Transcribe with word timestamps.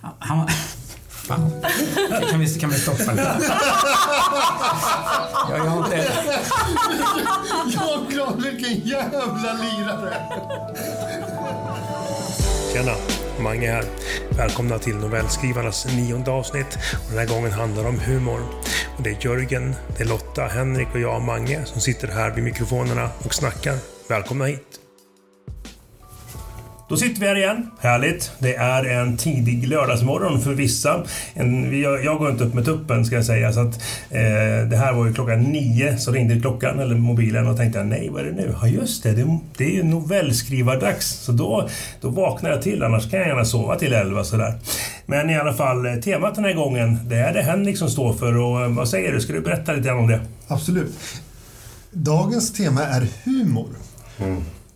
Han, 0.00 0.48
fan. 1.08 1.50
Kan 2.30 2.40
vi, 2.40 2.60
kan 2.60 2.70
vi 2.70 2.76
stoppa 2.76 3.12
det? 3.14 3.40
Jag, 5.50 5.58
jag 5.58 5.64
har 5.64 5.84
inte... 5.84 6.08
Ja, 7.74 8.00
glad, 8.08 8.42
vilken 8.42 8.88
jävla 8.88 9.52
lirare! 9.52 10.16
Tjena! 12.72 12.92
Mange 13.40 13.70
här. 13.70 13.84
Välkomna 14.30 14.78
till 14.78 14.96
novellskrivarnas 14.96 15.86
nionde 15.86 16.30
avsnitt. 16.30 16.78
Och 16.92 17.10
den 17.10 17.18
här 17.18 17.26
gången 17.26 17.52
handlar 17.52 17.82
det 17.82 17.88
om 17.88 18.00
humor. 18.00 18.40
Och 18.96 19.02
det 19.02 19.10
är 19.10 19.16
Jörgen, 19.20 19.74
det 19.96 20.02
är 20.02 20.08
Lotta, 20.08 20.46
Henrik 20.46 20.88
och 20.94 21.00
jag, 21.00 21.22
Mange, 21.22 21.64
som 21.64 21.80
sitter 21.80 22.08
här 22.08 22.30
vid 22.30 22.44
mikrofonerna 22.44 23.10
och 23.24 23.34
snackar. 23.34 23.74
Välkomna 24.08 24.44
hit! 24.44 24.87
Då 26.88 26.96
sitter 26.96 27.20
vi 27.20 27.26
här 27.26 27.36
igen. 27.36 27.70
Härligt. 27.80 28.32
Det 28.38 28.54
är 28.54 28.84
en 28.84 29.16
tidig 29.16 29.68
lördagsmorgon 29.68 30.40
för 30.40 30.54
vissa. 30.54 31.04
En, 31.34 31.80
jag, 31.80 32.04
jag 32.04 32.18
går 32.18 32.30
inte 32.30 32.44
upp 32.44 32.54
med 32.54 32.64
tuppen 32.64 33.04
ska 33.04 33.14
jag 33.14 33.24
säga. 33.24 33.52
Så 33.52 33.60
att, 33.60 33.74
eh, 34.10 34.68
det 34.70 34.76
här 34.76 34.92
var 34.92 35.06
ju 35.06 35.14
klockan 35.14 35.42
nio 35.42 35.98
så 35.98 36.12
ringde 36.12 36.40
klockan 36.40 36.78
eller 36.78 36.94
mobilen 36.94 37.46
och 37.46 37.56
tänkte 37.56 37.84
nej 37.84 38.08
vad 38.10 38.20
är 38.20 38.24
det 38.24 38.32
nu? 38.32 38.54
Ja 38.62 38.68
just 38.68 39.02
det, 39.02 39.12
det, 39.12 39.38
det 39.56 39.64
är 39.64 39.70
ju 39.70 39.82
novellskrivardags. 39.82 41.06
Så 41.06 41.32
då, 41.32 41.68
då 42.00 42.08
vaknar 42.08 42.50
jag 42.50 42.62
till 42.62 42.82
annars 42.82 43.10
kan 43.10 43.18
jag 43.18 43.28
gärna 43.28 43.44
sova 43.44 43.76
till 43.76 43.92
elva 43.92 44.24
sådär. 44.24 44.54
Men 45.06 45.30
i 45.30 45.38
alla 45.38 45.54
fall 45.54 45.86
eh, 45.86 45.94
temat 45.94 46.34
den 46.34 46.44
här 46.44 46.54
gången 46.54 46.98
det 47.08 47.16
är 47.16 47.34
det 47.34 47.42
Henrik 47.42 47.78
som 47.78 47.90
står 47.90 48.12
för 48.12 48.36
och 48.36 48.62
eh, 48.62 48.68
vad 48.68 48.88
säger 48.88 49.12
du? 49.12 49.20
Ska 49.20 49.32
du 49.32 49.40
berätta 49.40 49.72
lite 49.72 49.88
grann 49.88 49.98
om 49.98 50.06
det? 50.06 50.20
Absolut. 50.48 50.94
Dagens 51.90 52.52
tema 52.52 52.82
är 52.82 53.06
humor. 53.24 53.68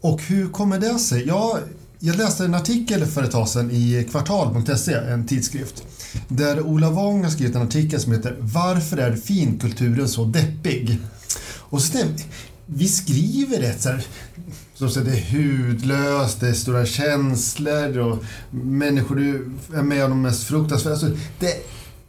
Och 0.00 0.22
hur 0.22 0.48
kommer 0.48 0.78
det 0.78 0.98
sig? 0.98 1.24
Ja, 1.26 1.58
jag 2.04 2.16
läste 2.16 2.44
en 2.44 2.54
artikel 2.54 3.06
för 3.06 3.22
ett 3.22 3.30
tag 3.30 3.48
sedan 3.48 3.70
i 3.70 4.06
kvartal.se, 4.10 4.94
en 4.94 5.26
tidskrift. 5.26 5.84
Där 6.28 6.60
Ola 6.60 6.90
Wong 6.90 7.24
har 7.24 7.30
skrivit 7.30 7.56
en 7.56 7.62
artikel 7.62 8.00
som 8.00 8.12
heter 8.12 8.36
Varför 8.40 8.96
är 8.96 9.16
finkulturen 9.16 10.08
så 10.08 10.24
deppig? 10.24 10.98
Och 11.44 11.82
så 11.82 11.92
tänkte 11.92 12.24
vi 12.66 12.88
skriver 12.88 13.58
rätt 13.58 13.82
så 13.82 13.88
här, 13.88 14.04
som 14.74 14.90
säger 14.90 15.10
det 15.10 15.16
är 15.16 15.30
hudlöst, 15.30 16.40
det 16.40 16.48
är 16.48 16.52
stora 16.52 16.86
känslor 16.86 17.98
och 17.98 18.24
människor 18.50 19.20
är 19.74 19.82
med 19.82 20.04
om 20.04 20.10
de 20.10 20.22
mest 20.22 20.44
fruktansvärda. 20.44 20.94
Alltså, 20.94 21.10
det, 21.38 21.54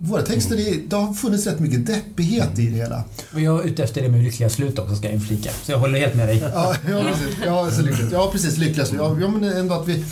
våra 0.06 0.22
texter, 0.22 0.56
det, 0.56 0.90
det 0.90 0.96
har 0.96 1.14
funnits 1.14 1.48
rätt 1.48 1.60
mycket 1.60 1.86
deppighet 1.86 2.60
i 2.60 2.70
det 2.70 2.76
hela. 2.76 3.04
Och 3.34 3.42
jag 3.42 3.60
är 3.60 3.68
ute 3.68 3.84
efter 3.84 4.02
det 4.02 4.10
med 4.10 4.24
lyckliga 4.24 4.50
slut 4.50 4.80
också, 4.80 4.96
ska 4.96 5.08
jag 5.08 5.14
inflika. 5.14 5.50
Så 5.64 5.72
jag 5.72 5.80
håller 5.80 6.00
helt 6.00 6.16
med 6.16 6.28
dig. 6.28 6.38
Ja, 6.54 6.76
ja, 6.90 7.04
precis. 7.04 7.38
Ja, 7.46 7.72
så 7.72 7.82
lyckligt. 7.82 8.12
ja 8.12 8.30
precis. 8.32 8.58
Lyckas. 8.58 8.94
Ja, 8.94 9.18
ja, 9.22 9.28
men 9.28 9.44
ändå 9.44 9.74
att 9.74 9.88
vi... 9.88 10.06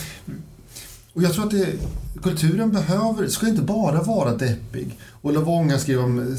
Och 1.13 1.23
jag 1.23 1.33
tror 1.33 1.45
att 1.45 1.51
det, 1.51 1.67
kulturen 2.23 2.71
behöver, 2.71 3.27
ska 3.27 3.47
inte 3.47 3.61
bara 3.61 4.01
vara 4.01 4.35
deppig. 4.35 4.97
Ola 5.21 5.39
Wånga 5.39 5.79
skrev 5.79 5.99
om 5.99 6.19
eh, 6.19 6.35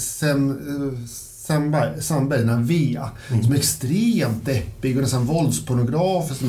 Sandberg, 1.53 2.03
Sandberg, 2.03 2.41
den 2.41 2.49
här 2.49 2.63
Vea, 2.63 3.11
som 3.43 3.53
är 3.53 3.57
extremt 3.57 4.45
deppig 4.45 4.97
och 4.97 5.03
nästan 5.03 5.25
våldspornografisk. 5.27 6.41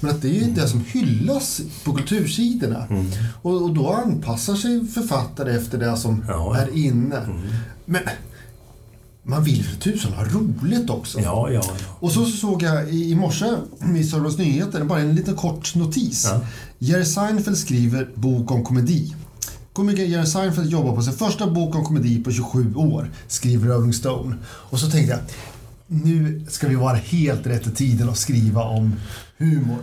Men 0.00 0.10
att 0.10 0.22
det 0.22 0.40
är 0.40 0.46
det 0.46 0.68
som 0.68 0.84
hyllas 0.86 1.60
på 1.84 1.92
kultursidorna. 1.92 2.86
Och, 3.42 3.62
och 3.62 3.74
då 3.74 3.92
anpassar 3.92 4.54
sig 4.54 4.86
författare 4.86 5.56
efter 5.56 5.78
det 5.78 5.96
som 5.96 6.24
Ja, 6.28 6.56
är 6.56 6.76
inne. 6.76 7.20
Men 7.84 8.02
man 9.22 9.44
vill 9.44 9.64
för 9.64 9.76
tusan 9.80 10.12
ha 10.12 10.24
roligt 10.24 10.90
också. 10.90 11.20
Ja, 11.20 11.50
ja, 11.50 11.62
ja. 11.64 11.74
Och 12.00 12.12
så 12.12 12.24
såg 12.26 12.62
jag 12.62 12.88
i, 12.88 13.10
i 13.10 13.14
morse 13.14 13.46
i 13.96 14.04
Sörmlands 14.04 14.38
Nyheter, 14.38 14.84
bara 14.84 15.00
en 15.00 15.14
liten 15.14 15.36
kort 15.36 15.74
notis. 15.74 16.26
Ja. 16.30 16.40
Jerry 16.78 17.04
Seinfeld 17.04 17.58
skriver 17.58 18.10
bok 18.14 18.50
om 18.50 18.64
komedi. 18.64 19.14
Komikern 19.72 20.10
Jerry 20.10 20.26
Seinfeld 20.26 20.70
jobbar 20.70 20.94
på 20.96 21.02
sin 21.02 21.12
första 21.12 21.46
bok 21.46 21.74
om 21.74 21.84
komedi 21.84 22.24
på 22.24 22.32
27 22.32 22.74
år, 22.74 23.10
skriver 23.28 23.68
Rolling 23.68 23.92
Stone. 23.92 24.36
Och 24.44 24.78
så 24.78 24.90
tänkte 24.90 25.12
jag, 25.12 25.20
nu 25.86 26.44
ska 26.48 26.68
vi 26.68 26.74
vara 26.74 26.96
helt 26.96 27.46
rätt 27.46 27.66
i 27.66 27.70
tiden 27.70 28.08
och 28.08 28.16
skriva 28.16 28.62
om 28.62 28.94
humor. 29.42 29.78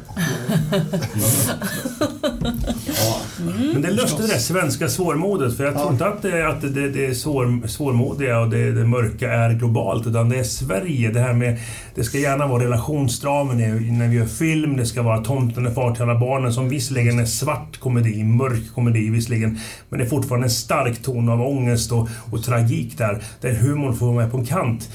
Men 3.73 3.81
det 3.81 3.91
löste 3.91 4.21
det 4.21 4.27
där 4.27 4.37
svenska 4.39 4.89
svårmodet. 4.89 5.57
För 5.57 5.63
jag 5.63 5.73
tror 5.73 5.85
Ja. 5.85 5.91
inte 5.91 6.05
att, 6.07 6.21
det, 6.21 6.47
att 6.47 6.61
det, 6.61 6.89
det 6.89 7.05
är 7.05 7.13
svår, 7.13 7.67
svårmodiga 7.67 8.39
och 8.39 8.49
det, 8.49 8.71
det 8.71 8.85
mörka 8.85 9.33
är 9.33 9.53
globalt. 9.53 10.07
Utan 10.07 10.29
det 10.29 10.39
är 10.39 10.43
Sverige. 10.43 11.11
Det 11.11 11.19
här 11.19 11.33
med... 11.33 11.57
Det 11.95 12.03
ska 12.03 12.17
gärna 12.17 12.47
vara 12.47 12.63
relationsdramer 12.63 13.55
när 13.91 14.07
vi 14.07 14.15
gör 14.15 14.25
film. 14.25 14.77
Det 14.77 14.85
ska 14.85 15.01
vara 15.01 15.23
Tomten 15.23 15.65
är 15.67 15.71
far 15.71 15.93
till 15.93 16.03
alla 16.03 16.19
barnen 16.19 16.53
som 16.53 16.69
visserligen 16.69 17.19
är 17.19 17.25
svart 17.25 17.77
komedi, 17.79 18.23
mörk 18.23 18.73
komedi 18.75 19.09
visserligen. 19.09 19.59
Men 19.89 19.99
det 19.99 20.05
är 20.05 20.09
fortfarande 20.09 20.45
en 20.45 20.51
stark 20.51 21.01
ton 21.03 21.29
av 21.29 21.41
ångest 21.41 21.91
och, 21.91 22.09
och 22.31 22.43
tragik 22.43 22.97
där. 22.97 23.23
Där 23.41 23.53
humorn 23.53 23.95
får 23.95 24.05
vara 24.05 24.15
med 24.17 24.31
på 24.31 24.37
en 24.37 24.45
kant. 24.45 24.89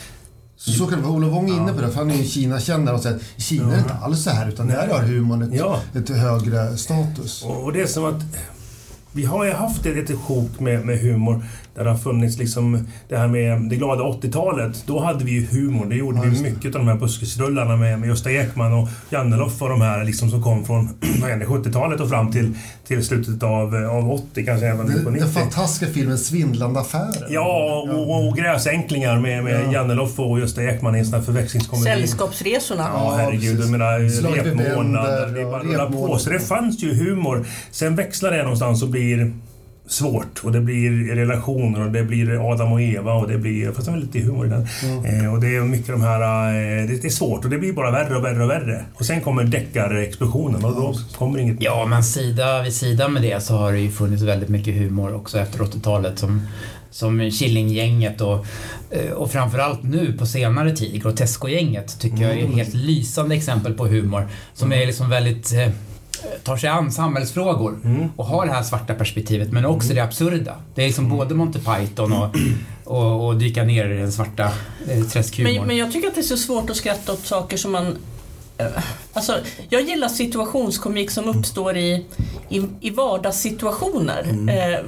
Så, 0.57 0.73
så 0.73 0.87
kan 0.87 0.99
det 0.99 1.05
vara. 1.05 1.17
Ola 1.17 1.29
Wong 1.29 1.51
är 1.51 1.55
inne 1.57 1.73
på 1.73 1.81
det, 1.81 1.89
för 1.91 1.97
han 1.99 2.11
är 2.11 2.15
ju 2.17 2.25
Kina-kännare 2.25 2.95
och 2.95 3.03
säger 3.03 3.17
att 3.17 3.23
Kina 3.43 3.75
är 3.75 3.79
inte 3.79 3.95
alls 3.95 4.23
så 4.25 4.31
här, 4.31 4.49
utan 4.49 4.67
där 4.67 4.89
har 4.89 5.01
humorn 5.03 5.43
ett, 5.43 5.55
Ja. 5.55 5.81
ett 5.95 6.09
högre 6.09 6.77
status. 6.77 7.43
Och, 7.43 7.65
och 7.65 7.73
det 7.73 7.81
är 7.81 7.87
som 7.87 8.05
att 8.05 8.23
vi 9.13 9.25
har 9.25 9.45
ju 9.45 9.53
haft 9.53 9.87
ett 9.87 9.97
litet 9.97 10.19
sjok 10.19 10.61
med, 10.61 10.85
med 10.87 10.99
humor 11.01 11.45
där 11.75 11.85
det 11.85 11.91
har 11.91 11.99
funnits 11.99 12.39
liksom 12.39 12.87
det 13.09 13.17
här 13.17 13.29
med 13.29 13.61
det 13.71 13.77
glada 13.77 14.03
80-talet. 14.03 14.83
Då 14.87 15.01
hade 15.01 15.25
vi 15.25 15.31
ju 15.31 15.47
humor. 15.47 15.87
Det 15.87 15.97
gjorde 15.97 16.17
Ja, 16.19 16.23
vi 16.25 16.31
det. 16.37 16.43
mycket 16.43 16.75
av 16.75 16.81
de 16.81 16.89
här 16.89 16.97
buskisrullarna 16.97 17.77
med, 17.77 17.99
med 18.01 18.09
Gösta 18.09 18.31
Ekman 18.33 18.73
och 18.75 18.89
Jannelof 19.11 19.63
och 19.63 19.69
de 19.69 19.81
här 19.81 20.05
liksom 20.05 20.31
som 20.31 20.43
kom 20.43 20.65
från 20.65 20.89
vad 21.21 21.31
är 21.31 21.37
det, 21.37 21.47
70-talet 21.47 22.01
och 22.01 22.09
fram 22.09 22.33
till, 22.33 22.53
till 22.87 23.05
slutet 23.05 23.43
av, 23.43 23.75
av 23.75 24.13
80, 24.13 24.45
kanske 24.45 24.67
även 24.67 24.87
på 24.87 24.93
Den, 24.93 25.13
90. 25.13 25.21
den 25.25 25.29
fantastiska 25.33 25.87
filmen 25.95 26.19
Svindlande 26.19 26.81
affärer. 26.81 27.27
Ja, 27.31 27.85
och, 27.93 28.29
och 28.29 28.37
gräsänklingar 28.37 29.21
med, 29.21 29.45
med 29.45 29.65
Ja. 29.67 29.73
Jannelof 29.73 30.19
och 30.21 30.41
Gösta 30.41 30.63
Ekman 30.63 30.97
i 30.97 30.99
en 30.99 31.05
sån 31.05 31.15
här 31.15 31.23
förväxlingskomedi. 31.23 31.85
Sällskapsresorna. 31.85 32.89
Ja, 32.95 33.15
herregud. 33.19 33.61
Jag 33.61 33.71
menar, 33.71 33.99
repmånad. 34.35 35.35
Det 35.35 35.41
är 35.41 35.45
bara 35.45 35.83
att 35.83 35.93
på. 35.93 36.19
Så 36.19 36.31
det 36.31 36.41
fanns 36.41 36.83
ju 36.83 36.95
humor. 36.95 37.47
Sen 37.71 37.97
växlar 37.97 38.31
det 38.31 38.43
någonstans 38.43 38.83
och 38.83 38.89
blir 38.89 39.33
svårt. 39.87 40.41
Och 40.45 40.53
det 40.53 40.61
blir 40.61 41.15
relationer 41.15 41.87
och 41.87 41.93
det 41.93 42.03
blir 42.03 42.53
Adam 42.53 42.73
och 42.73 42.83
Eva 42.83 43.13
och 43.13 43.29
det 43.29 43.39
blir... 43.39 43.73
Fast 43.73 43.87
det 43.87 43.91
var 43.91 43.99
lite 43.99 44.19
humor 44.19 44.47
i 44.47 44.49
den. 44.49 44.67
Eh, 45.05 45.33
och 45.33 45.41
det 45.41 45.57
är 45.57 45.61
mycket 45.61 45.87
de 45.87 46.03
här... 46.03 46.21
Eh, 46.21 46.87
det, 46.87 47.03
det 47.03 47.09
är 47.09 47.11
svårt 47.11 47.45
och 47.45 47.51
det 47.51 47.59
blir 47.59 47.73
bara 47.73 47.91
värre 47.91 48.17
och 48.17 48.25
värre 48.25 48.45
och 48.45 48.51
värre. 48.51 48.85
Och 48.95 49.07
sen 49.07 49.21
kommer 49.21 49.45
deckarexplosionen 49.45 50.65
och 50.65 50.75
då 50.75 50.95
kommer 51.19 51.39
inget... 51.39 51.57
Ja, 51.61 51.87
men 51.87 52.05
sida 52.05 52.63
vid 52.63 52.73
sida 52.73 53.09
med 53.09 53.23
det 53.23 53.43
så 53.43 53.57
har 53.57 53.73
det 53.73 53.79
ju 53.79 53.91
funnits 53.91 54.23
väldigt 54.23 54.49
mycket 54.49 54.75
humor 54.75 55.15
också 55.15 55.39
efter 55.39 55.59
80-talet 55.59 56.19
som, 56.19 56.47
som 56.91 57.31
Killinggänget 57.31 58.21
och, 58.21 58.47
eh, 58.91 59.11
och 59.11 59.33
framförallt 59.33 59.83
nu 59.83 60.13
på 60.13 60.27
senare 60.27 60.77
tid, 60.77 61.03
Grotesco-gänget 61.03 62.01
tycker 62.01 62.23
jag 62.23 62.39
är 62.39 62.45
ett 62.45 62.55
helt 62.55 62.75
lysande 62.75 63.35
exempel 63.35 63.75
på 63.75 63.87
humor 63.87 64.29
som 64.55 64.73
är 64.73 64.87
liksom 64.87 65.11
väldigt 65.11 65.53
eh, 65.53 65.69
tar 66.43 66.57
sig 66.57 66.69
an 66.69 66.93
samhällsfrågor 66.93 67.79
och 68.17 68.25
har 68.27 68.47
det 68.47 68.53
här 68.53 68.63
svarta 68.63 68.95
perspektivet 68.95 69.53
men 69.53 69.65
också 69.67 69.95
det 69.95 70.01
absurda. 70.01 70.55
Det 70.75 70.83
är 70.83 70.87
liksom 70.87 71.09
både 71.09 71.35
Monty 71.35 71.59
Python 71.59 72.13
och, 72.13 72.29
och, 72.85 73.27
och 73.27 73.37
dyka 73.37 73.63
ner 73.65 73.89
i 73.91 73.97
den 73.99 74.13
svarta 74.13 74.51
eh, 74.89 75.05
träskhumorn. 75.05 75.55
Men, 75.57 75.67
men 75.67 75.77
jag 75.77 75.93
tycker 75.93 76.09
att 76.09 76.15
det 76.15 76.21
är 76.21 76.23
så 76.23 76.37
svårt 76.37 76.71
att 76.71 76.77
skratta 76.77 77.13
åt 77.13 77.27
saker 77.27 77.57
som 77.57 77.73
man... 77.73 77.97
eh, 78.59 78.67
Alltså, 79.13 79.39
jag 79.69 79.83
gillar 79.83 80.09
situationskomik 80.09 81.11
som 81.11 81.29
uppstår 81.29 81.77
i, 81.77 82.07
i, 82.49 82.63
i 82.81 82.91
vardagssituationer. 82.91 84.23
Eh, 84.49 84.81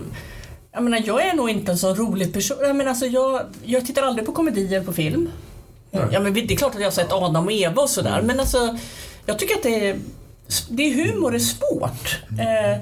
jag 0.73 0.83
menar, 0.83 1.03
jag 1.07 1.27
är 1.27 1.35
nog 1.35 1.51
inte 1.51 1.73
en 1.73 1.79
så 1.79 1.95
rolig 1.95 2.33
person. 2.33 2.57
Jag, 2.61 2.77
menar, 2.77 2.91
alltså, 2.91 3.07
jag, 3.07 3.41
jag 3.65 3.87
tittar 3.87 4.03
aldrig 4.03 4.27
på 4.27 4.33
komedier 4.33 4.81
på 4.83 4.93
film. 4.93 5.29
Ja, 5.91 6.21
men 6.21 6.35
det 6.35 6.41
är 6.53 6.57
klart 6.57 6.75
att 6.75 6.81
jag 6.81 6.87
har 6.87 6.93
sett 6.93 7.13
Adam 7.13 7.45
och 7.47 7.53
Eva 7.53 7.83
och 7.83 7.91
sådär, 7.91 8.23
men 8.23 8.41
alltså, 8.41 8.79
jag 9.27 9.39
tycker 9.39 9.55
att 9.55 9.63
det 9.63 9.89
är 9.89 9.97
det 10.69 10.83
är 10.83 11.05
humor 11.05 11.35
är 11.35 11.39
svårt. 11.39 12.19
Eh, 12.39 12.81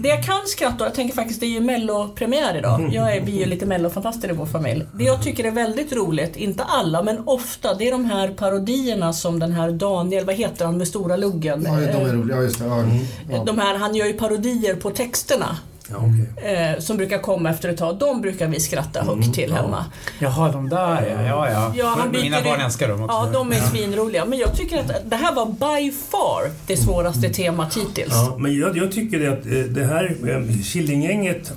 det 0.00 0.08
jag 0.08 0.24
kan 0.24 0.46
skratta 0.46 0.84
jag 0.84 0.94
tänker 0.94 1.14
faktiskt 1.14 1.40
det 1.40 1.46
är 1.46 1.50
ju 1.50 1.60
mellopremiär 1.60 2.56
idag. 2.56 2.90
Jag 2.92 3.16
är, 3.16 3.20
vi 3.20 3.36
är 3.36 3.38
ju 3.38 3.46
lite 3.46 3.66
mellofantaster 3.66 4.30
i 4.30 4.32
vår 4.32 4.46
familj. 4.46 4.86
Det 4.94 5.04
jag 5.04 5.22
tycker 5.22 5.44
är 5.44 5.50
väldigt 5.50 5.92
roligt, 5.92 6.36
inte 6.36 6.64
alla 6.64 7.02
men 7.02 7.22
ofta, 7.28 7.74
det 7.74 7.88
är 7.88 7.92
de 7.92 8.04
här 8.04 8.28
parodierna 8.28 9.12
som 9.12 9.38
den 9.38 9.52
här 9.52 9.70
Daniel, 9.70 10.24
vad 10.26 10.34
heter 10.34 10.64
han 10.64 10.78
med 10.78 10.88
stora 10.88 11.16
luggen? 11.16 11.62
Ja, 11.66 11.70
de 11.70 11.84
är 11.84 12.08
Eh, 12.08 12.12
roliga. 12.12 12.36
Ja, 12.36 12.42
just 12.42 12.58
det. 12.58 12.64
Ja, 12.64 12.84
ja. 13.30 13.44
de 13.44 13.58
här, 13.58 13.78
han 13.78 13.94
gör 13.94 14.06
ju 14.06 14.12
parodier 14.12 14.74
på 14.74 14.90
texterna. 14.90 15.56
Ja, 15.90 15.96
okej. 15.96 16.52
Eh, 16.52 16.78
som 16.78 16.96
brukar 16.96 17.18
komma 17.18 17.50
efter 17.50 17.68
ett 17.68 17.76
tag. 17.76 17.98
De 17.98 18.20
brukar 18.20 18.48
vi 18.48 18.60
skratta 18.60 19.02
högt 19.02 19.34
till 19.34 19.52
hemma. 19.52 19.84
Jaha, 20.18 20.52
de 20.52 20.68
där 20.68 21.16
ja. 21.16 21.26
ja, 21.26 21.50
ja. 21.50 21.72
Ja, 21.76 21.94
han 21.98 22.10
Mina 22.10 22.42
barn 22.42 22.60
älskar 22.60 22.88
dem 22.88 23.02
också. 23.02 23.16
Ja, 23.16 23.28
de 23.32 23.52
är 23.52 23.60
svinroliga. 23.60 24.24
Men 24.24 24.38
jag 24.38 24.56
tycker 24.56 24.80
att 24.80 25.10
det 25.10 25.16
här 25.16 25.34
var 25.34 25.46
by 25.46 25.92
far 25.92 26.50
det 26.66 26.76
svåraste 26.76 27.28
temat 27.28 27.76
hittills. 27.76 28.12
Ja, 28.14 28.36
men 28.38 28.58
jag, 28.58 28.76
jag 28.76 28.92
tycker 28.92 29.18
det 29.18 29.28
att 29.28 29.46
eh, 29.46 29.52
det 29.52 29.84
här 29.84 30.16
eh, 30.28 30.62
Killinggänget 30.64 31.52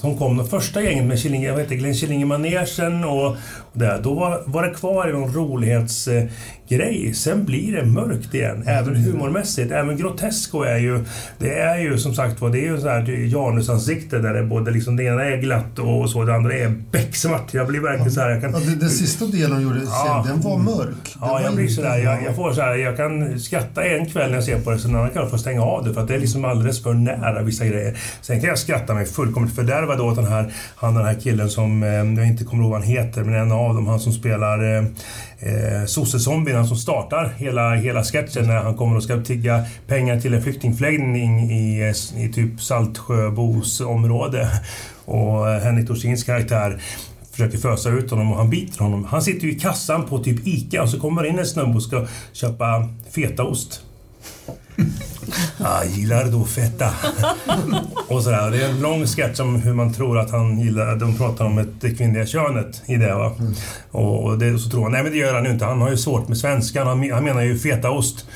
som 0.00 0.18
kom, 0.18 0.36
de 0.36 0.48
första 0.48 0.82
gänget 0.82 1.04
med 1.04 1.18
Killinge, 1.18 1.46
jag 1.48 1.56
vet 1.56 1.68
Glenn 1.68 1.94
Killinge-manegen 1.94 3.04
och, 3.04 3.36
där, 3.72 4.00
då 4.02 4.14
var, 4.14 4.42
var 4.46 4.62
det 4.62 4.70
kvar 4.74 5.08
i 5.08 5.12
någon 5.12 5.32
rolighetsgrej. 5.34 7.14
Sen 7.14 7.44
blir 7.44 7.76
det 7.76 7.84
mörkt 7.86 8.34
igen, 8.34 8.62
även 8.66 8.96
humormässigt. 8.96 9.72
Även 9.72 9.96
Grotesco 9.96 10.62
är 10.62 10.76
ju, 10.78 11.04
det 11.38 11.58
är 11.58 11.78
ju 11.78 11.98
som 11.98 12.14
sagt 12.14 12.40
var, 12.40 12.50
det 12.50 12.58
är 12.58 12.72
ju 12.72 12.80
så 12.80 12.88
här 12.88 13.08
Janusansikte 13.26 14.18
där 14.18 14.34
det 14.34 14.42
både 14.42 14.70
liksom, 14.70 14.96
det 14.96 15.04
ena 15.04 15.24
är 15.24 15.36
glatt 15.36 15.78
och 15.78 16.10
så, 16.10 16.24
det 16.24 16.34
andra 16.34 16.54
är 16.54 16.68
becksvart. 16.90 17.54
Jag 17.54 17.66
blir 17.66 17.80
verkligen 17.80 18.12
så 18.12 18.20
här, 18.20 18.30
jag 18.30 18.40
kan... 18.40 18.52
Ja, 18.52 18.58
den 18.80 18.90
sista 18.90 19.24
delen 19.26 19.50
de 19.50 19.62
gjorde, 19.62 19.80
Ja. 19.84 20.24
den 20.28 20.40
var 20.40 20.58
mörk. 20.58 20.86
Den 20.86 21.18
Ja, 21.20 21.26
var 21.28 21.40
jag 21.40 21.52
blir 21.54 21.62
inte- 21.62 21.74
sådär. 21.74 21.98
Jag, 21.98 22.22
jag 22.24 22.36
får 22.36 22.52
så 22.52 22.60
här, 22.60 22.74
jag 22.74 22.96
kan 22.96 23.40
skratta 23.40 23.84
en 23.84 24.06
kväll 24.06 24.28
när 24.30 24.36
jag 24.36 24.44
ser 24.44 24.60
på 24.60 24.70
det, 24.70 24.78
sen 24.78 24.90
en 24.90 24.96
annan 24.96 25.10
kväll 25.10 25.22
får 25.24 25.32
jag 25.32 25.40
stänga 25.40 25.62
av 25.62 25.84
det 25.84 25.94
för 25.94 26.00
att 26.00 26.08
det 26.08 26.14
är 26.14 26.18
liksom 26.18 26.44
alldeles 26.44 26.82
för 26.82 26.94
nära 26.94 27.42
vissa 27.42 27.66
grejer. 27.66 27.98
Sen 28.20 28.40
kan 28.40 28.48
jag 28.48 28.58
skratta 28.58 28.94
mig 28.94 29.06
fullkomligt 29.06 29.54
fördärvad 29.54 29.89
åt 29.98 30.16
den 30.16 30.26
här, 30.26 30.52
han 30.76 30.94
den 30.94 31.04
här 31.04 31.14
killen 31.14 31.50
som, 31.50 31.82
eh, 31.82 31.88
jag 31.88 32.26
inte 32.26 32.44
kommer 32.44 32.62
ihåg 32.62 32.72
vad 32.72 32.80
han 32.80 32.88
heter, 32.88 33.24
men 33.24 33.34
en 33.34 33.52
av 33.52 33.74
dem, 33.74 33.86
han 33.86 34.00
som 34.00 34.12
spelar 34.12 34.76
eh, 34.76 34.84
eh, 35.38 35.84
sossezombien, 35.86 36.56
han 36.56 36.66
som 36.66 36.76
startar 36.76 37.34
hela, 37.36 37.74
hela 37.74 38.04
sketchen 38.04 38.46
när 38.46 38.56
han 38.56 38.76
kommer 38.76 38.96
och 38.96 39.02
ska 39.02 39.22
tigga 39.22 39.64
pengar 39.86 40.20
till 40.20 40.34
en 40.34 40.42
flyktingförläggning 40.42 41.50
i, 41.50 41.92
i 42.16 42.28
typ 42.28 42.60
Saltsjöbos 42.60 43.80
område. 43.80 44.48
Och 45.04 45.50
eh, 45.50 45.62
Henrik 45.62 45.88
Dorsins 45.88 46.24
karaktär 46.24 46.82
försöker 47.30 47.58
fösa 47.58 47.90
ut 47.90 48.10
honom 48.10 48.32
och 48.32 48.36
han 48.36 48.50
biter 48.50 48.78
honom. 48.80 49.04
Han 49.04 49.22
sitter 49.22 49.46
ju 49.46 49.52
i 49.52 49.58
kassan 49.58 50.06
på 50.06 50.18
typ 50.18 50.46
ICA 50.46 50.82
och 50.82 50.88
så 50.88 51.00
kommer 51.00 51.26
in 51.26 51.38
en 51.38 51.46
snubbe 51.46 51.74
och 51.74 51.82
ska 51.82 52.06
köpa 52.32 52.88
fetaost. 53.10 53.82
Ah, 55.58 55.84
gillar 55.84 56.24
du 56.24 56.44
feta? 56.44 56.90
och 58.08 58.22
sådär. 58.22 58.50
Det 58.50 58.64
är 58.64 58.68
en 58.68 58.80
lång 58.80 59.06
sketch 59.06 59.40
om 59.40 59.56
hur 59.56 59.72
man 59.72 59.92
tror 59.92 60.18
att 60.18 60.30
han 60.30 60.60
gillar... 60.60 60.96
De 60.96 61.16
pratar 61.16 61.44
om 61.44 61.58
ett, 61.58 61.68
det 61.80 61.90
kvinnliga 61.90 62.26
könet 62.26 62.82
i 62.86 62.96
det. 62.96 63.14
Va? 63.14 63.32
Och, 63.90 64.24
och 64.24 64.38
det, 64.38 64.58
så 64.58 64.70
tror 64.70 64.82
han, 64.82 64.92
nej 64.92 65.02
men 65.02 65.12
det 65.12 65.18
gör 65.18 65.34
han 65.34 65.44
ju 65.44 65.50
inte. 65.50 65.64
Han 65.64 65.80
har 65.80 65.90
ju 65.90 65.96
svårt 65.96 66.28
med 66.28 66.38
svenskan. 66.38 66.86
Han, 66.86 67.10
han 67.10 67.24
menar 67.24 67.42
ju 67.42 67.58
fetaost. 67.58 68.26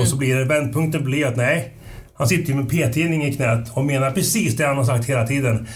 Och 0.00 0.08
så 0.08 0.16
blir 0.16 0.36
det, 0.36 0.44
vändpunkten 0.44 1.04
blir 1.04 1.26
att 1.26 1.36
nej, 1.36 1.74
han 2.18 2.28
sitter 2.28 2.48
ju 2.50 2.54
med 2.54 2.68
p-tidning 2.70 3.24
i 3.26 3.34
knät 3.34 3.68
och 3.72 3.84
menar 3.84 4.10
precis 4.10 4.56
det 4.56 4.66
han 4.66 4.76
har 4.76 4.84
sagt 4.84 5.04
hela 5.04 5.26
tiden. 5.26 5.66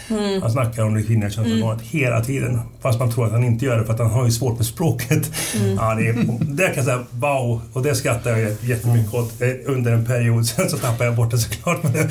Han 0.42 0.52
snackar 0.52 0.82
om 0.82 0.94
det 0.94 1.02
kvinnliga 1.02 1.30
könsorganet 1.30 1.82
hela 1.82 2.24
tiden. 2.24 2.60
Fast 2.82 2.98
man 2.98 3.12
tror 3.12 3.26
att 3.26 3.32
han 3.32 3.44
inte 3.44 3.64
gör 3.64 3.78
det 3.78 3.84
för 3.84 3.92
att 3.92 3.98
han 3.98 4.10
har 4.10 4.24
ju 4.24 4.30
svårt 4.30 4.56
med 4.56 4.66
språket. 4.66 5.30
Ja, 5.76 5.94
det, 5.94 6.08
är, 6.08 6.12
det 6.40 6.66
kan 6.66 6.74
jag 6.76 6.84
säga 6.84 7.04
wow! 7.10 7.60
Och 7.72 7.82
det 7.82 7.94
skrattar 7.94 8.30
jag 8.30 8.40
jät- 8.40 8.64
jättemycket 8.66 9.14
åt 9.14 9.42
eh, 9.42 9.48
under 9.66 9.92
en 9.92 10.04
period. 10.06 10.46
Sen 10.46 10.70
så 10.70 10.78
tappade 10.78 11.04
jag 11.04 11.16
bort 11.16 11.30
det 11.30 11.38
såklart. 11.38 11.82
Men 11.82 11.92
det, 11.92 12.10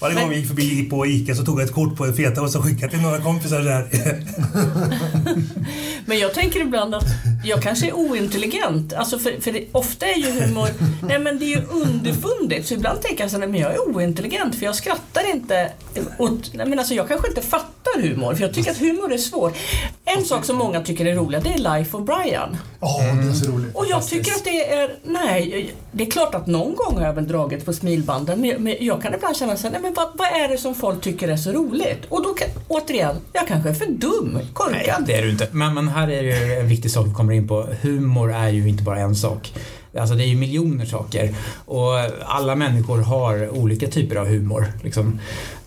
varje 0.00 0.20
gång 0.20 0.30
vi 0.30 0.36
gick 0.36 0.48
förbi 0.48 0.82
på 0.90 1.06
ICA 1.06 1.34
så 1.34 1.44
tog 1.44 1.60
jag 1.60 1.64
ett 1.66 1.72
kort 1.74 1.96
på 1.96 2.04
en 2.04 2.14
feta 2.14 2.42
och 2.42 2.50
så 2.50 2.62
skickade 2.62 2.92
till 2.92 3.02
några 3.02 3.18
kompisar 3.20 3.60
där. 3.60 3.86
Men 6.06 6.18
jag 6.18 6.34
tänker 6.34 6.60
ibland 6.60 6.94
att 6.94 7.04
jag 7.44 7.62
kanske 7.62 7.86
är 7.86 7.92
ointelligent. 7.92 8.92
Alltså 8.92 9.18
för, 9.18 9.40
för 9.40 9.52
det, 9.52 9.64
ofta 9.72 10.06
är 10.06 10.16
ju 10.18 10.40
humor, 10.40 10.68
nej 11.08 11.18
men 11.18 11.38
det 11.38 11.44
är 11.44 11.56
ju 11.56 11.62
underfundigt. 11.70 12.66
Så 12.68 12.74
ibland 12.74 13.02
tänker 13.02 13.24
jag 13.24 13.30
så 13.30 13.38
här, 13.40 13.46
men 13.46 13.60
jag 13.60 13.71
är 13.72 13.88
ointelligent 13.96 14.54
för 14.54 14.64
jag 14.64 14.74
skrattar 14.74 15.30
inte 15.30 15.72
åt, 16.18 16.50
nej 16.54 16.66
men 16.66 16.78
alltså 16.78 16.94
jag 16.94 17.08
kanske 17.08 17.28
inte 17.28 17.42
fattar 17.42 18.00
humor. 18.02 18.34
För 18.34 18.42
jag 18.42 18.54
tycker 18.54 18.70
att 18.70 18.78
humor 18.78 19.12
är 19.12 19.18
svårt. 19.18 19.56
En 20.04 20.24
sak 20.24 20.44
som 20.44 20.56
många 20.56 20.80
tycker 20.80 21.06
är 21.06 21.14
rolig, 21.14 21.42
det 21.42 21.48
är 21.48 21.78
Life 21.78 21.96
of 21.96 22.06
Brian. 22.06 22.56
Ja, 22.80 22.98
det 23.22 23.28
är 23.28 23.32
så 23.32 23.50
roligt. 23.50 23.74
Och 23.76 23.86
jag 23.88 24.06
tycker 24.06 24.32
att 24.32 24.44
det 24.44 24.72
är, 24.72 24.94
nej, 25.04 25.74
det 25.92 26.06
är 26.06 26.10
klart 26.10 26.34
att 26.34 26.46
någon 26.46 26.74
gång 26.74 26.96
har 26.98 27.06
jag 27.06 27.12
väl 27.14 27.28
dragit 27.28 27.64
på 27.64 27.72
smilbanden. 27.72 28.40
Men, 28.58 28.76
jag 28.80 29.02
kan 29.02 29.14
ibland 29.14 29.36
känna 29.36 29.56
så 29.56 29.62
här, 29.62 29.72
nej 29.72 29.82
men 29.82 29.94
vad, 29.94 30.08
vad 30.14 30.28
är 30.28 30.48
det 30.48 30.58
som 30.58 30.74
folk 30.74 31.00
tycker 31.00 31.28
är 31.28 31.36
så 31.36 31.52
roligt? 31.52 32.04
Och 32.08 32.22
då 32.22 32.28
kan, 32.34 32.48
återigen, 32.68 33.16
jag 33.32 33.48
kanske 33.48 33.68
är 33.70 33.74
för 33.74 33.86
dum, 33.86 34.30
Nej, 34.34 34.46
korkad. 34.52 35.04
det 35.06 35.14
är 35.14 35.22
du 35.22 35.30
inte. 35.30 35.48
Men, 35.50 35.74
men 35.74 35.88
här 35.88 36.10
är 36.10 36.22
det 36.22 36.46
ju 36.46 36.54
en 36.54 36.68
viktig 36.68 36.90
sak 36.90 37.06
vi 37.06 37.12
kommer 37.14 37.32
in 37.32 37.48
på. 37.48 37.68
Humor 37.82 38.32
är 38.32 38.48
ju 38.48 38.68
inte 38.68 38.82
bara 38.82 38.98
en 38.98 39.14
sak. 39.16 39.52
Alltså 39.98 40.14
det 40.14 40.24
är 40.24 40.26
ju 40.28 40.36
miljoner 40.36 40.84
saker. 40.86 41.34
Och 41.64 41.92
alla 42.24 42.54
människor 42.54 42.98
har 43.02 43.48
olika 43.58 43.86
typer 43.86 44.16
av 44.16 44.26
humor. 44.28 44.66
Liksom. 44.82 45.18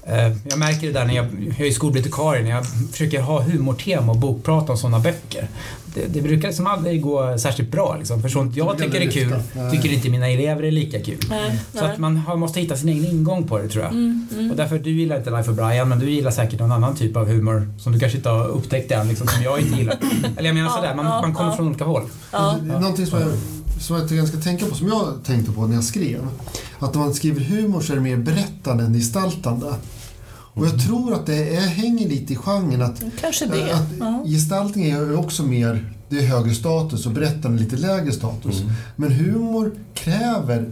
Eh, 0.08 0.32
Jag 0.50 0.60
märker 0.60 0.88
det 0.88 0.94
där 0.94 1.06
när 1.06 1.16
jag, 1.16 1.26
jag 1.58 1.68
är 1.68 1.72
skolbibliotekarie, 1.72 2.44
när 2.44 2.50
jag 2.50 2.66
försöker 2.92 3.22
ha 3.22 3.42
humortema 3.42 4.12
och 4.12 4.18
bokprata 4.18 4.72
om 4.72 4.78
sådana 4.78 5.00
böcker. 5.00 5.48
Det, 5.86 6.06
det 6.14 6.22
brukar 6.22 6.48
liksom 6.48 6.68
aldrig 6.68 7.02
gå 7.02 7.38
särskilt 7.38 7.72
bra. 7.72 7.96
Liksom. 8.00 8.22
För 8.22 8.30
sånt 8.30 8.56
jag 8.56 8.78
tycker 8.78 9.02
är 9.02 9.12
kul, 9.12 9.36
tycker 9.72 9.94
inte 9.94 10.10
mina 10.10 10.28
elever 10.30 10.64
är 10.64 10.72
lika 10.72 11.00
kul. 11.00 11.18
Nej, 11.30 11.60
Så 11.74 11.82
nej. 11.82 11.92
att 11.92 11.98
man 11.98 12.18
har, 12.18 12.36
måste 12.36 12.60
hitta 12.60 12.76
sin 12.76 12.90
egen 12.90 13.06
ingång 13.06 13.48
på 13.48 13.58
det 13.58 13.68
tror 13.70 13.84
jag. 13.84 13.92
Mm, 13.94 14.28
mm. 14.34 14.52
Och 14.52 14.58
därför, 14.58 14.80
du 14.80 14.92
gillar 14.92 15.18
inte 15.18 15.30
Life 15.30 15.52
of 15.52 15.58
Brian, 15.58 15.90
men 15.90 16.00
du 16.00 16.10
gillar 16.10 16.32
säkert 16.32 16.60
någon 16.60 16.72
annan 16.72 16.96
typ 16.96 17.18
av 17.18 17.28
humor 17.28 17.70
som 17.80 17.94
du 17.94 18.00
kanske 18.00 18.18
inte 18.18 18.30
har 18.30 18.48
upptäckt 18.48 18.92
än, 18.92 19.08
liksom, 19.08 19.28
som 19.28 19.44
jag 19.44 19.60
inte 19.60 19.78
gillar. 19.78 19.98
Eller 20.38 20.50
jag 20.50 20.56
menar 20.56 20.70
Ja, 20.70 20.76
sådär, 20.76 20.96
man, 20.96 21.06
ja, 21.06 21.22
man 21.22 21.34
kommer 21.34 21.50
ja. 21.50 21.56
från 21.56 21.68
olika 21.68 21.84
håll. 21.86 22.04
Ja. 22.32 22.58
Någonting 22.64 23.06
som 23.06 23.20
jag, 23.20 23.30
som 23.80 23.96
jag 23.96 24.04
tycker 24.10 24.16
jag 24.20 24.28
ska 24.28 24.38
tänka 24.38 24.66
på, 24.66 24.76
som 24.76 24.88
jag 24.88 25.14
tänkte 25.26 25.52
på 25.52 25.68
när 25.68 25.76
jag 25.76 25.84
skrev. 25.84 26.28
Att 26.80 26.94
när 26.94 27.02
man 27.02 27.14
skriver 27.14 27.42
humor 27.42 27.82
så 27.82 27.92
är 27.92 27.96
det 27.96 28.02
mer 28.04 28.18
berättande 28.18 28.84
än 28.84 28.94
gestaltande. 28.94 29.74
Och 30.28 30.66
jag 30.66 30.86
tror 30.86 31.14
att 31.14 31.26
det 31.26 31.56
är, 31.56 31.62
hänger 31.62 32.10
lite 32.10 32.34
i 32.34 32.36
genren 32.36 32.82
att, 32.82 33.04
Kanske 33.22 33.46
det. 33.46 33.74
att 33.74 33.88
Ja. 34.00 34.24
gestaltning 34.26 34.86
är 34.90 35.18
också 35.20 35.44
mer, 35.44 35.94
det 36.10 36.18
är 36.18 36.22
högre 36.28 36.56
status 36.56 37.06
och 37.06 37.12
berättande 37.12 37.64
lite 37.64 37.76
lägre 37.76 38.12
status. 38.12 38.62
Mm. 38.62 38.74
Men 38.96 39.12
humor 39.12 39.72
kräver 39.94 40.72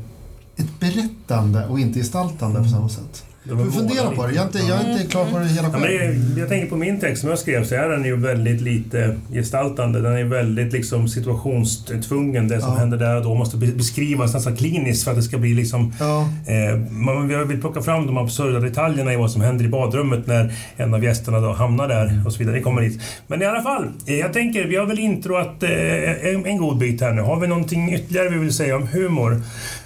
ett 0.57 0.79
berättande 0.79 1.65
och 1.67 1.79
inte 1.79 1.99
gestaltande 1.99 2.59
på 2.63 2.69
samma 2.69 2.89
sätt. 2.89 3.23
Det 3.45 3.53
var 3.53 3.65
Du 3.65 3.71
fundera 3.71 4.03
båda 4.05 4.15
på 4.15 4.27
det, 4.27 4.33
jag 4.33 4.41
är 4.43 4.45
inte, 4.47 4.57
jag 4.59 4.81
är 4.81 4.91
inte 4.91 5.05
klar 5.11 5.25
på 5.25 5.39
det 5.39 5.45
hela 5.45 5.67
Ja, 5.67 5.71
men 5.71 5.81
själv. 5.81 6.35
det, 6.35 6.39
jag 6.39 6.49
tänker 6.49 6.69
på 6.69 6.75
min 6.75 6.99
text 6.99 7.21
som 7.21 7.29
jag 7.29 7.39
skrev 7.39 7.65
så 7.65 7.75
är 7.75 7.89
den 7.89 8.05
ju 8.05 8.15
väldigt 8.15 8.61
lite 8.61 9.17
gestaltande. 9.33 10.01
Den 10.01 10.13
är 10.17 10.23
väldigt 10.23 10.73
liksom 10.73 11.07
situationstvungen. 11.07 12.47
Det 12.47 12.61
som 12.61 12.69
Ja. 12.73 12.77
händer 12.79 12.97
där 12.97 13.15
och 13.17 13.23
då 13.23 13.35
måste 13.35 13.57
be- 13.57 13.67
beskrivas 13.71 14.33
nästan 14.33 14.55
kliniskt 14.57 15.03
för 15.03 15.11
att 15.11 15.17
det 15.17 15.23
ska 15.23 15.37
bli 15.37 15.53
liksom 15.53 15.93
Ja, 15.99 16.29
Eh, 16.47 16.79
man 16.91 17.27
vill 17.27 17.37
vill 17.37 17.61
plocka 17.61 17.81
fram 17.81 18.05
de 18.07 18.17
absurda 18.17 18.59
detaljerna 18.59 19.13
i 19.13 19.15
vad 19.15 19.31
som 19.31 19.41
händer 19.41 19.65
i 19.65 19.67
badrummet 19.69 20.27
när 20.27 20.53
en 20.77 20.93
av 20.93 21.03
gästerna 21.03 21.39
då 21.39 21.53
hamnar 21.53 21.87
där 21.87 22.21
och 22.25 22.33
så 22.33 22.39
vidare. 22.39 22.55
Det 22.55 22.61
kommer 22.61 22.81
dit. 22.81 23.01
Men 23.27 23.41
i 23.41 23.45
alla 23.45 23.61
fall, 23.63 23.87
eh, 24.05 24.15
jag 24.15 24.33
tänker, 24.33 24.67
vi 24.67 24.75
har 24.75 24.85
väl 24.85 24.99
introat 24.99 25.63
eh, 25.63 26.27
en, 26.33 26.45
en 26.45 26.57
god 26.57 26.77
bit 26.77 27.01
här 27.01 27.11
nu. 27.13 27.21
Har 27.21 27.39
vi 27.39 27.47
någonting 27.47 27.93
ytterligare 27.93 28.29
vi 28.29 28.37
vill 28.37 28.53
säga 28.53 28.75
om 28.75 28.87
humor? 28.87 29.41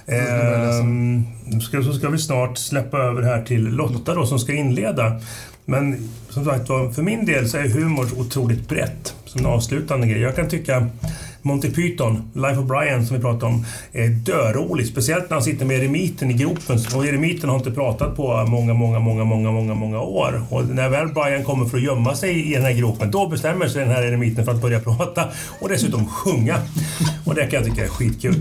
Eh, 0.07 0.85
ska, 1.61 1.83
så 1.83 1.93
ska 1.93 2.09
vi 2.09 2.17
snart 2.17 2.57
släppa 2.57 2.97
över 2.97 3.21
här 3.21 3.41
till 3.41 3.67
Lotta 3.67 4.13
då 4.15 4.25
som 4.25 4.39
ska 4.39 4.53
inleda. 4.53 5.21
Men 5.65 6.09
som 6.29 6.45
sagt 6.45 6.67
för 6.67 7.01
min 7.01 7.25
del 7.25 7.49
så 7.49 7.57
är 7.57 7.69
humor 7.69 8.07
otroligt 8.17 8.69
brett 8.69 9.15
som 9.25 9.39
en 9.39 9.45
avslutande 9.45 10.07
grej. 10.07 10.21
Jag 10.21 10.35
kan 10.35 10.49
tycka 10.49 10.87
Monty 11.41 11.71
Python, 11.71 12.31
Life 12.33 12.59
of 12.59 12.65
Brian 12.67 13.05
som 13.05 13.15
vi 13.15 13.21
pratade 13.21 13.45
om, 13.45 13.65
är 13.93 14.07
dörolig. 14.07 14.87
Speciellt 14.87 15.29
när 15.29 15.35
han 15.35 15.43
sitter 15.43 15.65
med 15.65 15.79
eremiten 15.79 16.31
i 16.31 16.33
gropen. 16.33 16.79
Och 16.95 17.05
eremiten 17.05 17.49
har 17.49 17.57
inte 17.57 17.71
pratat 17.71 18.15
på 18.15 18.45
många, 18.47 18.73
många, 18.73 18.99
många, 18.99 19.23
många, 19.23 19.51
många, 19.51 19.73
många 19.73 20.01
år. 20.01 20.41
Och 20.49 20.67
när 20.67 20.89
väl 20.89 21.07
Brian 21.07 21.43
kommer 21.43 21.65
för 21.65 21.77
att 21.77 21.83
gömma 21.83 22.15
sig 22.15 22.51
i 22.51 22.53
den 22.53 22.63
här 22.63 22.71
gropen, 22.73 23.11
då 23.11 23.27
bestämmer 23.27 23.67
sig 23.67 23.81
den 23.85 23.93
här 23.93 24.03
eremiten 24.03 24.45
för 24.45 24.51
att 24.51 24.61
börja 24.61 24.79
prata 24.79 25.23
och 25.59 25.69
dessutom 25.69 26.07
sjunga. 26.07 26.55
Och 27.25 27.35
det 27.35 27.41
kan 27.47 27.63
jag 27.63 27.69
tycka 27.69 27.83
är 27.83 27.87
skitkul. 27.87 28.35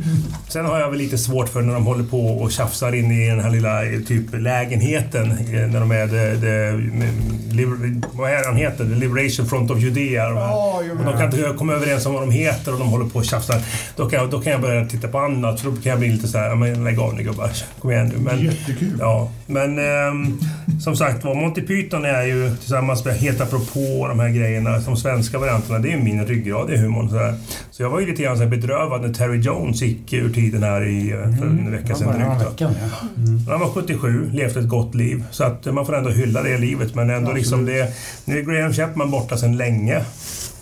Sen 0.49 0.65
har 0.67 0.81
jag 0.81 0.91
väl 0.91 0.99
lite 0.99 1.19
svårt 1.19 1.49
för 1.49 1.63
när 1.63 1.75
de 1.75 1.87
håller 1.87 2.05
på 2.05 2.27
och 2.27 2.53
tjafsar 2.53 2.95
in 2.95 3.11
i 3.13 3.29
den 3.29 3.41
här 3.41 3.51
lilla 3.51 3.85
eh, 3.85 4.01
typ 4.01 4.23
lägenheten. 4.33 5.31
eh, 5.31 5.37
När 5.73 5.81
de 5.81 5.91
är 5.91 6.07
the, 6.09 6.41
the, 6.41 7.67
vad 8.13 8.31
är 8.31 8.45
han 8.47 8.57
heter? 8.57 8.85
The 8.85 8.95
Liberation 8.95 9.47
Front 9.47 9.71
of 9.71 9.79
Judea. 9.81 10.29
Och 10.29 11.05
de 11.05 11.13
kan 11.19 11.25
inte 11.25 11.55
komma 11.59 11.73
överens 11.73 12.07
om 12.07 12.13
vad 12.13 12.23
de 12.23 12.31
heter 12.31 12.73
och 12.73 12.79
de 12.79 12.86
håller 12.89 13.07
på 13.07 13.19
och 13.19 13.25
tjafsar. 13.25 13.63
Då 13.97 14.09
kan, 14.09 14.21
jag, 14.21 14.31
då 14.31 14.41
kan 14.41 14.53
jag 14.53 14.61
börja 14.61 14.87
titta 14.87 15.09
på 15.09 15.19
annat. 15.19 15.61
För 15.61 15.71
då 15.71 15.77
kan 15.77 15.91
jag 15.91 15.99
bli 15.99 16.09
lite 16.09 16.29
så 16.29 16.39
här, 16.39 16.49
"Ja, 16.49 16.55
men 16.55 16.85
lägg 16.85 16.99
av 16.99 17.15
nu 17.15 17.23
gubbar. 17.23 17.51
Kom 17.81 17.91
igen 17.91 18.09
nu. 18.09 18.19
Men, 18.19 18.45
jättekul. 18.45 18.97
Ja, 19.01 19.31
men 19.47 19.79
ehm, 19.79 20.39
som 20.81 20.97
sagt 20.97 21.25
var, 21.25 21.35
Monty 21.35 21.63
Python 21.63 22.05
är 22.05 22.23
ju 22.23 22.57
tillsammans 22.57 23.05
med 23.05 23.17
Helt 23.17 23.41
apropå 23.41 24.01
och 24.01 24.09
de 24.09 24.21
här 24.21 24.29
grejerna, 24.29 24.79
de 24.79 24.97
svenska 24.97 25.39
varianterna, 25.39 25.79
det 25.79 25.89
är 25.89 25.97
ju 25.97 26.03
min 26.03 26.27
ryggrad 26.27 26.71
i 26.71 26.77
humorn. 26.77 27.09
Så, 27.09 27.19
här. 27.19 27.35
så 27.71 27.83
jag 27.83 27.91
var 27.91 28.01
ju 28.01 28.07
lite 28.07 28.23
grann 28.23 28.37
så 28.37 28.43
här 28.43 28.51
bedrövad 28.51 29.03
när 29.03 29.13
Terry 29.15 29.39
Jones 29.41 29.83
gick 29.83 30.13
ur 30.13 30.33
tiden 30.33 30.63
här 30.63 30.89
i, 30.89 31.11
eh, 31.11 31.39
för 31.39 31.47
en 31.47 31.71
vecka 31.71 31.95
sedan 31.95 32.09
drygt. 32.09 32.61
ja. 32.61 32.69
Mm. 33.17 33.47
Han 33.49 33.61
var 33.61 33.69
77, 33.69 34.31
levt 34.33 34.57
ett 34.57 34.69
gott 34.69 34.95
liv. 34.95 35.25
Så 35.31 35.45
att 35.45 35.65
man 35.65 35.87
får 35.87 35.97
ändå 35.97 36.11
hylla 36.11 36.43
det 36.43 36.59
livet. 36.59 36.95
Men 36.95 37.11
ändå 37.11 37.33
liksom 37.33 37.65
det... 37.65 37.93
Nu 38.25 38.39
är 38.39 38.43
Graham 38.43 38.73
Chapman 38.73 39.11
borta 39.11 39.37
sedan 39.37 39.57
länge. 39.57 40.05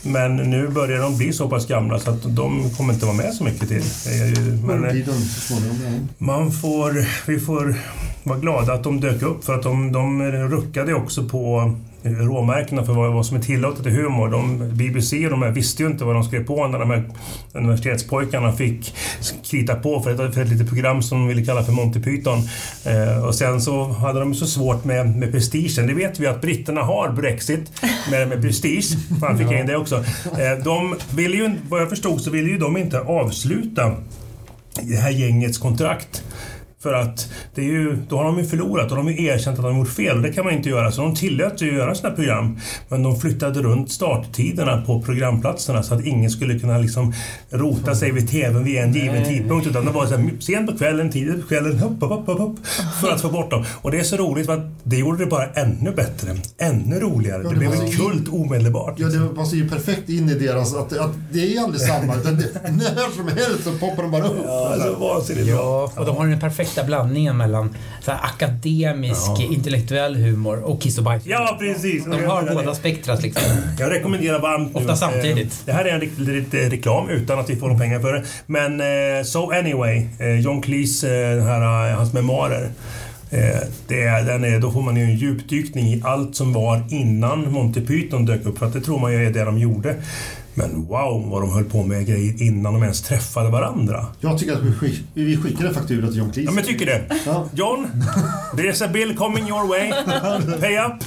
Men 0.05 0.37
nu 0.37 0.69
börjar 0.69 1.01
de 1.01 1.17
bli 1.17 1.33
så 1.33 1.49
pass 1.49 1.67
gamla 1.67 1.99
så 1.99 2.11
att 2.11 2.37
de 2.37 2.71
kommer 2.71 2.95
inte 2.95 3.07
vara 3.07 3.17
med 3.17 3.35
så 3.35 3.45
mycket 3.45 3.69
till. 3.69 3.83
Men, 4.67 4.85
eh, 4.85 5.07
man 6.19 6.53
får, 6.53 7.07
vi 7.31 7.41
får 7.41 7.75
vara 8.23 8.39
glada 8.39 8.73
att 8.73 8.85
de 8.85 9.01
dök 9.01 9.23
upp 9.23 9.45
för 9.45 9.55
att 9.55 9.63
de, 9.63 9.93
de 9.93 10.23
ruckade 10.33 10.95
också 10.95 11.25
på 11.25 11.75
råmärkena 12.05 12.85
för 12.85 12.93
vad, 12.93 13.13
vad 13.13 13.27
som 13.27 13.37
är 13.37 13.41
tillåtet 13.41 13.87
i 13.87 13.91
humor. 13.91 14.29
De, 14.29 14.71
BBC 14.77 15.25
och 15.25 15.31
de 15.31 15.43
här 15.43 15.51
visste 15.51 15.83
ju 15.83 15.89
inte 15.89 16.05
vad 16.05 16.15
de 16.15 16.25
skrev 16.25 16.47
på 16.47 16.67
när 16.67 16.79
de 16.79 16.91
här 16.91 17.05
universitetspojkarna 17.53 18.53
fick 18.53 18.95
krita 19.43 19.75
på 19.75 20.01
för 20.01 20.11
ett, 20.11 20.35
för 20.35 20.43
ett 20.43 20.49
litet 20.49 20.69
program 20.69 21.03
som 21.03 21.19
de 21.19 21.29
ville 21.29 21.45
kalla 21.45 21.65
för 21.65 21.73
Monty 21.73 22.01
Python. 22.01 22.39
Eh, 22.85 23.25
och 23.25 23.35
sen 23.35 23.61
så 23.61 23.85
hade 23.85 24.21
de 24.21 24.35
så 24.35 24.47
svårt 24.47 24.85
med, 24.85 25.17
med 25.17 25.33
prestigen. 25.33 25.87
Det 25.87 25.95
vet 25.95 26.21
vi 26.21 26.27
att 26.27 26.41
britterna 26.41 26.83
har 26.83 27.13
Brexit 27.13 27.73
med, 28.11 28.29
med 28.29 28.43
prestige. 28.43 28.97
Fan 29.21 29.39
fick 29.39 29.47
jag 29.47 29.61
in 29.61 29.67
det 29.67 29.77
också. 29.77 29.97
Eh, 30.25 30.65
de 30.65 30.97
ville 31.17 31.37
ju, 31.37 31.51
vad 31.69 31.81
jag 31.81 31.89
förstod 31.89 32.21
så 32.21 32.31
ville 32.31 32.49
ju 32.49 32.59
de 32.59 32.77
inte 32.77 33.01
avsluta 33.01 33.93
det 34.83 34.97
här 34.97 35.11
gängets 35.11 35.59
kontrakt. 35.59 36.23
För 36.85 36.93
att 36.93 37.29
det 37.55 37.61
är 37.61 37.65
ju, 37.65 37.97
då 38.09 38.17
har 38.17 38.25
de 38.25 38.39
ju 38.39 38.45
förlorat 38.45 38.91
och 38.91 38.97
de 38.97 39.07
har 39.07 39.13
ju 39.13 39.27
erkänt 39.27 39.59
att 39.59 39.65
de 39.65 39.73
har 39.73 39.79
gjort 39.79 39.89
fel. 39.89 40.17
Och 40.17 40.23
det 40.23 40.33
kan 40.33 40.45
man 40.45 40.55
inte 40.55 40.69
göra. 40.69 40.93
Så 40.93 41.03
de 41.03 41.15
tillät 41.15 41.63
ju 41.63 41.69
att 41.69 41.75
göra 41.75 41.95
sådana 41.95 42.17
program. 42.17 42.59
Men 42.89 43.03
de 43.03 43.21
flyttade 43.21 43.63
runt 43.63 43.93
starttiderna 43.93 44.83
på 44.87 45.03
programplatserna 45.03 45.83
så 45.83 45.95
att 45.95 46.05
ingen 46.05 46.31
skulle 46.31 46.59
kunna 46.59 46.79
liksom 46.79 47.15
rota 47.51 47.95
sig 47.95 48.13
vid 48.13 48.31
TVn 48.31 48.65
vid 48.65 48.77
en 48.77 48.93
given 48.93 49.25
tidpunkt. 49.25 49.67
Utan 49.67 49.85
det 49.85 49.91
var 49.91 50.07
så 50.07 50.17
här, 50.17 50.31
sent 50.41 50.71
på 50.71 50.79
kvällen, 50.79 51.11
tidigt 51.11 51.41
på 51.43 51.49
kvällen, 51.49 51.79
hopp, 51.79 52.01
hopp, 52.01 52.27
hopp, 52.27 52.39
hopp, 52.39 52.57
för 53.01 53.11
att 53.11 53.21
få 53.21 53.29
bort 53.29 53.51
dem. 53.51 53.65
Och 53.83 53.91
det 53.91 53.99
är 53.99 54.03
så 54.03 54.17
roligt 54.17 54.47
för 54.47 54.53
att 54.53 54.67
det 54.83 54.97
gjorde 54.97 55.25
det 55.25 55.27
bara 55.27 55.47
ännu 55.47 55.91
bättre. 55.91 56.37
Ännu 56.59 57.01
roligare. 57.01 57.43
Ja, 57.43 57.49
det, 57.49 57.55
det 57.55 57.59
blev 57.59 57.73
en 57.73 57.91
kult 57.91 58.29
omedelbart. 58.29 58.95
Ja, 58.97 59.07
det 59.07 59.35
passar 59.35 59.57
ju 59.57 59.69
perfekt 59.69 60.09
in 60.09 60.29
i 60.29 60.35
deras... 60.35 60.75
Att, 60.75 60.99
att 60.99 61.13
det 61.33 61.57
är 61.57 61.63
aldrig 61.63 61.81
samma. 61.81 62.17
Utan 62.17 62.37
det, 62.37 62.47
när 62.71 63.17
som 63.17 63.29
helst 63.29 63.65
så 63.65 63.71
poppar 63.71 64.03
de 64.03 64.11
bara 64.11 64.25
upp. 64.25 64.45
Ja, 64.45 64.77
så 64.85 64.95
vansinnigt 64.95 65.47
bra. 65.47 65.57
Ja, 65.57 65.93
och 65.97 66.07
de 66.07 66.17
har 66.17 66.27
den 66.27 66.41
perfekta 66.75 66.85
blandningen 66.87 67.37
mellan 67.37 67.77
så 68.01 68.11
här, 68.11 68.21
akademisk, 68.23 69.31
Ja. 69.39 69.43
intellektuell 69.53 70.17
humor 70.17 70.63
och 70.65 70.83
kiss 70.83 70.99
och 70.99 71.05
bajs. 71.05 71.23
Ja, 71.27 71.57
precis. 71.61 72.05
De 72.05 72.25
har 72.25 72.55
båda 72.55 72.75
spektrat 72.75 73.23
liksom. 73.23 73.43
Jag 73.79 73.91
rekommenderar 73.93 74.39
varmt 74.41 74.75
nu. 74.75 74.81
Ofta 74.81 74.97
samtidigt. 74.97 75.47
Eh, 75.53 75.67
Det 75.67 75.73
här 75.73 75.85
är 75.85 75.95
en 75.95 76.01
riktig 76.01 76.29
lite 76.29 76.57
reklam 76.71 77.09
utan 77.09 77.39
att 77.39 77.51
vi 77.51 77.57
får 77.57 77.69
någon 77.69 77.79
pengar 77.79 78.01
för 78.01 78.13
det. 78.13 78.25
Men 78.47 78.81
eh, 78.81 79.25
So 79.25 79.51
Anyway, 79.53 80.07
eh, 80.19 80.41
John 80.41 80.63
Cleese, 80.63 81.05
eh, 81.05 81.45
här, 81.45 81.91
eh, 81.91 81.97
hans 81.97 82.13
memoarer. 82.13 82.71
Eh, 83.31 83.61
det 83.89 84.03
är, 84.03 84.23
den 84.23 84.45
är, 84.45 84.61
då 84.61 84.71
får 84.73 84.83
man 84.83 84.97
ju 84.97 85.03
en 85.05 85.17
djupdykning 85.17 85.87
i 85.87 86.03
allt 86.05 86.37
som 86.37 86.53
var 86.53 86.83
innan 86.91 87.53
Monty 87.53 87.81
Python 87.87 88.27
dök 88.27 88.47
upp. 88.47 88.59
För 88.59 88.67
att 88.67 88.73
det 88.73 88.81
tror 88.81 88.99
man 88.99 89.13
ju 89.13 89.27
är 89.27 89.31
det 89.31 89.45
de 89.45 89.59
gjorde. 89.59 89.95
Men 90.55 90.87
wow 90.87 91.29
vad 91.31 91.43
de 91.43 91.51
höll 91.53 91.65
på 91.65 91.83
med 91.83 92.07
grejer 92.07 92.43
innan 92.43 92.73
de 92.73 92.83
ens 92.83 93.03
träffade 93.03 93.51
varandra. 93.51 94.07
Jag 94.21 94.39
tycker 94.39 94.53
att 94.53 94.63
vi, 94.63 94.73
skick, 94.73 95.03
vi 95.15 95.37
skickar 95.37 95.65
en 95.65 95.75
faktura 95.75 96.07
till 96.07 96.19
John 96.19 96.33
Cleese. 96.33 96.45
Ja 96.45 96.51
men 96.51 96.57
jag 96.57 96.67
tycker 96.67 96.87
det. 96.87 97.03
Ja. 97.27 97.49
John, 97.55 97.87
there's 98.53 98.85
a 98.85 98.89
bill 98.93 99.17
coming 99.17 99.49
your 99.49 99.69
way. 99.69 99.93
Pay 100.61 100.79
up. 100.79 101.05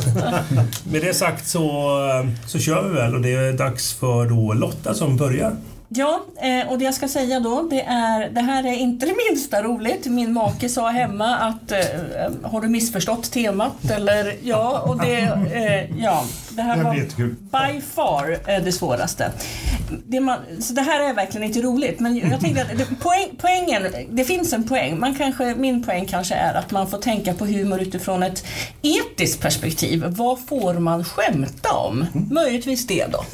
Med 0.92 1.02
det 1.02 1.14
sagt 1.14 1.48
så, 1.48 2.00
så 2.48 2.60
kör 2.60 2.90
vi 2.90 2.96
väl 2.96 3.16
och 3.16 3.22
det 3.22 3.34
är 3.34 3.54
dags 3.54 3.94
för 3.94 4.30
då 4.30 4.54
Lotta 4.54 4.94
som 4.94 5.18
börjar. 5.18 5.52
Ja, 5.90 6.26
eh, 6.42 6.72
och 6.72 6.78
det 6.78 6.86
jag 6.86 6.94
ska 6.94 7.08
säga 7.08 7.40
då, 7.40 7.62
det 7.62 7.82
är, 7.82 8.30
det 8.30 8.42
här 8.42 8.64
är 8.64 8.74
inte 8.74 9.06
det 9.06 9.16
minsta 9.30 9.64
roligt. 9.64 10.06
Min 10.06 10.34
make 10.34 10.70
sa 10.70 10.90
hemma 10.90 11.36
att 11.36 11.72
eh, 11.72 11.80
har 12.44 12.62
du 12.62 12.68
missförstått 12.68 13.32
temat? 13.32 13.92
Eller 13.92 14.36
ja, 14.44 14.80
och 14.80 15.02
det, 15.02 15.18
eh, 15.54 16.04
ja, 16.04 16.24
det 16.50 16.62
här 16.62 16.84
var 16.84 16.94
by 17.74 17.82
far 17.82 18.38
eh, 18.48 18.64
det 18.64 18.72
svåraste. 18.72 19.32
Det 20.06 20.20
man, 20.20 20.38
så 20.60 20.74
det 20.74 20.82
här 20.82 21.10
är 21.10 21.14
verkligen 21.14 21.48
inte 21.48 21.62
roligt, 21.62 22.00
men 22.00 22.18
jag 22.18 22.40
tänkte 22.40 22.62
att 22.62 22.78
det, 22.78 22.86
poäng, 22.86 23.30
poängen, 23.38 23.84
det 24.10 24.24
finns 24.24 24.54
en 24.54 24.64
poäng. 24.64 25.00
Man 25.00 25.16
kanske, 25.16 25.56
min 25.56 25.84
poäng 25.84 26.06
kanske 26.06 26.36
är 26.36 26.54
att 26.54 26.72
man 26.72 26.88
får 26.88 26.98
tänka 26.98 27.34
på 27.34 27.46
humor 27.46 27.82
utifrån 27.82 28.24
ett 28.24 28.46
etiskt 28.82 29.42
perspektiv. 29.42 30.04
Vad 30.08 30.40
får 30.46 30.74
man 30.74 31.04
skämta 31.04 31.74
om? 31.74 32.06
Möjligtvis 32.32 32.88
det 32.88 33.06
då. 33.12 33.26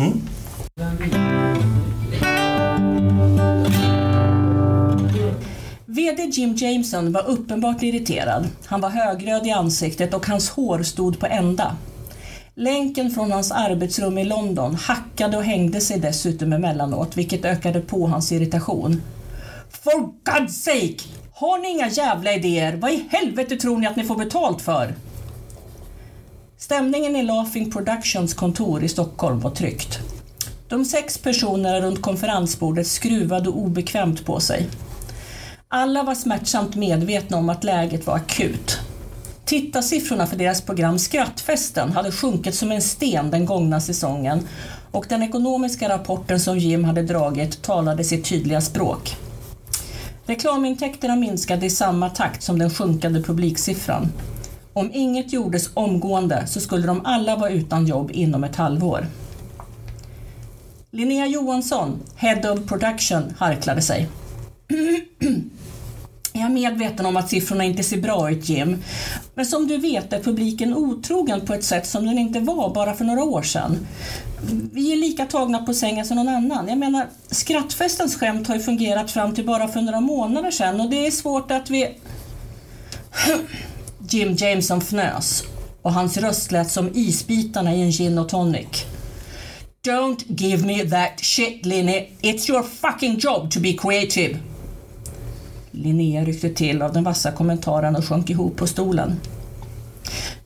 VD 6.14 6.30
Jim 6.32 6.56
Jameson 6.56 7.12
var 7.12 7.28
uppenbart 7.28 7.84
irriterad. 7.84 8.48
Han 8.66 8.82
var 8.82 8.90
högröd 8.90 9.48
i 9.48 9.52
ansiktet 9.52 10.14
och 10.14 10.26
hans 10.26 10.50
hår 10.50 10.84
stod 10.84 11.20
på 11.20 11.26
ända. 11.26 11.76
Länken 12.56 13.12
från 13.12 13.32
hans 13.32 13.52
arbetsrum 13.52 14.18
i 14.18 14.26
London 14.26 14.76
hackade 14.76 15.38
och 15.38 15.44
hängde 15.44 15.82
sig 15.82 16.00
dessutom 16.00 16.54
emellanåt, 16.54 17.18
vilket 17.18 17.46
ökade 17.46 17.82
på 17.82 18.08
hans 18.08 18.32
irritation. 18.32 19.02
For 19.70 20.14
God's 20.32 20.48
sake! 20.48 21.10
Har 21.34 21.58
ni 21.58 21.70
inga 21.70 21.90
jävla 21.90 22.34
idéer? 22.34 22.76
Vad 22.76 22.92
i 22.92 23.06
helvete 23.10 23.56
tror 23.56 23.78
ni 23.78 23.88
att 23.88 23.96
ni 23.96 24.04
får 24.04 24.18
betalt 24.18 24.62
för? 24.62 24.96
Stämningen 26.58 27.16
i 27.16 27.24
Laughing 27.24 27.72
Productions 27.72 28.34
kontor 28.34 28.84
i 28.84 28.90
Stockholm 28.90 29.40
var 29.40 29.52
tryckt. 29.52 30.00
De 30.68 30.86
sex 30.86 31.18
personerna 31.18 31.82
runt 31.82 32.02
konferensbordet 32.02 32.88
skruvade 32.88 33.50
obekvämt 33.50 34.26
på 34.26 34.40
sig. 34.40 34.70
Alla 35.76 36.04
var 36.04 36.16
smärtsamt 36.16 36.76
medvetna 36.76 37.38
om 37.38 37.50
att 37.50 37.64
läget 37.64 38.08
var 38.08 38.16
akut. 38.16 38.80
Tittarsiffrorna 39.46 40.28
för 40.28 40.38
deras 40.38 40.62
program 40.62 41.00
Skrattfesten 41.00 41.92
hade 41.92 42.12
sjunkit 42.12 42.56
som 42.56 42.72
en 42.72 42.82
sten 42.82 43.32
den 43.32 43.46
gångna 43.46 43.82
säsongen 43.82 44.48
och 44.92 45.06
den 45.10 45.24
ekonomiska 45.24 45.90
rapporten 45.90 46.40
som 46.40 46.58
Jim 46.58 46.84
hade 46.84 47.02
dragit 47.02 47.62
talade 47.62 48.04
sitt 48.04 48.26
tydliga 48.26 48.62
språk. 48.62 49.18
Reklamintäkterna 50.26 51.16
minskade 51.16 51.66
i 51.66 51.70
samma 51.70 52.10
takt 52.10 52.44
som 52.44 52.60
den 52.60 52.70
sjunkande 52.70 53.22
publiksiffran. 53.22 54.12
Om 54.74 54.90
inget 54.94 55.34
gjordes 55.34 55.70
omgående 55.74 56.48
så 56.48 56.60
skulle 56.60 56.88
de 56.88 57.06
alla 57.06 57.36
vara 57.36 57.50
utan 57.50 57.88
jobb 57.88 58.12
inom 58.14 58.44
ett 58.44 58.56
halvår. 58.56 59.08
Linnea 60.92 61.28
Johansson, 61.28 62.00
Head 62.16 62.52
of 62.52 62.68
Production, 62.68 63.24
harklade 63.38 63.82
sig. 63.82 64.10
Jag 66.36 66.44
är 66.44 66.50
medveten 66.50 67.06
om 67.06 67.18
att 67.18 67.30
siffrorna 67.30 67.64
inte 67.64 67.84
ser 67.84 67.98
bra 67.98 68.32
ut 68.32 68.50
Jim. 68.50 68.84
Men 69.36 69.46
som 69.46 69.68
du 69.68 69.78
vet 69.78 70.14
är 70.14 70.24
publiken 70.24 70.74
otrogen 70.74 71.42
på 71.42 71.54
ett 71.54 71.64
sätt 71.64 71.88
som 71.88 72.06
den 72.06 72.18
inte 72.18 72.40
var 72.40 72.74
bara 72.74 72.94
för 72.94 73.06
några 73.06 73.24
år 73.24 73.42
sedan. 73.42 73.88
Vi 74.72 74.92
är 74.92 74.96
lika 74.96 75.26
tagna 75.26 75.66
på 75.66 75.74
sängen 75.74 76.06
som 76.06 76.18
någon 76.18 76.30
annan. 76.30 76.68
Jag 76.68 76.78
menar, 76.78 77.08
skrattfestens 77.32 78.16
skämt 78.16 78.48
har 78.48 78.56
ju 78.56 78.62
fungerat 78.62 79.12
fram 79.12 79.36
till 79.36 79.46
bara 79.46 79.68
för 79.68 79.82
några 79.82 80.02
månader 80.02 80.52
sedan 80.52 80.82
och 80.82 80.90
det 80.90 81.08
är 81.08 81.12
svårt 81.12 81.52
att 81.52 81.70
vi... 81.70 81.90
Jim 84.10 84.36
Jameson 84.36 84.80
fnös 84.80 85.44
och 85.82 85.94
hans 85.94 86.18
röst 86.18 86.52
lät 86.52 86.72
som 86.72 86.92
isbitarna 86.94 87.76
i 87.76 87.82
en 87.82 87.92
gin 87.92 88.18
och 88.18 88.30
tonic. 88.30 88.86
Don't 89.88 90.24
give 90.28 90.66
me 90.66 90.90
that 90.90 91.20
shit 91.20 91.66
Linny. 91.66 92.08
It's 92.22 92.52
your 92.52 92.64
fucking 92.64 93.20
job 93.20 93.52
to 93.52 93.60
be 93.60 93.74
creative. 93.74 94.40
Linnea 95.74 96.26
ryckte 96.26 96.50
till 96.50 96.82
av 96.82 96.94
den 96.94 97.04
vassa 97.04 97.32
kommentaren 97.32 97.96
och 97.96 98.06
sjönk 98.06 98.30
ihop 98.30 98.58
på 98.58 98.68
stolen. 98.68 99.20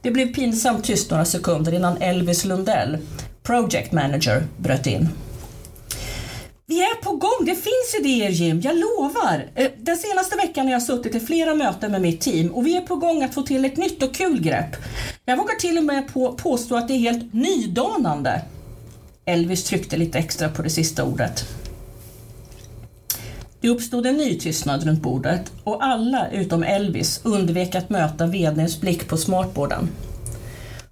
Det 0.01 0.11
blev 0.11 0.33
pinsamt 0.33 0.83
tyst 0.83 1.11
några 1.11 1.25
sekunder 1.25 1.73
innan 1.73 1.97
Elvis 1.97 2.45
Lundell, 2.45 2.97
project 3.43 3.91
manager, 3.91 4.43
bröt 4.57 4.87
in. 4.87 5.09
Vi 6.65 6.79
är 6.81 7.01
på 7.03 7.11
gång, 7.11 7.45
det 7.45 7.55
finns 7.55 7.95
idéer 7.99 8.29
Jim, 8.29 8.61
jag 8.61 8.75
lovar. 8.75 9.45
Eh, 9.55 9.71
den 9.77 9.97
senaste 9.97 10.35
veckan 10.35 10.65
har 10.65 10.73
jag 10.73 10.83
suttit 10.83 11.15
i 11.15 11.19
flera 11.19 11.55
möten 11.55 11.91
med 11.91 12.01
mitt 12.01 12.21
team 12.21 12.49
och 12.49 12.67
vi 12.67 12.77
är 12.77 12.81
på 12.81 12.95
gång 12.95 13.23
att 13.23 13.33
få 13.33 13.41
till 13.41 13.65
ett 13.65 13.77
nytt 13.77 14.03
och 14.03 14.15
kul 14.15 14.41
grepp. 14.41 14.75
Jag 15.25 15.37
vågar 15.37 15.55
till 15.55 15.77
och 15.77 15.83
med 15.83 16.13
på, 16.13 16.33
påstå 16.33 16.75
att 16.75 16.87
det 16.87 16.93
är 16.93 16.99
helt 16.99 17.33
nydanande. 17.33 18.41
Elvis 19.25 19.63
tryckte 19.63 19.97
lite 19.97 20.17
extra 20.17 20.49
på 20.49 20.61
det 20.61 20.69
sista 20.69 21.03
ordet. 21.03 21.45
Det 23.61 23.69
uppstod 23.69 24.05
en 24.05 24.17
ny 24.17 24.39
tystnad 24.39 24.83
runt 24.83 25.01
bordet 25.01 25.51
och 25.63 25.83
alla 25.83 26.29
utom 26.31 26.63
Elvis 26.63 27.21
undvek 27.23 27.75
att 27.75 27.89
möta 27.89 28.25
VDns 28.25 28.81
blick 28.81 29.07
på 29.07 29.17
smartboarden. 29.17 29.89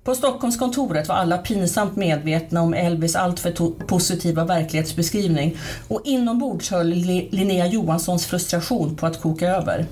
På 0.03 0.15
Stockholmskontoret 0.15 1.07
var 1.07 1.15
alla 1.15 1.37
pinsamt 1.37 1.95
medvetna 1.95 2.61
om 2.61 2.73
Elvis 2.73 3.15
alltför 3.15 3.51
positiva 3.85 4.45
verklighetsbeskrivning 4.45 5.57
och 5.87 6.01
inombords 6.05 6.71
höll 6.71 6.89
Linnea 7.31 7.67
Johanssons 7.67 8.25
frustration 8.25 8.95
på 8.95 9.05
att 9.05 9.21
koka 9.21 9.47
över. 9.47 9.85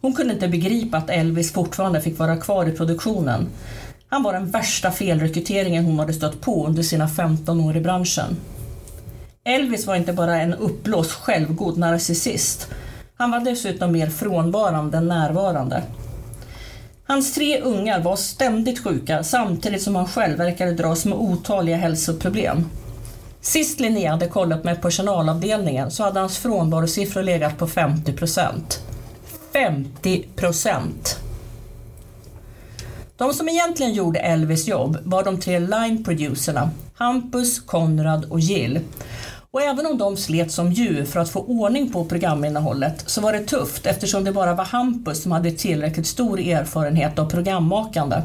Hon 0.00 0.12
kunde 0.12 0.34
inte 0.34 0.48
begripa 0.48 0.96
att 0.96 1.10
Elvis 1.10 1.52
fortfarande 1.52 2.00
fick 2.00 2.18
vara 2.18 2.36
kvar 2.36 2.68
i 2.68 2.72
produktionen. 2.72 3.48
Han 4.08 4.22
var 4.22 4.32
den 4.32 4.50
värsta 4.50 4.90
felrekryteringen 4.90 5.84
hon 5.84 5.98
hade 5.98 6.12
stött 6.12 6.40
på 6.40 6.66
under 6.66 6.82
sina 6.82 7.08
15 7.08 7.60
år 7.60 7.76
i 7.76 7.80
branschen. 7.80 8.36
Elvis 9.48 9.86
var 9.86 9.96
inte 9.96 10.12
bara 10.12 10.40
en 10.40 10.54
uppblåst 10.54 11.12
självgod 11.12 11.78
narcissist. 11.78 12.68
Han 13.16 13.30
var 13.30 13.40
dessutom 13.40 13.92
mer 13.92 14.10
frånvarande 14.10 14.98
än 14.98 15.08
närvarande. 15.08 15.82
Hans 17.06 17.34
tre 17.34 17.60
ungar 17.60 18.00
var 18.00 18.16
ständigt 18.16 18.84
sjuka 18.84 19.24
samtidigt 19.24 19.82
som 19.82 19.96
han 19.96 20.06
själv 20.06 20.38
verkade 20.38 20.72
dras 20.72 21.04
med 21.04 21.18
otaliga 21.18 21.76
hälsoproblem. 21.76 22.70
Sist 23.40 23.80
Linnea 23.80 24.10
hade 24.10 24.28
kollat 24.28 24.64
med 24.64 24.82
personalavdelningen 24.82 25.90
så 25.90 26.02
hade 26.02 26.20
hans 26.20 26.38
frånvarosiffror 26.38 27.22
legat 27.22 27.58
på 27.58 27.66
50 27.66 28.12
procent. 28.12 28.80
50 29.52 30.28
procent! 30.36 31.18
De 33.16 33.34
som 33.34 33.48
egentligen 33.48 33.94
gjorde 33.94 34.18
Elvis 34.18 34.68
jobb 34.68 34.98
var 35.02 35.24
de 35.24 35.40
tre 35.40 35.58
line-producerna 35.58 36.70
Hampus, 36.98 37.60
Konrad 37.60 38.24
och 38.24 38.40
Jill. 38.40 38.80
Och 39.56 39.62
även 39.62 39.86
om 39.86 39.98
de 39.98 40.16
slet 40.16 40.52
som 40.52 40.72
djur 40.72 41.04
för 41.04 41.20
att 41.20 41.30
få 41.30 41.40
ordning 41.40 41.92
på 41.92 42.04
programinnehållet 42.04 43.04
så 43.06 43.20
var 43.20 43.32
det 43.32 43.44
tufft 43.44 43.86
eftersom 43.86 44.24
det 44.24 44.32
bara 44.32 44.54
var 44.54 44.64
Hampus 44.64 45.22
som 45.22 45.32
hade 45.32 45.50
tillräckligt 45.50 46.06
stor 46.06 46.40
erfarenhet 46.40 47.18
av 47.18 47.30
programmakande. 47.30 48.22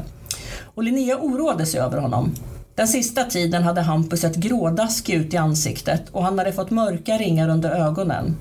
Och 0.74 0.82
Linnea 0.82 1.18
oroade 1.18 1.66
sig 1.66 1.80
över 1.80 1.98
honom. 1.98 2.34
Den 2.74 2.88
sista 2.88 3.24
tiden 3.24 3.62
hade 3.62 3.80
Hampus 3.80 4.20
sett 4.20 4.36
grådask 4.36 5.08
ut 5.08 5.34
i 5.34 5.36
ansiktet 5.36 6.02
och 6.10 6.24
han 6.24 6.38
hade 6.38 6.52
fått 6.52 6.70
mörka 6.70 7.18
ringar 7.18 7.48
under 7.48 7.70
ögonen. 7.70 8.36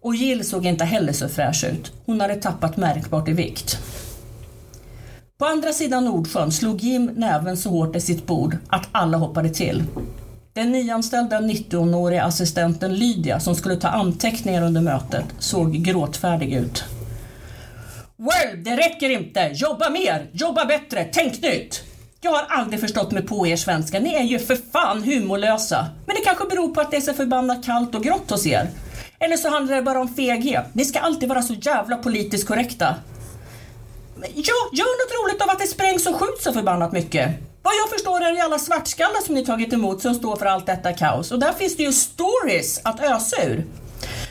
Och 0.00 0.14
Jill 0.14 0.48
såg 0.48 0.66
inte 0.66 0.84
heller 0.84 1.12
så 1.12 1.28
fräsch 1.28 1.64
ut. 1.64 1.92
Hon 2.06 2.20
hade 2.20 2.34
tappat 2.34 2.76
märkbart 2.76 3.28
i 3.28 3.32
vikt. 3.32 3.78
På 5.38 5.46
andra 5.46 5.72
sidan 5.72 6.04
Nordsjön 6.04 6.52
slog 6.52 6.80
Jim 6.80 7.10
näven 7.16 7.56
så 7.56 7.70
hårt 7.70 7.96
i 7.96 8.00
sitt 8.00 8.26
bord 8.26 8.56
att 8.68 8.88
alla 8.92 9.18
hoppade 9.18 9.48
till. 9.48 9.84
Den 10.60 10.72
nyanställda 10.72 11.40
19-åriga 11.40 12.24
assistenten 12.24 12.94
Lydia 12.94 13.40
som 13.40 13.54
skulle 13.54 13.76
ta 13.76 13.88
anteckningar 13.88 14.62
under 14.62 14.80
mötet 14.80 15.24
såg 15.38 15.72
gråtfärdig 15.72 16.52
ut. 16.52 16.84
Well, 18.16 18.64
det 18.64 18.76
räcker 18.76 19.10
inte! 19.10 19.50
Jobba 19.54 19.90
mer! 19.90 20.30
Jobba 20.32 20.64
bättre! 20.64 21.08
Tänk 21.12 21.42
nytt! 21.42 21.82
Jag 22.20 22.30
har 22.30 22.44
aldrig 22.48 22.80
förstått 22.80 23.12
mig 23.12 23.22
på 23.26 23.46
er 23.46 23.56
svenskar. 23.56 24.00
Ni 24.00 24.14
är 24.14 24.22
ju 24.22 24.38
för 24.38 24.56
fan 24.72 25.02
humorlösa. 25.02 25.86
Men 26.06 26.16
det 26.16 26.22
kanske 26.24 26.44
beror 26.44 26.74
på 26.74 26.80
att 26.80 26.90
det 26.90 26.96
är 26.96 27.00
så 27.00 27.14
förbannat 27.14 27.64
kallt 27.64 27.94
och 27.94 28.04
grått 28.04 28.30
hos 28.30 28.46
er. 28.46 28.70
Eller 29.18 29.36
så 29.36 29.50
handlar 29.50 29.76
det 29.76 29.82
bara 29.82 30.00
om 30.00 30.14
feghet. 30.14 30.64
Ni 30.72 30.84
ska 30.84 30.98
alltid 30.98 31.28
vara 31.28 31.42
så 31.42 31.54
jävla 31.54 31.96
politiskt 31.96 32.48
korrekta. 32.48 32.94
Ja, 34.34 34.54
gör 34.72 35.04
något 35.04 35.24
roligt 35.24 35.42
av 35.42 35.50
att 35.50 35.58
det 35.58 35.66
sprängs 35.66 36.06
och 36.06 36.14
skjuts 36.14 36.44
så 36.44 36.52
förbannat 36.52 36.92
mycket. 36.92 37.49
Vad 37.62 37.74
jag 37.74 37.90
förstår 37.90 38.20
är 38.20 38.34
det 38.34 38.42
alla 38.42 38.58
svartskallar 38.58 39.20
som 39.26 39.34
ni 39.34 39.44
tagit 39.44 39.72
emot 39.72 40.02
som 40.02 40.14
står 40.14 40.36
för 40.36 40.46
allt 40.46 40.66
detta 40.66 40.92
kaos. 40.92 41.32
Och 41.32 41.38
där 41.38 41.52
finns 41.52 41.76
det 41.76 41.82
ju 41.82 41.92
stories 41.92 42.80
att 42.84 43.00
ösa 43.00 43.42
ur. 43.44 43.66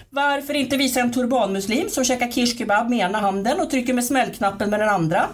Varför 0.10 0.54
inte 0.54 0.78
visa 0.78 1.00
en 1.00 1.14
turbanmuslim 1.14 1.90
som 1.90 2.04
käkar 2.04 2.32
kishkebab 2.32 2.90
med 2.90 3.00
ena 3.00 3.20
handen 3.20 3.60
och 3.60 3.70
trycker 3.70 3.94
med 3.94 4.06
smällknappen 4.06 4.70
med 4.70 4.80
den 4.80 4.90
andra? 4.90 5.28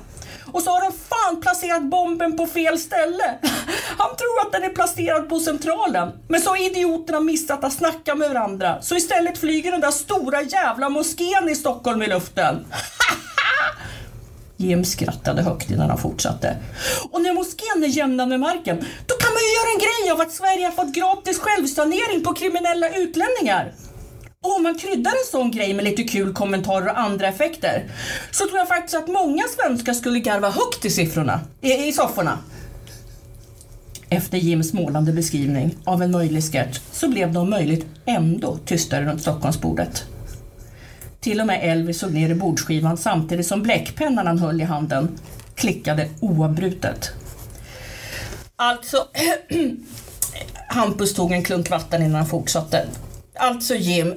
Och 0.51 0.61
så 0.61 0.71
har 0.71 0.81
de 0.81 0.91
fan 0.97 1.41
placerat 1.41 1.83
bomben 1.83 2.37
på 2.37 2.47
fel 2.47 2.79
ställe. 2.79 3.23
Han 3.97 4.15
tror 4.15 4.41
att 4.45 4.51
den 4.51 4.63
är 4.63 4.69
placerad 4.69 5.29
på 5.29 5.39
centralen. 5.39 6.11
Men 6.27 6.41
så 6.41 6.49
har 6.49 6.71
idioterna 6.71 7.19
missat 7.19 7.63
att 7.63 7.73
snacka 7.73 8.15
med 8.15 8.29
varandra. 8.29 8.81
Så 8.81 8.95
istället 8.95 9.37
flyger 9.37 9.71
den 9.71 9.81
där 9.81 9.91
stora 9.91 10.41
jävla 10.41 10.89
moskén 10.89 11.49
i 11.49 11.55
Stockholm 11.55 12.01
i 12.01 12.07
luften. 12.07 12.65
Jim 14.57 14.85
skrattade 14.85 15.41
högt 15.41 15.71
innan 15.71 15.89
han 15.89 15.97
fortsatte. 15.97 16.57
Och 17.11 17.21
när 17.21 17.33
moskén 17.33 17.83
är 17.83 17.87
jämnad 17.87 18.29
med 18.29 18.39
marken, 18.39 18.77
då 19.05 19.15
kan 19.15 19.33
man 19.33 19.41
ju 19.45 19.51
göra 19.57 19.69
en 19.73 19.79
grej 19.85 20.11
av 20.11 20.21
att 20.21 20.31
Sverige 20.31 20.65
har 20.65 20.71
fått 20.71 20.95
gratis 20.95 21.39
självsanering 21.39 22.23
på 22.23 22.33
kriminella 22.33 22.89
utlänningar. 22.89 23.73
Och 24.43 24.55
om 24.55 24.63
man 24.63 24.75
kryddar 24.75 25.11
en 25.11 25.31
sån 25.31 25.51
grej 25.51 25.73
med 25.73 25.85
lite 25.85 26.03
kul 26.03 26.33
kommentarer 26.33 26.87
och 26.87 26.99
andra 26.99 27.27
effekter 27.27 27.83
så 28.31 28.45
tror 28.45 28.57
jag 28.57 28.67
faktiskt 28.67 28.95
att 28.95 29.07
många 29.07 29.43
svenskar 29.57 29.93
skulle 29.93 30.19
garva 30.19 30.49
högt 30.49 30.85
i 30.85 30.89
siffrorna, 30.89 31.39
i, 31.61 31.73
i 31.73 31.93
sofforna. 31.93 32.39
Efter 34.09 34.37
Jims 34.37 34.73
målande 34.73 35.13
beskrivning 35.13 35.77
av 35.83 36.01
en 36.01 36.11
möjlig 36.11 36.43
sketch 36.43 36.79
så 36.91 37.09
blev 37.09 37.33
det 37.33 37.39
om 37.39 37.49
möjligt 37.49 37.85
ändå 38.05 38.57
tystare 38.65 39.05
runt 39.05 39.21
Stockholmsbordet. 39.21 40.05
Till 41.25 41.41
och 41.41 41.47
med 41.47 41.71
Elvis 41.71 41.99
såg 41.99 42.13
ner 42.13 42.29
i 42.29 42.35
bordsskivan 42.35 42.97
samtidigt 42.97 43.47
som 43.47 43.63
bläckpennan 43.63 44.27
han 44.27 44.39
höll 44.39 44.61
i 44.61 44.63
handen 44.63 45.19
klickade 45.55 46.09
oavbrutet. 46.19 47.11
Alltså, 48.55 49.07
Hampus 50.69 51.13
tog 51.13 51.31
en 51.31 51.43
klunk 51.43 51.69
vatten 51.69 52.01
innan 52.01 52.15
han 52.15 52.27
fortsatte. 52.27 52.87
Alltså 53.35 53.75
Jim, 53.75 54.13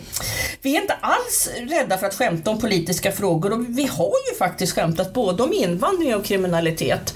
vi 0.62 0.76
är 0.76 0.80
inte 0.80 0.94
alls 1.00 1.50
rädda 1.70 1.98
för 1.98 2.06
att 2.06 2.14
skämta 2.14 2.50
om 2.50 2.58
politiska 2.60 3.12
frågor 3.12 3.52
och 3.52 3.64
vi 3.68 3.86
har 3.86 4.12
ju 4.30 4.38
faktiskt 4.38 4.74
skämtat 4.74 5.12
både 5.12 5.42
om 5.42 5.52
invandring 5.52 6.14
och 6.14 6.24
kriminalitet. 6.24 7.14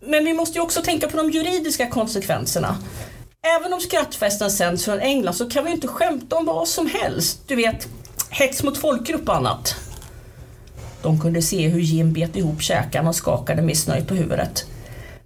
Men 0.00 0.24
vi 0.24 0.32
måste 0.32 0.58
ju 0.58 0.62
också 0.62 0.82
tänka 0.82 1.08
på 1.08 1.16
de 1.16 1.30
juridiska 1.30 1.86
konsekvenserna. 1.86 2.76
Även 3.58 3.72
om 3.72 3.80
skrattfesten 3.80 4.50
sänds 4.50 4.84
från 4.84 5.00
England 5.00 5.34
så 5.34 5.50
kan 5.50 5.64
vi 5.64 5.70
inte 5.70 5.88
skämta 5.88 6.36
om 6.36 6.44
vad 6.44 6.68
som 6.68 6.86
helst. 6.86 7.40
Du 7.46 7.56
vet, 7.56 7.88
hets 8.34 8.62
mot 8.62 8.78
folkgrupp 8.78 9.28
och 9.28 9.36
annat. 9.36 9.76
De 11.02 11.20
kunde 11.20 11.42
se 11.42 11.68
hur 11.68 11.80
Jim 11.80 12.12
bet 12.12 12.36
ihop 12.36 12.62
käkarna 12.62 13.08
och 13.08 13.14
skakade 13.14 13.62
missnöjt 13.62 14.08
på 14.08 14.14
huvudet. 14.14 14.64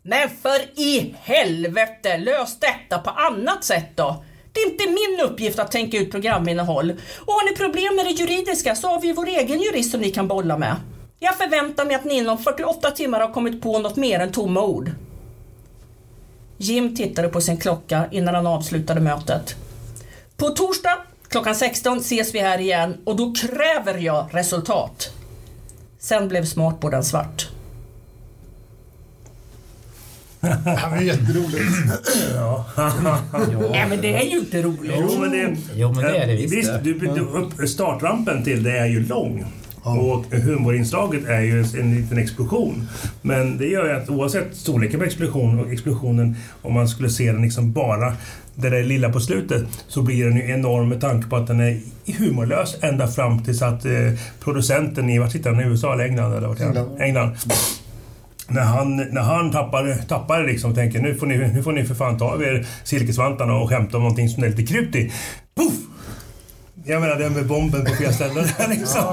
Men 0.03 0.29
för 0.43 0.81
i 0.81 1.15
helvete, 1.21 2.19
lös 2.19 2.59
detta 2.61 2.99
på 2.99 3.11
annat 3.11 3.65
sätt 3.65 3.89
då! 3.95 4.25
Det 4.53 4.61
är 4.61 4.71
inte 4.71 4.85
min 4.87 5.31
uppgift 5.31 5.59
att 5.59 5.71
tänka 5.71 5.99
ut 5.99 6.11
programinnehåll. 6.11 6.91
Och 7.19 7.33
har 7.33 7.51
ni 7.51 7.57
problem 7.57 7.97
med 7.97 8.05
det 8.05 8.11
juridiska 8.11 8.75
så 8.75 8.89
har 8.89 9.01
vi 9.01 9.13
vår 9.13 9.29
egen 9.29 9.61
jurist 9.61 9.91
som 9.91 10.01
ni 10.01 10.11
kan 10.11 10.29
bolla 10.29 10.59
med. 10.59 10.77
Jag 11.19 11.37
förväntar 11.37 11.85
mig 11.85 11.95
att 11.95 12.05
ni 12.05 12.17
inom 12.17 12.39
48 12.39 12.91
timmar 12.91 13.21
har 13.21 13.33
kommit 13.33 13.63
på 13.63 13.79
något 13.79 13.97
mer 13.97 14.21
än 14.21 14.33
tomma 14.33 14.63
ord. 14.63 14.91
Jim 16.57 16.97
tittade 16.97 17.29
på 17.29 17.41
sin 17.41 17.57
klocka 17.57 18.05
innan 18.11 18.35
han 18.35 18.47
avslutade 18.47 19.01
mötet. 19.01 19.57
På 20.37 20.49
torsdag 20.49 20.99
klockan 21.29 21.55
16 21.55 21.99
ses 21.99 22.35
vi 22.35 22.39
här 22.39 22.59
igen 22.61 22.97
och 23.05 23.17
då 23.17 23.35
kräver 23.35 23.99
jag 23.99 24.29
resultat. 24.31 25.11
Sen 25.99 26.29
blev 26.29 26.45
smartboarden 26.45 27.05
svart. 27.05 27.49
Det 30.41 30.89
var 30.91 31.01
jätteroligt. 31.01 31.65
Ja. 32.35 32.65
Nej 33.73 33.87
men 33.89 34.01
det 34.01 34.15
är 34.15 34.23
ju 34.31 34.39
inte 34.39 34.63
roligt. 34.63 34.93
Jo, 34.99 35.21
men 35.21 35.31
det, 35.31 35.57
Jo, 35.75 35.93
men 35.93 36.05
det 36.05 36.19
är 36.19 36.27
det 36.27 36.37
visst 36.37 36.55
visst. 36.55 36.71
Du, 36.83 36.99
du, 36.99 37.21
upp- 37.21 37.69
startrampen 37.69 38.45
till 38.45 38.63
det 38.63 38.79
är 38.79 38.87
ju 38.87 39.07
lång. 39.07 39.45
Och 39.83 40.25
humorinslaget 40.31 41.25
är 41.29 41.41
ju 41.41 41.61
en 41.81 41.95
liten 42.01 42.19
explosion. 42.19 42.89
Men 43.23 43.59
det 43.59 43.67
gör 43.67 43.87
ju 43.87 43.93
att 44.03 44.09
oavsett 44.11 44.57
storleken 44.57 45.01
på 45.01 45.07
explosionen 45.07 45.65
och 45.65 45.73
explosionen, 45.73 46.37
om 46.63 46.75
man 46.75 46.89
skulle 46.89 47.11
se 47.11 47.33
den 47.33 47.43
liksom 47.43 47.73
bara 47.73 48.17
det 48.61 48.71
där 48.71 48.83
lilla 48.83 49.09
på 49.09 49.21
slutet, 49.21 49.67
så 49.89 50.03
blir 50.03 50.25
den 50.25 50.37
ju 50.37 50.51
enorm 50.51 50.89
med 50.89 51.01
tanke 51.01 51.29
på 51.29 51.37
att 51.37 51.47
den 51.47 51.61
är 51.61 51.81
humorlös 52.19 52.77
ända 52.83 53.09
fram 53.09 53.45
tills 53.45 53.63
att 53.63 53.85
eh, 53.85 53.93
producenten 54.41 55.11
i, 55.11 55.19
vart 55.19 55.33
sitter 55.33 55.51
han, 55.51 55.61
USA 55.65 55.93
eller 55.93 56.05
England? 56.05 56.33
Eller 56.33 56.49
vart? 56.49 56.61
England. 56.61 57.01
England. 57.01 57.37
När 58.49 58.63
han, 58.63 58.97
när 58.97 59.21
han 59.21 59.51
tappar, 59.51 59.95
tappar 60.09 60.45
liksom 60.45 60.71
och 60.71 60.77
tänker 60.77 61.01
nu 61.01 61.15
får, 61.15 61.27
ni, 61.27 61.37
nu 61.37 61.63
får 61.63 61.73
ni 61.73 61.85
för 61.85 61.95
fan 61.95 62.19
ta 62.19 62.25
av 62.25 62.43
er 62.43 62.67
silkesvantarna 62.85 63.55
och 63.55 63.69
skämta 63.69 63.97
om 63.97 64.03
någonting 64.03 64.29
som 64.29 64.45
är 64.45 64.49
lite 64.49 64.67
krypt 64.67 64.97
i. 64.97 65.13
Puff! 65.57 65.75
Jag 66.89 67.01
menar 67.01 67.17
det 67.17 67.31
med 67.31 67.47
bomben 67.47 67.85
på 67.85 67.95
fel 67.95 68.15
ställen. 68.15 68.49
liksom. 68.71 69.05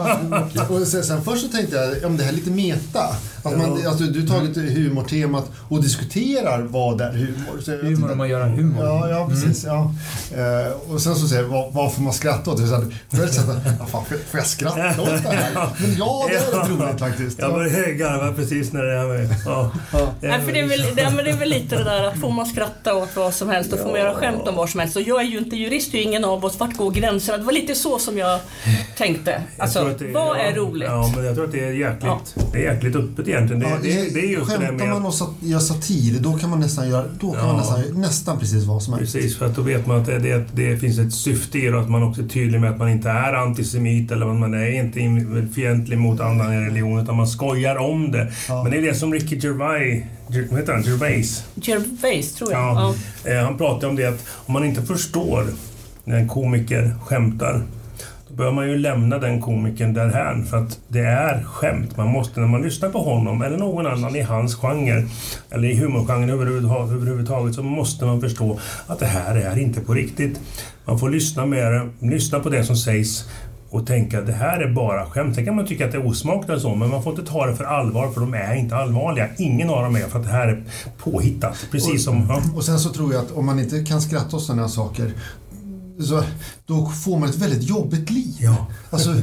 Och 0.70 0.88
sen, 0.88 1.04
sen 1.04 1.24
först 1.24 1.42
så 1.42 1.48
tänkte 1.58 1.76
jag, 1.76 2.06
om 2.06 2.18
det 2.18 2.24
här 2.24 2.32
är 2.32 2.36
lite 2.36 2.50
meta. 2.52 3.04
Att 3.44 3.58
man, 3.58 3.80
Ja. 3.84 3.90
alltså, 3.90 4.04
du 4.04 4.22
har 4.22 4.28
tagit 4.28 4.58
humortemat 4.58 5.52
och 5.70 5.82
diskuterar 5.84 6.62
vad 6.62 7.02
är 7.02 7.12
humor. 7.12 7.62
Så 7.62 7.72
Humor 7.72 7.84
tänkte- 7.86 8.14
om 8.14 8.22
att 8.22 8.30
göra 8.30 8.46
humor. 8.46 8.86
Ja, 8.86 9.10
ja 9.10 9.28
precis. 9.30 9.64
Ja. 9.64 9.94
Eh, 10.38 10.94
och 10.94 11.02
sen 11.02 11.16
så 11.16 11.28
säger 11.28 11.42
jag, 11.42 11.50
vad, 11.50 11.74
vad 11.74 11.94
får 11.94 12.02
man 12.02 12.14
skratta 12.14 12.52
åt? 12.52 12.58
Så 12.60 12.64
jag 12.66 12.94
först 13.22 13.34
så 13.34 13.42
att, 13.42 13.58
ja, 13.80 13.86
fan, 13.86 14.06
får, 14.06 14.16
får 14.16 14.40
jag 14.40 14.48
skratta 14.48 15.02
åt 15.02 15.08
det 15.24 15.30
här? 15.30 15.54
Men 15.80 15.96
ja, 15.98 16.26
det 16.30 16.36
är 16.36 16.60
rätt 16.62 16.70
roligt 16.70 17.00
faktiskt. 17.00 17.40
Jag 17.40 17.54
började 17.54 17.92
garva 17.94 18.34
precis 18.34 18.74
när 18.74 18.84
det. 18.84 19.30
Ja. 19.46 19.72
För 19.92 20.56
är 20.58 20.68
väl, 20.68 20.96
det, 20.96 21.10
men 21.16 21.26
det 21.26 21.32
är 21.32 21.38
väl 21.38 21.50
lite 21.50 21.76
det 21.78 21.84
där 21.84 22.04
att 22.04 22.18
får 22.20 22.32
man 22.32 22.46
skratta 22.46 22.96
åt 22.96 23.16
vad 23.16 23.34
som 23.34 23.50
helst 23.50 23.74
och 23.74 23.80
får 23.80 23.90
man 23.92 24.00
göra 24.00 24.14
skämt 24.14 24.48
om 24.48 24.56
vad 24.56 24.70
som 24.70 24.80
helst. 24.80 24.96
Och 24.96 25.02
jag 25.02 25.22
är 25.22 25.26
ju 25.26 25.38
inte 25.38 25.56
jurist, 25.56 25.92
det 25.92 25.98
är 25.98 26.00
ju 26.02 26.08
ingen 26.08 26.26
av 26.26 26.46
oss. 26.46 26.60
Vart 26.60 26.78
går 26.78 26.92
gränserna? 26.92 27.38
Det 27.38 27.44
var 27.44 27.52
lite 27.54 27.65
så 27.74 28.00
som 28.00 28.18
jag 28.18 28.40
tänkte. 28.98 29.32
Jag 29.32 29.64
Alltså, 29.64 29.80
att 29.80 30.00
det- 30.00 30.12
vad 30.12 30.38
är 30.38 30.44
ja, 30.50 30.56
roligt? 30.56 30.88
Ja, 30.92 31.12
men 31.16 31.26
jag 31.26 31.36
tror 31.36 31.46
att 31.46 31.52
det 31.52 31.64
är 31.64 31.72
jäkligt, 31.72 32.36
det 32.52 32.58
är 32.66 32.74
jäkligt 32.74 32.96
öppet 32.96 33.28
egentligen. 33.28 33.60
Det, 33.60 33.70
Ja, 33.70 33.76
det, 33.84 34.14
det 34.14 34.20
är 34.20 34.30
just 34.30 34.50
det 34.50 34.58
skämtar 34.58 34.86
man 34.88 34.98
med... 35.02 35.06
och 35.08 35.14
sat, 35.14 35.30
gör 35.40 35.60
satir, 35.60 36.20
då 36.20 36.34
kan 36.34 36.50
man 36.50 36.60
nästan 36.60 36.90
göra 36.90 37.06
då 37.20 37.32
kan 37.32 37.42
Ja. 37.42 37.48
man 37.48 37.58
nästan, 37.58 38.02
nästan 38.02 38.40
precis 38.40 38.64
vad 38.64 38.84
som 38.84 38.94
helst. 38.94 39.14
Precis, 39.14 39.38
för 39.38 39.46
att 39.46 39.56
då 39.56 39.62
vet 39.62 39.86
man 39.88 39.98
att 40.00 40.06
det, 40.06 40.20
det, 40.20 40.46
det 40.54 40.78
finns 40.78 41.00
ett 41.00 41.14
syfte 41.14 41.58
i 41.60 41.62
det 41.62 41.76
och 41.76 41.82
att 41.82 41.90
man 41.90 42.04
också 42.04 42.22
är 42.22 42.28
tydlig 42.28 42.62
med 42.62 42.70
att 42.72 42.78
man 42.78 42.90
inte 42.90 43.10
är 43.10 43.34
antisemit 43.34 44.12
eller 44.12 44.26
att 44.32 44.36
man 44.40 44.54
är 44.54 44.70
inte 44.84 45.00
in- 45.00 45.52
fientlig 45.56 45.98
mot 45.98 46.20
annan 46.20 46.66
religion 46.66 47.00
utan 47.04 47.16
man 47.16 47.28
skojar 47.28 47.76
om 47.76 48.12
det. 48.12 48.32
Ja. 48.48 48.64
Men 48.64 48.72
det 48.72 48.78
är 48.78 48.82
det 48.82 48.96
som 48.96 49.14
Ricky 49.14 49.36
Gervais, 49.40 50.04
Ger- 50.30 50.48
vad 50.52 50.60
heter 50.60 50.74
han? 50.74 50.84
Gervais 50.84 51.44
Gervais, 51.56 52.34
tror 52.34 52.52
jag. 52.52 52.62
Ja. 52.62 52.94
Ja. 53.24 53.32
Eh, 53.32 53.44
han 53.44 53.58
pratar 53.58 53.88
om 53.88 53.96
det 53.96 54.06
att 54.06 54.26
om 54.46 54.54
man 54.54 54.66
inte 54.66 54.82
förstår 54.82 55.48
när 56.06 56.18
en 56.18 56.28
komiker 56.28 56.96
skämtar 57.06 57.62
då 58.28 58.36
bör 58.36 58.52
man 58.52 58.70
ju 58.70 58.78
lämna 58.78 59.18
den 59.18 59.42
komikern 59.42 59.94
därhän 59.94 60.46
för 60.46 60.58
att 60.58 60.80
det 60.88 61.00
är 61.00 61.44
skämt. 61.44 61.98
Man 61.98 62.08
måste, 62.08 62.40
när 62.40 62.48
man 62.48 62.62
lyssnar 62.62 62.90
på 62.90 63.00
honom 63.00 63.42
eller 63.42 63.58
någon 63.58 63.88
annan 63.88 64.16
i 64.16 64.22
hans 64.22 64.56
genre 64.56 65.08
eller 65.50 65.68
i 65.68 65.76
humorgenren 65.76 66.30
överhuvudtaget, 66.30 67.56
så 67.56 67.64
måste 67.64 68.06
man 68.06 68.22
förstå 68.22 68.60
att 68.88 69.00
det 69.00 69.06
här 69.06 69.36
är 69.36 69.60
inte 69.60 69.82
på 69.82 69.94
riktigt. 69.94 70.40
Man 70.86 71.00
får 71.00 71.10
lyssna 71.10 71.46
med 71.46 71.90
lyssna 72.00 72.40
på 72.40 72.50
det 72.50 72.64
som 72.64 72.76
sägs 72.76 73.30
och 73.70 73.88
tänka 73.88 74.20
att 74.20 74.26
det 74.26 74.34
här 74.34 74.60
är 74.60 74.74
bara 74.74 75.06
skämt. 75.06 75.36
Sen 75.36 75.46
kan 75.46 75.56
man 75.56 75.68
tycka 75.68 75.86
att 75.86 75.92
det 75.92 75.98
är 75.98 76.08
osmakligt 76.08 76.50
och 76.50 76.62
så, 76.62 76.76
men 76.76 76.90
man 76.90 77.04
får 77.04 77.20
inte 77.20 77.32
ta 77.32 77.46
det 77.46 77.56
för 77.56 77.64
allvar 77.64 78.12
för 78.12 78.22
de 78.22 78.34
är 78.34 78.56
inte 78.56 78.76
allvarliga. 78.76 79.28
Ingen 79.38 79.70
av 79.70 79.84
dem 79.84 79.96
är 79.96 80.00
för 80.00 80.20
att 80.20 80.26
det 80.26 80.32
här 80.32 80.48
är 80.48 80.64
påhittat. 80.98 81.68
Precis 81.72 81.94
och, 81.94 82.00
som... 82.00 82.26
Ja. 82.30 82.42
Och 82.56 82.64
sen 82.64 82.80
så 82.80 82.90
tror 82.90 83.14
jag 83.14 83.22
att 83.22 83.32
om 83.32 83.46
man 83.46 83.60
inte 83.60 83.84
kan 83.84 84.02
skratta 84.02 84.38
åt 84.38 84.44
sådana 84.44 84.62
här 84.62 84.70
saker 84.70 85.12
så, 86.04 86.24
då 86.66 86.90
får 86.90 87.20
man 87.20 87.30
ett 87.30 87.36
väldigt 87.38 87.64
jobbigt 87.70 88.10
liv. 88.10 88.36
Ja. 88.40 88.68
Alltså, 88.90 89.14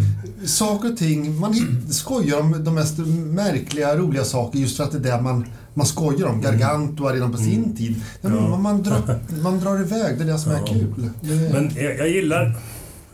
saker 0.44 0.92
och 0.92 0.96
ting, 0.98 1.40
man 1.40 1.54
skojar 1.90 2.40
om 2.40 2.64
de 2.64 2.74
mest 2.74 2.98
märkliga, 3.26 3.96
roliga 3.96 4.24
saker 4.24 4.58
just 4.58 4.76
för 4.76 4.84
att 4.84 4.92
det 4.92 4.98
är 5.08 5.16
det 5.16 5.22
man, 5.22 5.46
man 5.74 5.86
skojar 5.86 6.26
om. 6.26 6.40
Gargantua 6.40 7.12
redan 7.12 7.32
på 7.32 7.38
sin 7.38 7.76
tid. 7.76 8.00
Men 8.20 8.32
Mm. 8.32 8.44
Ja. 8.44 8.50
man, 8.50 8.62
man, 8.62 8.82
drar, 8.82 9.18
man 9.42 9.60
drar 9.60 9.80
iväg, 9.80 10.18
det 10.18 10.24
är 10.24 10.28
det 10.32 10.38
som 10.38 10.52
är 10.52 10.58
Ja. 10.58 10.66
kul. 10.66 11.10
Det, 11.20 11.34
Men 11.52 11.70
jag, 11.76 11.98
jag 11.98 12.08
gillar... 12.08 12.54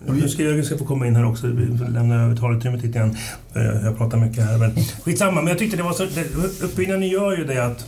Nu 0.07 0.29
ska 0.29 0.43
Jörgen 0.43 0.65
ska 0.65 0.79
få 0.79 0.85
komma 0.85 1.07
in 1.07 1.17
här 1.17 1.25
också. 1.25 1.47
Lämna 1.47 2.25
över 2.25 2.37
talutrymmet 2.37 2.83
lite 2.83 2.99
grann. 2.99 3.17
Eh, 3.55 3.63
Jag 3.85 3.97
pratar 3.99 4.19
mycket 4.19 4.45
här. 4.45 4.59
Men 4.59 4.75
skitsamma, 5.05 5.33
men 5.43 5.47
jag 5.47 5.59
tyckte 5.59 5.77
det 5.77 5.83
var 5.83 5.93
så... 5.93 6.05
Uppbyggnaden 6.65 7.09
gör 7.09 7.37
ju 7.39 7.45
det 7.45 7.67
att... 7.67 7.87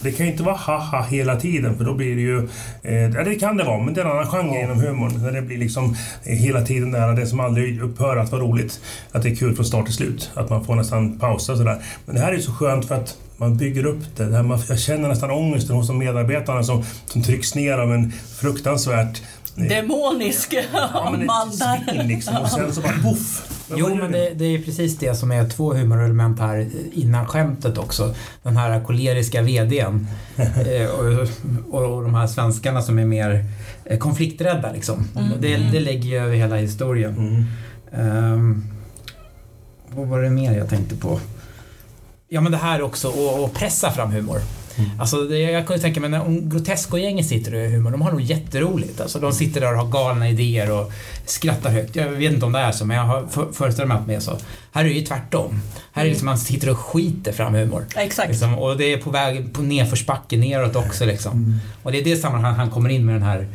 Det 0.00 0.12
kan 0.12 0.26
ju 0.26 0.32
inte 0.32 0.44
vara 0.44 0.56
haha 0.56 1.02
hela 1.02 1.36
tiden 1.36 1.76
för 1.76 1.84
då 1.84 1.94
blir 1.94 2.16
det 2.16 2.22
ju... 2.22 2.38
Eh, 2.82 3.24
det 3.24 3.34
kan 3.34 3.56
det 3.56 3.64
vara, 3.64 3.84
men 3.84 3.94
det 3.94 4.00
är 4.00 4.04
en 4.04 4.10
annan 4.10 4.26
genre 4.26 4.62
inom 4.62 4.80
humorn. 4.80 5.22
När 5.22 5.32
det 5.32 5.42
blir 5.42 5.58
liksom 5.58 5.96
eh, 6.24 6.36
hela 6.36 6.62
tiden 6.62 6.90
det 6.90 6.98
här, 6.98 7.12
det 7.12 7.26
som 7.26 7.40
aldrig 7.40 7.82
upphör 7.82 8.16
att 8.16 8.32
vara 8.32 8.42
roligt. 8.42 8.80
Att 9.12 9.22
det 9.22 9.28
är 9.28 9.36
kul 9.36 9.56
från 9.56 9.64
start 9.64 9.84
till 9.84 9.94
slut. 9.94 10.30
Att 10.34 10.50
man 10.50 10.64
får 10.64 10.74
nästan 10.74 11.18
pausa 11.18 11.52
och 11.52 11.58
sådär. 11.58 11.82
Men 12.06 12.14
det 12.14 12.20
här 12.20 12.32
är 12.32 12.36
ju 12.36 12.42
så 12.42 12.52
skönt 12.52 12.88
för 12.88 12.94
att 12.94 13.16
man 13.36 13.56
bygger 13.56 13.86
upp 13.86 14.16
det. 14.16 14.24
det 14.24 14.36
här, 14.36 14.42
man, 14.42 14.60
jag 14.68 14.78
känner 14.78 15.08
nästan 15.08 15.30
ångesten 15.30 15.76
hos 15.76 15.86
de 15.86 15.98
medarbetarna 15.98 16.62
som, 16.62 16.84
som 17.06 17.22
trycks 17.22 17.54
ner 17.54 17.78
av 17.78 17.92
en 17.92 18.12
fruktansvärt 18.40 19.22
Demonisk 19.54 20.54
Ja, 20.72 21.16
man 21.26 21.50
där. 21.58 22.04
liksom 22.04 22.36
och 22.36 22.48
sen 22.48 22.72
så 22.72 22.80
bara 22.80 22.92
poff! 23.02 23.50
Jo, 23.76 23.94
men 23.94 24.12
det, 24.12 24.30
det 24.34 24.44
är 24.44 24.58
precis 24.62 24.98
det 24.98 25.14
som 25.14 25.30
är 25.32 25.48
två 25.48 25.72
humorelement 25.74 26.38
här 26.40 26.70
innan 26.92 27.26
skämtet 27.26 27.78
också. 27.78 28.14
Den 28.42 28.56
här 28.56 28.80
koleriska 28.84 29.42
VDn 29.42 30.06
eh, 30.36 30.86
och, 30.90 31.28
och, 31.70 31.96
och 31.96 32.02
de 32.02 32.14
här 32.14 32.26
svenskarna 32.26 32.82
som 32.82 32.98
är 32.98 33.04
mer 33.04 33.44
eh, 33.84 33.98
konflikträdda 33.98 34.72
liksom. 34.72 35.08
Det, 35.40 35.56
det 35.56 35.80
lägger 35.80 36.08
ju 36.08 36.16
över 36.18 36.34
hela 36.36 36.56
historien. 36.56 37.14
Mm. 37.18 37.44
Ehm, 37.92 38.64
vad 39.90 40.08
var 40.08 40.20
det 40.22 40.30
mer 40.30 40.58
jag 40.58 40.68
tänkte 40.68 40.96
på? 40.96 41.20
Ja 42.28 42.40
men 42.40 42.52
det 42.52 42.58
här 42.58 42.82
också, 42.82 43.08
att- 43.08 43.44
att 43.44 43.54
pressa 43.54 43.90
fram 43.90 44.10
humor. 44.12 44.40
Alltså 45.00 45.16
det, 45.24 45.38
jag 45.38 45.66
kunde 45.66 45.82
tänka 45.82 46.00
mig 46.00 46.10
när 46.10 46.20
om 46.22 46.50
Grotesco-gänget 46.50 47.26
sitter 47.26 47.54
och 47.54 47.60
gör 47.60 47.68
humor, 47.68 47.90
de 47.90 48.02
har 48.02 48.10
nog 48.10 48.20
jätteroligt. 48.20 49.00
Alltså 49.00 49.18
de 49.20 49.32
sitter 49.32 49.60
där 49.60 49.72
och 49.72 49.78
har 49.78 49.90
galna 49.90 50.28
idéer 50.30 50.70
och 50.70 50.92
skrattar 51.26 51.70
högt. 51.70 51.96
Jag 51.96 52.08
vet 52.08 52.32
inte 52.32 52.46
om 52.46 52.52
det 52.52 52.58
är 52.58 52.72
så, 52.72 52.84
men 52.84 52.96
jag 52.96 53.04
har 53.04 53.26
för- 53.30 53.52
föreställer 53.52 53.88
mig 53.88 53.96
att 53.96 54.06
det 54.06 54.14
är 54.14 54.20
så. 54.20 54.36
Här 54.72 54.84
är 54.84 54.88
det 54.88 54.94
ju 54.94 55.06
tvärtom. 55.06 55.60
Här 55.92 56.02
är 56.02 56.06
det 56.06 56.10
liksom 56.10 56.26
man 56.26 56.38
sitter 56.38 56.70
och 56.70 56.78
skiter 56.78 57.32
fram 57.32 57.54
humor. 57.54 57.86
Exakt. 57.96 58.28
Liksom, 58.28 58.58
och 58.58 58.76
det 58.76 58.92
är 58.92 58.96
på 58.98 59.10
väg 59.10 59.52
på 59.52 59.62
nedförsbacke 59.62 60.36
neråt 60.36 60.76
också 60.76 61.04
liksom. 61.04 61.60
Och 61.82 61.92
det 61.92 61.98
är 62.00 62.04
det 62.04 62.16
sammanhang 62.16 62.54
han 62.54 62.70
kommer 62.70 62.88
in 62.90 63.06
med 63.06 63.14
den 63.14 63.22
här 63.22 63.48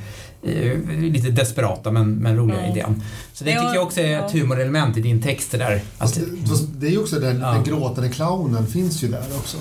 eh, 0.44 0.78
lite 1.02 1.30
desperata 1.30 1.92
men, 1.92 2.16
men 2.16 2.38
roliga 2.38 2.60
Mm. 2.60 2.72
idén. 2.72 3.04
Så 3.34 3.44
det 3.44 3.52
Ja, 3.52 3.62
tycker 3.62 3.74
jag 3.76 3.84
också 3.84 4.02
är 4.02 4.12
ja. 4.12 4.26
ett 4.26 4.32
humorelement 4.32 4.98
i 4.98 5.02
din 5.02 5.22
text 5.22 5.52
det 5.52 5.58
där. 5.58 5.82
fast 5.98 6.16
det, 6.16 6.48
fast 6.50 6.64
det 6.74 6.88
är 6.88 6.92
ju 6.92 6.98
också 7.00 7.20
den, 7.20 7.40
Ja. 7.42 7.52
den 7.52 7.64
gråtande 7.64 8.10
clownen 8.10 8.68
finns 8.68 9.04
ju 9.04 9.08
där 9.08 9.24
också. 9.38 9.58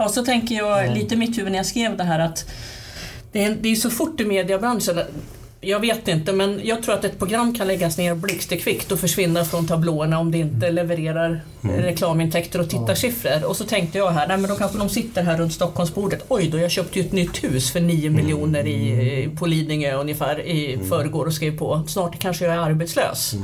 Ja, 0.00 0.08
så 0.08 0.24
tänker 0.24 0.54
jag 0.54 0.94
lite 0.96 1.14
i 1.14 1.18
mitt 1.18 1.38
huvud 1.38 1.52
när 1.52 1.58
jag 1.58 1.66
skrev 1.66 1.96
det 1.96 2.04
här 2.04 2.18
att 2.18 2.50
det 3.32 3.44
är, 3.44 3.56
det 3.60 3.68
är 3.68 3.76
så 3.76 3.90
fort 3.90 4.20
i 4.20 4.24
mediebranschen. 4.24 5.00
Jag 5.60 5.80
vet 5.80 6.08
inte, 6.08 6.32
men 6.32 6.60
jag 6.64 6.82
tror 6.82 6.94
att 6.94 7.04
ett 7.04 7.18
program 7.18 7.54
kan 7.54 7.66
läggas 7.66 7.98
ner 7.98 8.14
blixtkvickt 8.14 8.92
och 8.92 9.00
försvinna 9.00 9.44
från 9.44 9.66
tablåerna 9.66 10.18
om 10.18 10.32
det 10.32 10.38
inte 10.38 10.70
levererar 10.70 11.40
reklamintäkter 11.60 12.60
och 12.60 12.70
tittarsiffror. 12.70 13.44
Och 13.44 13.56
så 13.56 13.64
tänkte 13.64 13.98
jag 13.98 14.10
här, 14.10 14.28
nej 14.28 14.38
men 14.38 14.50
då 14.50 14.56
kanske 14.56 14.78
de 14.78 14.88
sitter 14.88 15.22
här 15.22 15.38
runt 15.38 15.52
Stockholmsbordet. 15.52 16.24
Oj 16.28 16.48
då, 16.48 16.58
jag 16.58 16.70
köpte 16.70 16.98
ju 16.98 17.06
ett 17.06 17.12
nytt 17.12 17.44
hus 17.44 17.72
för 17.72 17.80
9 17.80 18.10
miljoner 18.10 18.66
i, 18.66 19.30
på 19.38 19.46
Lidingö 19.46 19.94
ungefär 19.94 20.46
i 20.46 20.78
förrgår 20.88 21.26
och 21.26 21.34
skrev 21.34 21.58
på. 21.58 21.82
Snart 21.88 22.18
kanske 22.18 22.44
jag 22.44 22.54
är 22.54 22.58
arbetslös. 22.58 23.34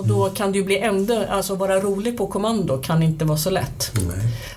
Och 0.00 0.06
då 0.06 0.30
kan 0.30 0.52
det 0.52 0.58
ju 0.58 0.64
bli 0.64 0.78
ändå, 0.78 1.24
alltså 1.30 1.54
vara 1.54 1.80
rolig 1.80 2.18
på 2.18 2.26
kommando 2.26 2.78
kan 2.78 3.02
inte 3.02 3.24
vara 3.24 3.38
så 3.38 3.50
lätt. 3.50 3.92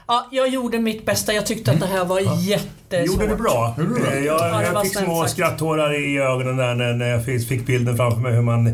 Ja, 0.07 0.27
jag 0.31 0.49
gjorde 0.49 0.79
mitt 0.79 1.05
bästa. 1.05 1.33
Jag 1.33 1.45
tyckte 1.45 1.71
att 1.71 1.79
det 1.79 1.85
här 1.85 2.05
var 2.05 2.19
jättesvårt. 2.19 3.07
Gjorde 3.07 3.27
det 3.27 3.35
bra. 3.35 3.75
Gjorde 3.77 3.93
du 3.93 3.99
bra? 4.01 4.11
Eh, 4.13 4.19
Ja, 4.25 4.61
Jag, 4.63 4.73
jag 4.73 4.81
fick 4.83 4.97
små 4.97 5.21
sagt. 5.21 5.31
skratthårar 5.31 5.93
i 6.13 6.17
ögonen 6.17 6.57
där 6.57 6.75
när, 6.75 6.93
när 6.93 7.07
jag 7.07 7.25
fick, 7.25 7.47
fick 7.47 7.65
bilden 7.65 7.97
framför 7.97 8.19
mig. 8.21 8.33
Hur 8.33 8.41
man, 8.41 8.67
eh, 8.67 8.73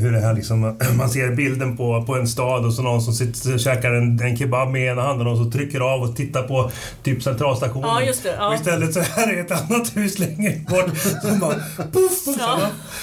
hur 0.00 0.12
det 0.12 0.20
här 0.20 0.34
liksom, 0.34 0.78
man 0.98 1.10
ser 1.10 1.34
bilden 1.34 1.76
på, 1.76 2.02
på 2.06 2.14
en 2.14 2.28
stad 2.28 2.64
och 2.66 2.74
så 2.74 2.82
någon 2.82 3.02
som 3.02 3.14
sitter 3.14 3.54
och 3.54 3.60
käkar 3.60 3.92
en, 3.92 4.20
en 4.20 4.36
kebab 4.36 4.68
med 4.70 4.92
ena 4.92 5.02
handen 5.02 5.26
och 5.26 5.38
så 5.38 5.50
trycker 5.50 5.80
av 5.80 6.02
och 6.02 6.16
tittar 6.16 6.42
på 6.42 6.70
typ 7.02 7.22
centralstationen. 7.22 7.88
Ja, 7.88 8.02
just 8.02 8.22
det, 8.22 8.34
ja. 8.38 8.48
Och 8.48 8.54
istället 8.54 8.94
så 8.94 9.00
här 9.00 9.32
är 9.32 9.40
ett 9.40 9.50
annat 9.70 9.96
hus 9.96 10.18
längre 10.18 10.54
bort 10.68 10.96
som 11.22 11.38
bara 11.38 11.54
poff! 11.92 12.26
Och, 12.26 12.34
Ja. 12.38 12.58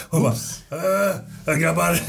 och 0.10 0.22
bara 0.22 0.32
äh, 0.32 1.16
grabbar, 1.54 2.00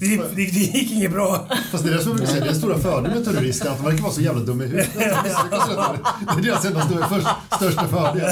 det, 0.00 0.06
gick- 0.06 0.20
det, 0.30 0.36
det 0.36 0.42
gick 0.78 0.92
inget 0.92 1.12
bra. 1.12 1.46
Fast 1.72 1.84
det 1.84 1.90
är 1.90 1.94
det 1.94 2.00
som 2.02 2.08
jag 2.10 2.16
brukar 2.16 2.32
säga, 2.32 2.44
det 2.44 2.50
är 2.50 2.54
stora 2.54 2.78
fördelen 2.78 3.16
med 3.18 3.24
terrorister, 3.24 3.70
att 3.70 3.76
de 3.78 3.84
verkar 3.86 4.02
vara 4.02 4.12
så 4.12 4.20
jävla 4.20 4.40
dumma 4.40 4.64
i 4.64 4.66
huvudet. 4.66 4.88
Det 4.98 5.04
är 5.04 6.42
deras 6.42 6.64
enda 6.64 7.08
först, 7.08 7.26
största 7.56 7.88
fördel. 7.88 8.28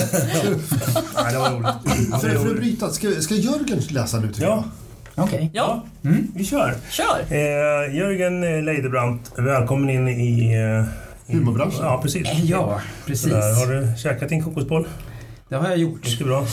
Nej, 1.23 1.33
det 1.33 1.39
var 1.39 1.51
roligt. 1.51 2.21
För, 2.21 2.29
för 2.31 2.51
att 2.51 2.57
bryta, 2.57 2.91
ska, 2.91 3.11
ska 3.21 3.35
Jörgen 3.35 3.79
läsa 3.91 4.21
nu 4.21 4.29
tycker 4.33 4.43
Ja, 4.47 4.65
Okej. 5.15 5.51
Ja, 5.55 5.85
vi 6.35 6.45
kör. 6.45 6.75
kör! 6.91 7.25
Eh, 7.31 7.97
Jörgen 7.97 8.65
Leidebrant, 8.65 9.33
välkommen 9.37 9.91
in 9.91 10.09
i... 10.09 10.55
Eh, 10.55 10.85
Humorbranschen. 11.35 11.81
Ja, 11.83 12.01
precis. 12.03 12.29
Ja, 12.45 12.81
precis. 13.07 13.23
Sådär, 13.23 13.55
har 13.67 13.67
du 13.75 13.99
käkat 13.99 14.29
din 14.29 14.43
kokosboll? 14.45 14.89
Det 15.49 15.57
har 15.57 15.69
jag 15.69 15.79
gjort. 15.79 16.05
Mycket 16.05 16.27
bra. 16.27 16.47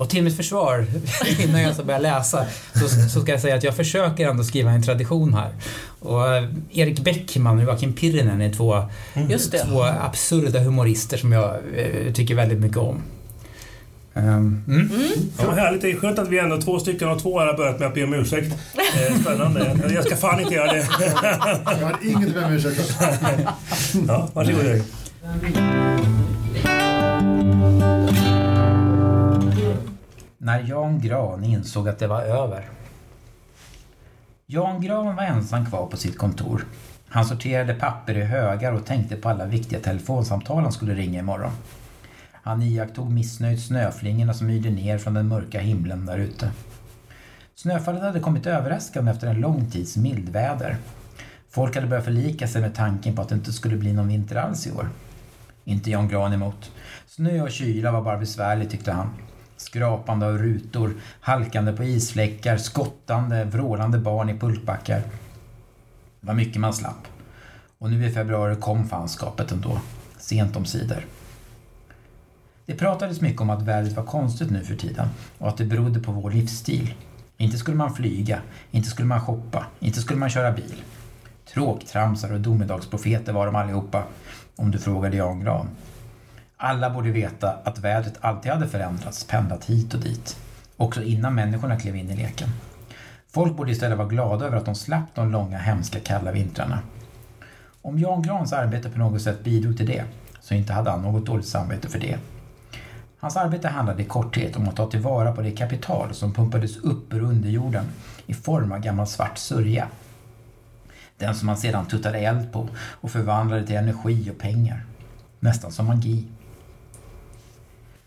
Och 0.00 0.08
till 0.08 0.24
mitt 0.24 0.36
försvar, 0.36 0.86
innan 1.44 1.62
jag 1.62 1.74
ska 1.74 1.82
börja 1.82 1.98
läsa, 1.98 2.46
så, 2.74 2.88
så 2.88 3.20
ska 3.20 3.32
jag 3.32 3.40
säga 3.40 3.54
att 3.54 3.64
jag 3.64 3.76
försöker 3.76 4.28
ändå 4.28 4.44
skriva 4.44 4.70
en 4.70 4.82
tradition 4.82 5.34
här. 5.34 5.50
Och 5.98 6.34
eh, 6.34 6.44
Erik 6.70 7.00
Bäckman 7.00 7.58
och 7.58 7.64
Joakim 7.64 7.92
Pirinen 7.92 8.40
är 8.40 8.52
två, 8.52 8.84
Just 9.28 9.52
det. 9.52 9.58
två 9.58 9.82
absurda 9.82 10.60
humorister 10.60 11.16
som 11.16 11.32
jag 11.32 11.56
eh, 11.76 12.12
tycker 12.12 12.34
väldigt 12.34 12.60
mycket 12.60 12.78
om. 12.78 13.02
Ehm, 14.14 14.64
mm. 14.68 14.90
Ja, 15.38 15.44
vad 15.46 15.54
härligt. 15.54 15.82
Det 15.82 15.90
är 15.90 15.96
skönt 15.96 16.18
att 16.18 16.28
vi 16.28 16.38
ändå 16.38 16.60
två 16.60 16.78
stycken 16.78 17.08
av 17.08 17.18
två 17.18 17.38
här 17.38 17.46
har 17.46 17.56
börjat 17.56 17.78
med 17.78 17.88
att 17.88 17.94
be 17.94 18.04
om 18.04 18.14
ursäkt. 18.14 18.56
Eh, 18.76 19.20
spännande. 19.20 19.76
Jag 19.94 20.04
ska 20.04 20.16
fan 20.16 20.40
inte 20.40 20.54
göra 20.54 20.72
det. 20.72 20.86
Jag 21.80 21.86
har 21.86 21.96
inget 22.02 22.28
att 22.28 22.34
be 22.34 22.44
om 22.44 22.52
ursäkt. 22.52 22.98
Ja, 24.08 24.28
varsågod 24.32 24.64
Jörgen. 24.64 24.84
När 30.42 30.62
Jan 30.68 31.00
Gran 31.00 31.44
insåg 31.44 31.88
att 31.88 31.98
det 31.98 32.06
var 32.06 32.22
över. 32.22 32.68
Jan 34.46 34.80
Gran 34.80 35.16
var 35.16 35.22
ensam 35.22 35.66
kvar 35.66 35.86
på 35.86 35.96
sitt 35.96 36.18
kontor. 36.18 36.64
Han 37.08 37.24
sorterade 37.24 37.74
papper 37.74 38.18
i 38.18 38.22
högar 38.22 38.72
och 38.72 38.86
tänkte 38.86 39.16
på 39.16 39.28
alla 39.28 39.44
viktiga 39.44 39.80
telefonsamtal 39.80 40.62
han 40.62 40.72
skulle 40.72 40.94
ringa 40.94 41.18
imorgon. 41.18 41.52
Han 42.32 42.62
iakttog 42.62 43.10
missnöjt 43.12 43.62
snöflingorna 43.62 44.34
som 44.34 44.50
yrde 44.50 44.70
ner 44.70 44.98
från 44.98 45.14
den 45.14 45.28
mörka 45.28 45.60
himlen 45.60 46.06
där 46.06 46.18
ute. 46.18 46.50
Snöfallet 47.54 48.02
hade 48.02 48.20
kommit 48.20 48.46
överraskande 48.46 49.10
efter 49.10 49.26
en 49.26 49.40
lång 49.40 49.70
tids 49.70 49.96
mildväder. 49.96 50.76
Folk 51.50 51.74
hade 51.74 51.86
börjat 51.86 52.04
förlika 52.04 52.48
sig 52.48 52.60
med 52.60 52.74
tanken 52.74 53.16
på 53.16 53.22
att 53.22 53.28
det 53.28 53.34
inte 53.34 53.52
skulle 53.52 53.76
bli 53.76 53.92
någon 53.92 54.08
vinter 54.08 54.36
alls 54.36 54.66
i 54.66 54.72
år. 54.72 54.88
Inte 55.64 55.90
Jan 55.90 56.08
Gran 56.08 56.32
emot. 56.32 56.70
Snö 57.06 57.42
och 57.42 57.50
kyla 57.50 57.92
var 57.92 58.02
bara 58.02 58.18
besvärligt 58.18 58.70
tyckte 58.70 58.92
han. 58.92 59.10
Skrapande 59.60 60.26
av 60.26 60.38
rutor, 60.38 60.94
halkande 61.20 61.72
på 61.72 61.84
isfläckar, 61.84 62.56
skottande, 62.56 63.44
vrålande 63.44 63.98
barn 63.98 64.30
i 64.30 64.38
pulkbackar. 64.38 65.02
Det 66.20 66.26
var 66.26 66.34
mycket 66.34 66.60
man 66.60 66.72
slapp. 66.72 67.06
Och 67.78 67.90
nu 67.90 68.06
i 68.06 68.10
februari 68.10 68.56
kom 68.56 68.88
fanskapet 68.88 69.52
ändå. 69.52 69.80
Sent 70.18 70.56
om 70.56 70.64
sidor. 70.64 71.06
Det 72.66 72.74
pratades 72.74 73.20
mycket 73.20 73.40
om 73.40 73.50
att 73.50 73.62
vädret 73.62 73.96
var 73.96 74.04
konstigt 74.04 74.50
nu 74.50 74.64
för 74.64 74.74
tiden 74.74 75.08
och 75.38 75.48
att 75.48 75.56
det 75.56 75.64
berodde 75.64 76.00
på 76.00 76.12
vår 76.12 76.30
livsstil. 76.30 76.94
Inte 77.36 77.58
skulle 77.58 77.76
man 77.76 77.94
flyga, 77.94 78.40
inte 78.70 78.88
skulle 78.88 79.08
man 79.08 79.20
shoppa, 79.20 79.66
inte 79.80 80.00
skulle 80.00 80.20
man 80.20 80.30
köra 80.30 80.52
bil. 80.52 80.82
Tråktramsar 81.54 82.32
och 82.32 82.40
domedagsprofeter 82.40 83.32
var 83.32 83.46
de 83.46 83.56
allihopa, 83.56 84.04
om 84.56 84.70
du 84.70 84.78
frågade 84.78 85.16
Jan 85.16 85.40
Gran. 85.40 85.68
Alla 86.62 86.90
borde 86.90 87.10
veta 87.10 87.58
att 87.64 87.78
vädret 87.78 88.18
alltid 88.20 88.52
hade 88.52 88.68
förändrats, 88.68 89.24
pendlat 89.24 89.64
hit 89.64 89.94
och 89.94 90.00
dit. 90.00 90.36
Också 90.76 91.02
innan 91.02 91.34
människorna 91.34 91.80
klev 91.80 91.96
in 91.96 92.10
i 92.10 92.16
leken. 92.16 92.48
Folk 93.32 93.56
borde 93.56 93.72
istället 93.72 93.98
vara 93.98 94.08
glada 94.08 94.46
över 94.46 94.56
att 94.56 94.64
de 94.64 94.74
slapp 94.74 95.14
de 95.14 95.30
långa, 95.30 95.58
hemska, 95.58 96.00
kalla 96.00 96.32
vintrarna. 96.32 96.78
Om 97.82 97.98
Jan 97.98 98.22
Grans 98.22 98.52
arbete 98.52 98.90
på 98.90 98.98
något 98.98 99.22
sätt 99.22 99.44
bidrog 99.44 99.76
till 99.76 99.86
det, 99.86 100.04
så 100.40 100.54
inte 100.54 100.72
hade 100.72 100.90
han 100.90 101.02
något 101.02 101.26
dåligt 101.26 101.46
samvete 101.46 101.88
för 101.88 101.98
det. 101.98 102.18
Hans 103.18 103.36
arbete 103.36 103.68
handlade 103.68 104.02
i 104.02 104.06
korthet 104.06 104.56
om 104.56 104.68
att 104.68 104.76
ta 104.76 104.90
tillvara 104.90 105.32
på 105.32 105.42
det 105.42 105.50
kapital 105.50 106.14
som 106.14 106.32
pumpades 106.32 106.76
upp 106.76 107.12
ur 107.12 107.22
underjorden 107.22 107.84
i 108.26 108.34
form 108.34 108.72
av 108.72 108.78
gammal 108.78 109.06
svart 109.06 109.38
sörja. 109.38 109.88
Den 111.18 111.34
som 111.34 111.46
man 111.46 111.56
sedan 111.56 111.86
tuttade 111.86 112.18
eld 112.18 112.52
på 112.52 112.68
och 112.76 113.10
förvandlade 113.10 113.66
till 113.66 113.76
energi 113.76 114.30
och 114.30 114.38
pengar. 114.38 114.84
Nästan 115.40 115.72
som 115.72 115.86
magi. 115.86 116.26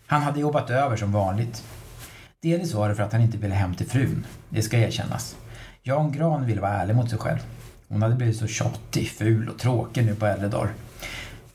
Han 0.06 0.22
hade 0.22 0.40
jobbat 0.40 0.70
över 0.70 0.96
som 0.96 1.12
vanligt. 1.12 1.64
Delvis 2.42 2.74
var 2.74 2.88
det 2.88 2.94
för 2.94 3.02
att 3.02 3.12
han 3.12 3.22
inte 3.22 3.38
ville 3.38 3.54
hem 3.54 3.74
till 3.74 3.86
frun, 3.86 4.26
det 4.48 4.62
ska 4.62 4.78
erkännas. 4.78 5.36
Jan 5.82 6.12
Gran 6.12 6.46
ville 6.46 6.60
vara 6.60 6.72
ärlig 6.72 6.96
mot 6.96 7.10
sig 7.10 7.18
själv. 7.18 7.38
Hon 7.88 8.02
hade 8.02 8.14
blivit 8.14 8.36
så 8.36 8.46
tjatig, 8.46 9.08
ful 9.08 9.48
och 9.48 9.58
tråkig 9.58 10.06
nu 10.06 10.14
på 10.14 10.26
äldre 10.26 10.48
dagar. 10.48 10.72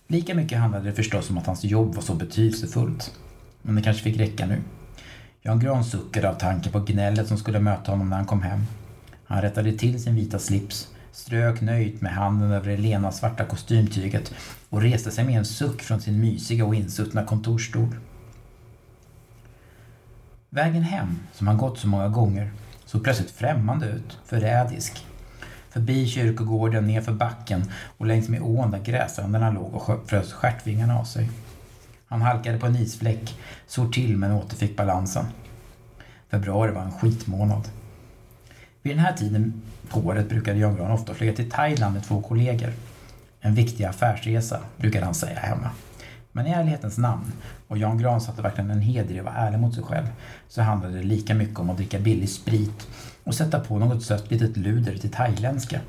Lika 0.07 0.35
mycket 0.35 0.59
handlade 0.59 0.85
det 0.85 0.95
förstås 0.95 1.29
om 1.29 1.37
att 1.37 1.45
hans 1.45 1.63
jobb 1.63 1.95
var 1.95 2.01
så 2.01 2.13
betydelsefullt. 2.13 3.11
Men 3.61 3.75
det 3.75 3.81
kanske 3.81 4.03
fick 4.03 4.19
räcka 4.19 4.45
nu. 4.45 4.57
Jan 5.41 5.59
Gran 5.59 5.83
suckade 5.83 6.29
av 6.29 6.33
tanken 6.33 6.71
på 6.71 6.79
gnället 6.79 7.27
som 7.27 7.37
skulle 7.37 7.59
möta 7.59 7.91
honom 7.91 8.09
när 8.09 8.17
han 8.17 8.25
kom 8.25 8.41
hem. 8.41 8.65
Han 9.25 9.41
rättade 9.41 9.77
till 9.77 10.03
sin 10.03 10.15
vita 10.15 10.39
slips, 10.39 10.87
strök 11.11 11.61
nöjt 11.61 12.01
med 12.01 12.11
handen 12.11 12.51
över 12.51 12.69
det 12.69 12.77
lena 12.77 13.11
svarta 13.11 13.45
kostymtyget 13.45 14.33
och 14.69 14.81
reste 14.81 15.11
sig 15.11 15.25
med 15.25 15.37
en 15.37 15.45
suck 15.45 15.81
från 15.81 16.01
sin 16.01 16.19
mysiga 16.19 16.65
och 16.65 16.75
insuttna 16.75 17.25
kontorsstol. 17.25 17.95
Vägen 20.51 20.83
hem, 20.83 21.19
som 21.33 21.47
han 21.47 21.57
gått 21.57 21.79
så 21.79 21.87
många 21.87 22.07
gånger, 22.07 22.51
såg 22.85 23.03
plötsligt 23.03 23.31
främmande 23.31 23.85
ut, 23.85 24.17
förrädisk. 24.25 25.05
Förbi 25.69 26.07
kyrkogården, 26.07 26.87
nerför 26.87 27.13
backen 27.13 27.71
och 27.97 28.05
längs 28.05 28.29
med 28.29 28.41
ån 28.41 28.71
där 28.71 28.79
gräsänderna 28.79 29.51
låg 29.51 29.73
och 29.73 30.09
frös 30.09 30.33
stjärtvingarna 30.33 30.99
av 30.99 31.03
sig. 31.03 31.29
Han 32.07 32.21
halkade 32.21 32.59
på 32.59 32.65
en 32.65 32.75
isfläck, 32.75 33.37
såg 33.67 33.93
till 33.93 34.17
men 34.17 34.31
återfick 34.31 34.77
balansen. 34.77 35.25
Februari 36.29 36.71
var 36.71 36.81
en 36.81 36.91
skitmånad. 36.91 37.69
Vid 38.81 38.95
den 38.95 39.05
här 39.05 39.13
tiden 39.13 39.61
på 39.89 39.99
året 39.99 40.29
brukade 40.29 40.59
Jan 40.59 40.75
Gran 40.75 40.91
ofta 40.91 41.13
flyga 41.13 41.33
till 41.33 41.51
Thailand 41.51 41.93
med 41.93 42.03
två 42.03 42.21
kollegor. 42.21 42.73
En 43.41 43.55
viktig 43.55 43.83
affärsresa, 43.83 44.59
brukade 44.77 45.05
han 45.05 45.15
säga 45.15 45.39
hemma. 45.39 45.69
Men 46.31 46.47
i 46.47 46.51
ärlighetens 46.51 46.97
namn, 46.97 47.31
och 47.67 47.77
Jan 47.77 47.97
Gran 47.97 48.21
satte 48.21 48.41
verkligen 48.41 48.71
en 48.71 48.81
heder 48.81 49.15
i 49.15 49.19
att 49.19 49.25
vara 49.25 49.35
ärlig 49.35 49.59
mot 49.59 49.75
sig 49.75 49.83
själv, 49.83 50.07
så 50.47 50.61
handlade 50.61 50.97
det 50.97 51.03
lika 51.03 51.35
mycket 51.35 51.59
om 51.59 51.69
att 51.69 51.77
dricka 51.77 51.99
billig 51.99 52.29
sprit 52.29 52.87
och 53.23 53.35
sätta 53.35 53.59
på 53.59 53.79
något 53.79 54.03
sött 54.03 54.31
litet 54.31 54.57
luder 54.57 54.97
till 54.97 55.11
thailändska. 55.11 55.79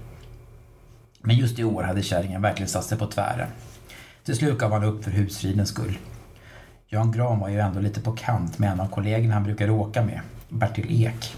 Men 1.21 1.37
just 1.37 1.59
i 1.59 1.65
år 1.65 1.83
hade 1.83 2.03
kärringen 2.03 2.43
verkligen 2.43 2.69
satt 2.69 2.85
sig 2.85 2.99
på 2.99 3.07
tvären. 3.07 3.49
Till 4.25 4.37
slut 4.37 4.59
gav 4.59 4.73
han 4.73 4.85
upp 4.85 5.05
för 5.05 5.11
husfridens 5.11 5.69
skull. 5.69 5.99
Jan 6.89 7.13
Gran 7.13 7.39
var 7.39 7.49
ju 7.49 7.59
ändå 7.59 7.81
lite 7.81 8.01
på 8.01 8.13
kant 8.13 8.59
med 8.59 8.73
en 8.73 8.81
av 8.81 8.89
kollegorna 8.89 9.35
han 9.35 9.45
brukade 9.45 9.73
åka 9.73 10.03
med, 10.03 10.21
Bertil 10.49 11.05
Ek. 11.05 11.37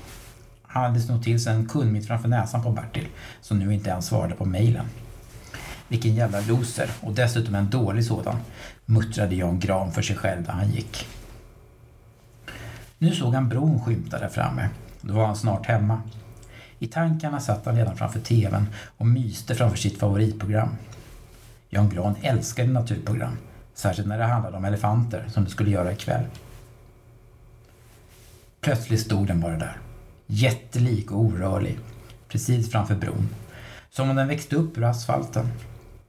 Han 0.62 0.82
hade 0.82 1.00
snott 1.00 1.22
till 1.22 1.42
sig 1.42 1.54
en 1.54 1.68
kund 1.68 1.92
mitt 1.92 2.06
framför 2.06 2.28
näsan 2.28 2.62
på 2.62 2.70
Bertil, 2.70 3.06
som 3.40 3.58
nu 3.58 3.74
inte 3.74 3.90
ens 3.90 4.06
svarade 4.06 4.34
på 4.34 4.44
mejlen. 4.44 4.86
Vilken 5.88 6.14
jävla 6.14 6.40
loser, 6.40 6.90
och 7.00 7.12
dessutom 7.12 7.54
en 7.54 7.70
dålig 7.70 8.04
sådan, 8.04 8.36
muttrade 8.92 9.34
Jan 9.34 9.58
Gran 9.58 9.92
för 9.92 10.02
sig 10.02 10.16
själv 10.16 10.44
där 10.44 10.52
han 10.52 10.70
gick. 10.70 11.06
Nu 12.98 13.14
såg 13.14 13.34
han 13.34 13.48
bron 13.48 13.80
skymta 13.80 14.18
där 14.18 14.28
framme. 14.28 14.68
Då 15.00 15.14
var 15.14 15.26
han 15.26 15.36
snart 15.36 15.66
hemma. 15.66 16.02
I 16.78 16.86
tankarna 16.86 17.40
satt 17.40 17.66
han 17.66 17.76
redan 17.76 17.96
framför 17.96 18.20
TVn 18.20 18.66
och 18.96 19.06
myste 19.06 19.54
framför 19.54 19.78
sitt 19.78 19.98
favoritprogram. 19.98 20.68
Jan 21.68 21.88
Gran 21.88 22.16
älskade 22.22 22.72
naturprogram, 22.72 23.38
särskilt 23.74 24.08
när 24.08 24.18
det 24.18 24.24
handlade 24.24 24.56
om 24.56 24.64
elefanter 24.64 25.24
som 25.28 25.44
det 25.44 25.50
skulle 25.50 25.70
göra 25.70 25.92
ikväll. 25.92 26.24
Plötsligt 28.60 29.00
stod 29.00 29.26
den 29.26 29.40
bara 29.40 29.56
där, 29.56 29.76
jättelik 30.26 31.10
och 31.10 31.20
orörlig, 31.20 31.78
precis 32.28 32.70
framför 32.70 32.94
bron. 32.94 33.28
Som 33.90 34.10
om 34.10 34.16
den 34.16 34.28
växte 34.28 34.56
upp 34.56 34.78
ur 34.78 34.84
asfalten. 34.84 35.48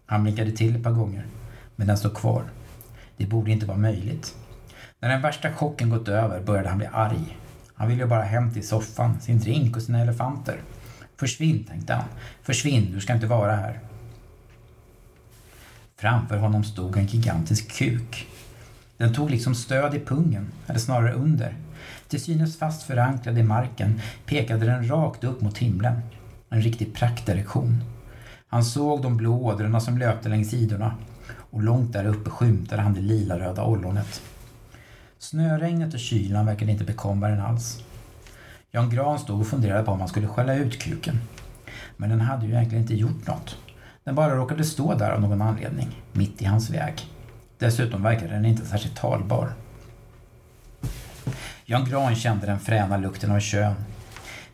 Han 0.05 0.23
blinkade 0.23 0.51
till 0.51 0.75
ett 0.75 0.83
par 0.83 0.91
gånger, 0.91 1.25
men 1.75 1.87
den 1.87 1.97
stod 1.97 2.15
kvar. 2.15 2.43
Det 3.23 3.27
borde 3.27 3.51
inte 3.51 3.65
vara 3.65 3.77
möjligt. 3.77 4.35
När 4.99 5.09
den 5.09 5.21
värsta 5.21 5.53
chocken 5.53 5.89
gått 5.89 6.07
över 6.07 6.41
började 6.41 6.69
han 6.69 6.77
bli 6.77 6.87
arg. 6.93 7.37
Han 7.75 7.87
ville 7.87 8.01
ju 8.01 8.07
bara 8.07 8.23
hem 8.23 8.53
till 8.53 8.67
soffan, 8.67 9.21
sin 9.21 9.39
drink 9.39 9.75
och 9.75 9.81
sina 9.81 9.99
elefanter. 10.01 10.61
Försvinn, 11.17 11.63
tänkte 11.63 11.93
han. 11.93 12.05
Försvinn, 12.41 12.91
du 12.93 13.01
ska 13.01 13.13
inte 13.13 13.27
vara 13.27 13.55
här. 13.55 13.79
Framför 15.97 16.37
honom 16.37 16.63
stod 16.63 16.97
en 16.97 17.05
gigantisk 17.05 17.71
kuk. 17.71 18.27
Den 18.97 19.13
tog 19.13 19.29
liksom 19.29 19.55
stöd 19.55 19.95
i 19.95 19.99
pungen, 19.99 20.51
eller 20.67 20.79
snarare 20.79 21.13
under. 21.13 21.55
Till 22.07 22.21
synes 22.21 22.57
fast 22.57 22.83
förankrad 22.83 23.37
i 23.37 23.43
marken 23.43 24.01
pekade 24.25 24.65
den 24.65 24.89
rakt 24.89 25.23
upp 25.23 25.41
mot 25.41 25.57
himlen. 25.57 26.01
En 26.49 26.61
riktig 26.61 26.95
prakterektion. 26.95 27.83
Han 28.47 28.63
såg 28.63 29.01
de 29.01 29.17
blå 29.17 29.43
ådrorna 29.43 29.79
som 29.79 29.97
löpte 29.97 30.29
längs 30.29 30.49
sidorna 30.49 30.95
och 31.53 31.61
långt 31.61 31.93
där 31.93 32.05
uppe 32.05 32.29
skymtade 32.29 32.81
han 32.81 32.93
det 32.93 33.01
lila-röda 33.01 33.63
ollonet. 33.63 34.21
Snöregnet 35.19 35.93
och 35.93 35.99
kylan 35.99 36.45
verkade 36.45 36.71
inte 36.71 36.83
bekomma 36.83 37.27
den 37.27 37.41
alls. 37.41 37.83
Jan 38.71 38.89
Gran 38.89 39.19
stod 39.19 39.41
och 39.41 39.47
funderade 39.47 39.83
på 39.83 39.91
om 39.91 39.99
han 39.99 40.09
skulle 40.09 40.27
skälla 40.27 40.55
ut 40.55 40.79
kuken. 40.79 41.19
Men 41.97 42.09
den 42.09 42.21
hade 42.21 42.45
ju 42.45 42.51
egentligen 42.53 42.81
inte 42.81 42.95
gjort 42.95 43.27
något. 43.27 43.57
Den 44.03 44.15
bara 44.15 44.35
råkade 44.35 44.63
stå 44.63 44.95
där 44.95 45.11
av 45.11 45.21
någon 45.21 45.41
anledning, 45.41 46.01
mitt 46.11 46.41
i 46.41 46.45
hans 46.45 46.69
väg. 46.69 46.93
Dessutom 47.57 48.03
verkade 48.03 48.33
den 48.33 48.45
inte 48.45 48.65
särskilt 48.65 48.95
talbar. 48.95 49.53
Jan 51.65 51.85
Gran 51.89 52.15
kände 52.15 52.45
den 52.45 52.59
fräna 52.59 52.97
lukten 52.97 53.31
av 53.31 53.39
kön. 53.39 53.75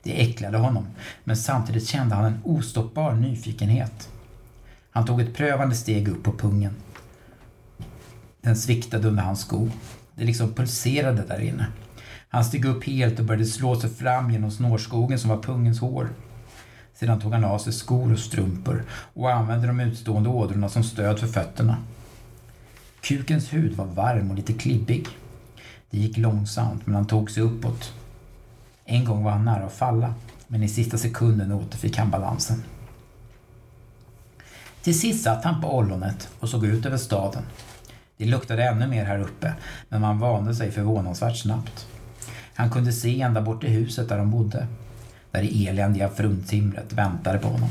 Det 0.04 0.22
äcklade 0.22 0.58
honom, 0.58 0.88
men 1.24 1.38
samtidigt 1.38 1.88
kände 1.88 2.16
han 2.16 2.26
en 2.26 2.42
ostoppbar 2.44 3.14
nyfikenhet. 3.14 4.10
Han 4.92 5.06
tog 5.06 5.22
ett 5.22 5.36
prövande 5.36 5.76
steg 5.76 6.08
upp 6.08 6.24
på 6.24 6.32
pungen. 6.32 6.76
Den 8.42 8.56
sviktade 8.56 9.08
under 9.08 9.24
hans 9.24 9.42
sko. 9.42 9.70
Det 10.16 10.26
liksom 10.26 10.54
pulserade 10.54 11.24
där 11.28 11.40
inne. 11.40 11.68
Han 12.30 12.46
steg 12.46 12.66
upp 12.66 12.86
helt 12.86 13.20
och 13.20 13.26
började 13.26 13.46
slå 13.46 13.80
sig 13.80 13.90
fram 13.90 14.32
genom 14.32 14.52
snårskogen 14.52 15.20
som 15.20 15.30
var 15.30 15.42
pungens 15.42 15.80
hår. 15.80 16.10
Sedan 16.94 17.22
tog 17.22 17.34
han 17.34 17.44
av 17.44 17.60
sig 17.60 17.74
skor 17.74 18.14
och 18.14 18.20
strumpor 18.20 18.84
och 18.92 19.32
använde 19.32 19.68
de 19.68 19.80
utstående 19.80 20.30
ådrorna 20.30 20.70
som 20.70 20.84
stöd 20.84 21.20
för 21.20 21.28
fötterna. 21.28 21.78
Kukens 23.02 23.54
hud 23.54 23.74
var 23.76 23.86
varm 23.86 24.32
och 24.32 24.38
lite 24.38 24.54
klibbig. 24.54 25.08
Det 25.90 25.98
gick 25.98 26.18
långsamt, 26.18 26.86
men 26.86 26.96
han 26.96 27.08
tog 27.08 27.32
sig 27.32 27.44
uppåt. 27.44 27.94
En 28.86 29.06
gång 29.06 29.24
var 29.24 29.32
han 29.32 29.46
nära 29.46 29.66
att 29.66 29.74
falla, 29.74 30.14
men 30.48 30.64
i 30.64 30.70
sista 30.70 30.98
sekunden 30.98 31.52
återfick 31.52 31.98
han 31.98 32.12
balansen. 32.12 32.64
Till 34.82 35.00
sist 35.00 35.24
satt 35.24 35.44
han 35.44 35.62
på 35.62 35.78
ollonet 35.78 36.30
och 36.40 36.50
såg 36.50 36.66
ut 36.66 36.86
över 36.86 36.98
staden. 36.98 37.44
Det 38.20 38.26
luktade 38.26 38.64
ännu 38.64 38.88
mer 38.88 39.06
här 39.06 39.20
uppe, 39.20 39.54
men 39.90 40.02
man 40.02 40.20
vande 40.20 40.56
sig 40.56 40.72
förvånansvärt 40.72 41.38
snabbt. 41.38 41.88
Han 42.54 42.70
kunde 42.70 42.94
se 42.94 43.22
ända 43.22 43.42
bort 43.42 43.62
till 43.62 43.70
huset 43.70 44.10
där 44.10 44.18
de 44.18 44.32
bodde. 44.32 44.68
Där 45.32 45.42
det 45.42 45.68
eländiga 45.68 46.10
fruntimret 46.10 46.94
väntade 46.94 47.40
på 47.40 47.48
honom. 47.48 47.70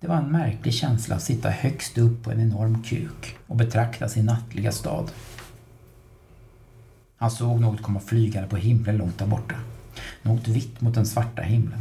Det 0.00 0.06
var 0.06 0.16
en 0.16 0.32
märklig 0.32 0.74
känsla 0.74 1.16
att 1.16 1.22
sitta 1.22 1.50
högst 1.50 1.98
upp 1.98 2.22
på 2.22 2.30
en 2.30 2.40
enorm 2.40 2.82
kuk 2.82 3.36
och 3.46 3.56
betrakta 3.56 4.08
sin 4.08 4.26
nattliga 4.26 4.72
stad. 4.72 5.10
Han 7.16 7.30
såg 7.30 7.60
något 7.60 7.82
komma 7.82 8.00
flygande 8.00 8.48
på 8.48 8.56
himlen 8.56 8.96
långt 8.96 9.18
där 9.18 9.26
borta. 9.26 9.56
Något 10.22 10.48
vitt 10.48 10.80
mot 10.80 10.94
den 10.94 11.06
svarta 11.06 11.42
himlen. 11.42 11.80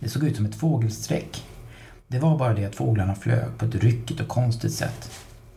Det 0.00 0.08
såg 0.08 0.24
ut 0.24 0.36
som 0.36 0.46
ett 0.46 0.54
fågelsträck. 0.54 1.44
Det 2.08 2.18
var 2.18 2.38
bara 2.38 2.54
det 2.54 2.64
att 2.64 2.74
fåglarna 2.74 3.14
flög 3.14 3.58
på 3.58 3.64
ett 3.64 3.74
ryckigt 3.74 4.20
och 4.20 4.28
konstigt 4.28 4.74
sätt. 4.74 5.10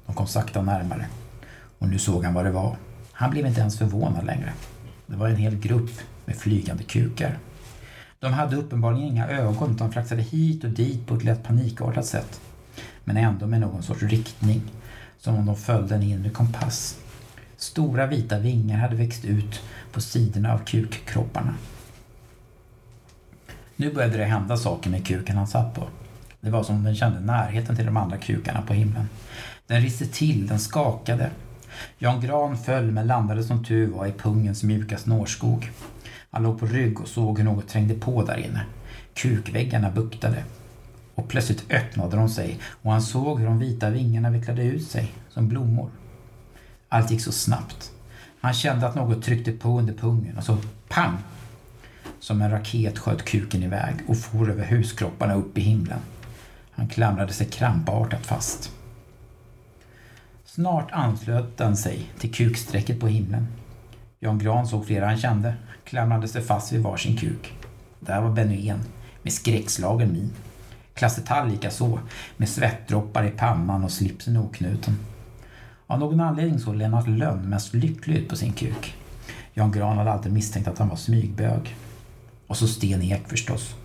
De 0.06 0.16
kom 0.16 0.28
sakta 0.28 0.62
närmare. 0.62 1.06
Och 1.80 1.90
nu 1.90 2.00
såg 2.00 2.24
han 2.24 2.34
vad 2.34 2.46
det 2.46 2.52
var. 2.52 2.76
Han 3.12 3.32
blev 3.32 3.46
inte 3.46 3.62
ens 3.62 3.78
förvånad 3.78 4.26
längre. 4.26 4.54
Det 5.06 5.16
var 5.16 5.28
en 5.28 5.36
hel 5.36 5.56
grupp 5.56 5.92
med 6.26 6.36
flygande 6.36 6.84
kukar. 6.84 7.38
De 8.20 8.34
hade 8.34 8.56
uppenbarligen 8.56 9.08
inga 9.08 9.28
ögon 9.28 9.76
utan 9.76 9.92
flaxade 9.92 10.22
hit 10.22 10.64
och 10.64 10.70
dit 10.70 11.08
på 11.08 11.16
ett 11.16 11.24
lätt 11.24 11.44
panikartat 11.44 12.06
sätt. 12.06 12.42
Men 13.04 13.18
ändå 13.18 13.48
med 13.48 13.62
någon 13.62 13.84
sorts 13.84 14.04
riktning. 14.04 14.62
Som 15.18 15.36
om 15.36 15.46
de 15.46 15.56
följde 15.56 15.96
en 15.96 16.04
inre 16.04 16.30
kompass. 16.30 16.98
Stora 17.58 18.06
vita 18.06 18.40
vingar 18.40 18.78
hade 18.78 18.96
växt 18.96 19.26
ut 19.26 19.62
på 19.92 20.02
sidorna 20.02 20.54
av 20.54 20.58
kukkropparna. 20.58 21.54
Nu 23.76 23.94
började 23.94 24.18
det 24.18 24.26
hända 24.26 24.58
saker 24.58 24.90
med 24.90 25.08
kuken 25.08 25.38
han 25.38 25.48
satt 25.48 25.76
på. 25.76 25.88
Det 26.42 26.50
var 26.50 26.64
som 26.64 26.76
om 26.76 26.84
den 26.84 26.96
kände 26.96 27.20
närheten 27.20 27.76
till 27.76 27.86
de 27.86 27.98
andra 27.98 28.18
kukarna 28.18 28.62
på 28.62 28.74
himlen. 28.74 29.10
Den 29.68 29.82
riste 29.82 30.06
till, 30.06 30.48
den 30.48 30.60
skakade. 30.60 31.30
Jan 31.98 32.22
Gran 32.22 32.58
föll 32.58 32.92
men 32.92 33.08
landade 33.08 33.44
som 33.44 33.66
tur 33.66 33.88
var 33.88 34.06
i 34.06 34.12
pungens 34.12 34.64
mjuka 34.64 34.98
snårskog. 34.98 35.72
Han 36.32 36.44
låg 36.44 36.60
på 36.60 36.66
rygg 36.66 37.02
och 37.02 37.08
såg 37.08 37.38
hur 37.38 37.46
något 37.46 37.68
trängde 37.68 37.94
på 37.94 38.24
där 38.24 38.38
inne. 38.38 38.62
Kukväggarna 39.14 39.92
buktade. 39.92 40.44
Och 41.16 41.28
plötsligt 41.28 41.72
öppnade 41.72 42.18
de 42.18 42.30
sig 42.30 42.60
och 42.82 42.92
han 42.92 43.02
såg 43.02 43.40
hur 43.40 43.46
de 43.46 43.60
vita 43.60 43.90
vingarna 43.90 44.30
vecklade 44.30 44.64
ut 44.64 44.88
sig 44.88 45.14
som 45.30 45.48
blommor. 45.48 45.90
Allt 46.90 47.12
gick 47.12 47.22
så 47.22 47.32
snabbt. 47.32 47.92
Han 48.42 48.54
kände 48.54 48.88
att 48.88 48.96
något 48.96 49.24
tryckte 49.24 49.52
på 49.52 49.80
under 49.80 49.94
pungen 49.94 50.38
och 50.38 50.44
så 50.44 50.58
pang! 50.88 51.18
Som 52.20 52.42
en 52.42 52.52
raket 52.52 53.00
sköt 53.00 53.26
kuken 53.26 53.64
iväg 53.64 53.96
och 54.08 54.18
for 54.18 54.50
över 54.50 54.66
huskropparna 54.66 55.34
upp 55.34 55.58
i 55.58 55.62
himlen. 55.62 56.00
Han 56.72 56.88
klamrade 56.88 57.34
sig 57.34 57.48
krampartat 57.48 58.26
fast. 58.26 58.72
Snart 60.60 60.92
anslöt 60.92 61.58
den 61.58 61.78
sig 61.78 62.12
till 62.20 62.34
kuksträcket 62.34 63.00
på 63.00 63.08
himlen. 63.08 63.48
Jan 64.20 64.40
Gran 64.40 64.68
såg 64.68 64.86
flera 64.86 65.06
han 65.06 65.18
kände, 65.18 65.54
klamrade 65.84 66.28
sig 66.28 66.42
fast 66.42 66.72
vid 66.72 66.82
varsin 66.82 67.18
kuk. 67.18 67.54
Där 68.00 68.22
var 68.22 68.32
Benny 68.32 68.68
en, 68.68 68.80
med 69.22 69.34
skräckslagen 69.34 70.14
min. 70.14 70.32
Klasse 70.94 71.22
Tall 71.22 71.50
likaså, 71.50 72.00
med 72.38 72.50
svettdroppar 72.50 73.24
i 73.26 73.30
pannan 73.30 73.84
och 73.84 73.92
slipsen 73.92 74.38
oknuten. 74.38 75.00
Av 75.88 76.00
någon 76.00 76.20
anledning 76.20 76.60
såg 76.60 76.76
Lennart 76.76 77.08
Lönn 77.08 77.50
mest 77.50 77.74
lycklig 77.74 78.16
ut 78.16 78.30
på 78.30 78.36
sin 78.36 78.54
kuk. 78.54 78.96
Jan 79.54 79.72
Gran 79.72 79.98
hade 79.98 80.12
alltid 80.12 80.34
misstänkt 80.34 80.68
att 80.68 80.78
han 80.78 80.90
var 80.90 80.96
smygbög. 80.96 81.76
Och 82.48 82.58
så 82.58 82.68
Sten 82.68 83.02
Ek 83.02 83.28
förstås. 83.28 83.76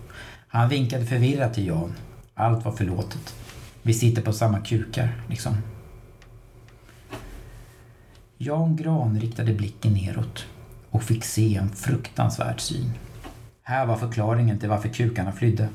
Han 0.47 0.69
vinkade 0.69 1.05
förvirrat 1.05 1.53
till 1.53 1.67
Jan. 1.67 1.93
Allt 2.33 2.65
var 2.65 2.71
förlåtet. 2.71 3.35
Vi 3.81 3.93
sitter 3.93 4.21
på 4.21 4.33
samma 4.33 4.59
kukar, 4.59 5.21
liksom. 5.29 5.57
Jan 8.37 8.75
Gran 8.75 9.19
riktade 9.19 9.53
blicken 9.53 9.93
neråt 9.93 10.45
och 10.89 11.03
fick 11.03 11.23
se 11.23 11.55
en 11.55 11.69
fruktansvärd 11.69 12.59
syn. 12.59 12.91
Här 13.63 13.85
var 13.85 13.97
förklaringen 13.97 14.59
till 14.59 14.69
varför 14.69 14.89
kukarna 14.89 15.31
flydde. 15.31 15.69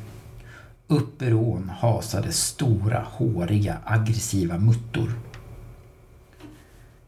Upp 0.86 1.22
ur 1.22 1.34
ån 1.34 1.70
hasade 1.78 2.32
stora, 2.32 3.06
håriga, 3.10 3.76
aggressiva 3.84 4.58
muttor. 4.58 5.12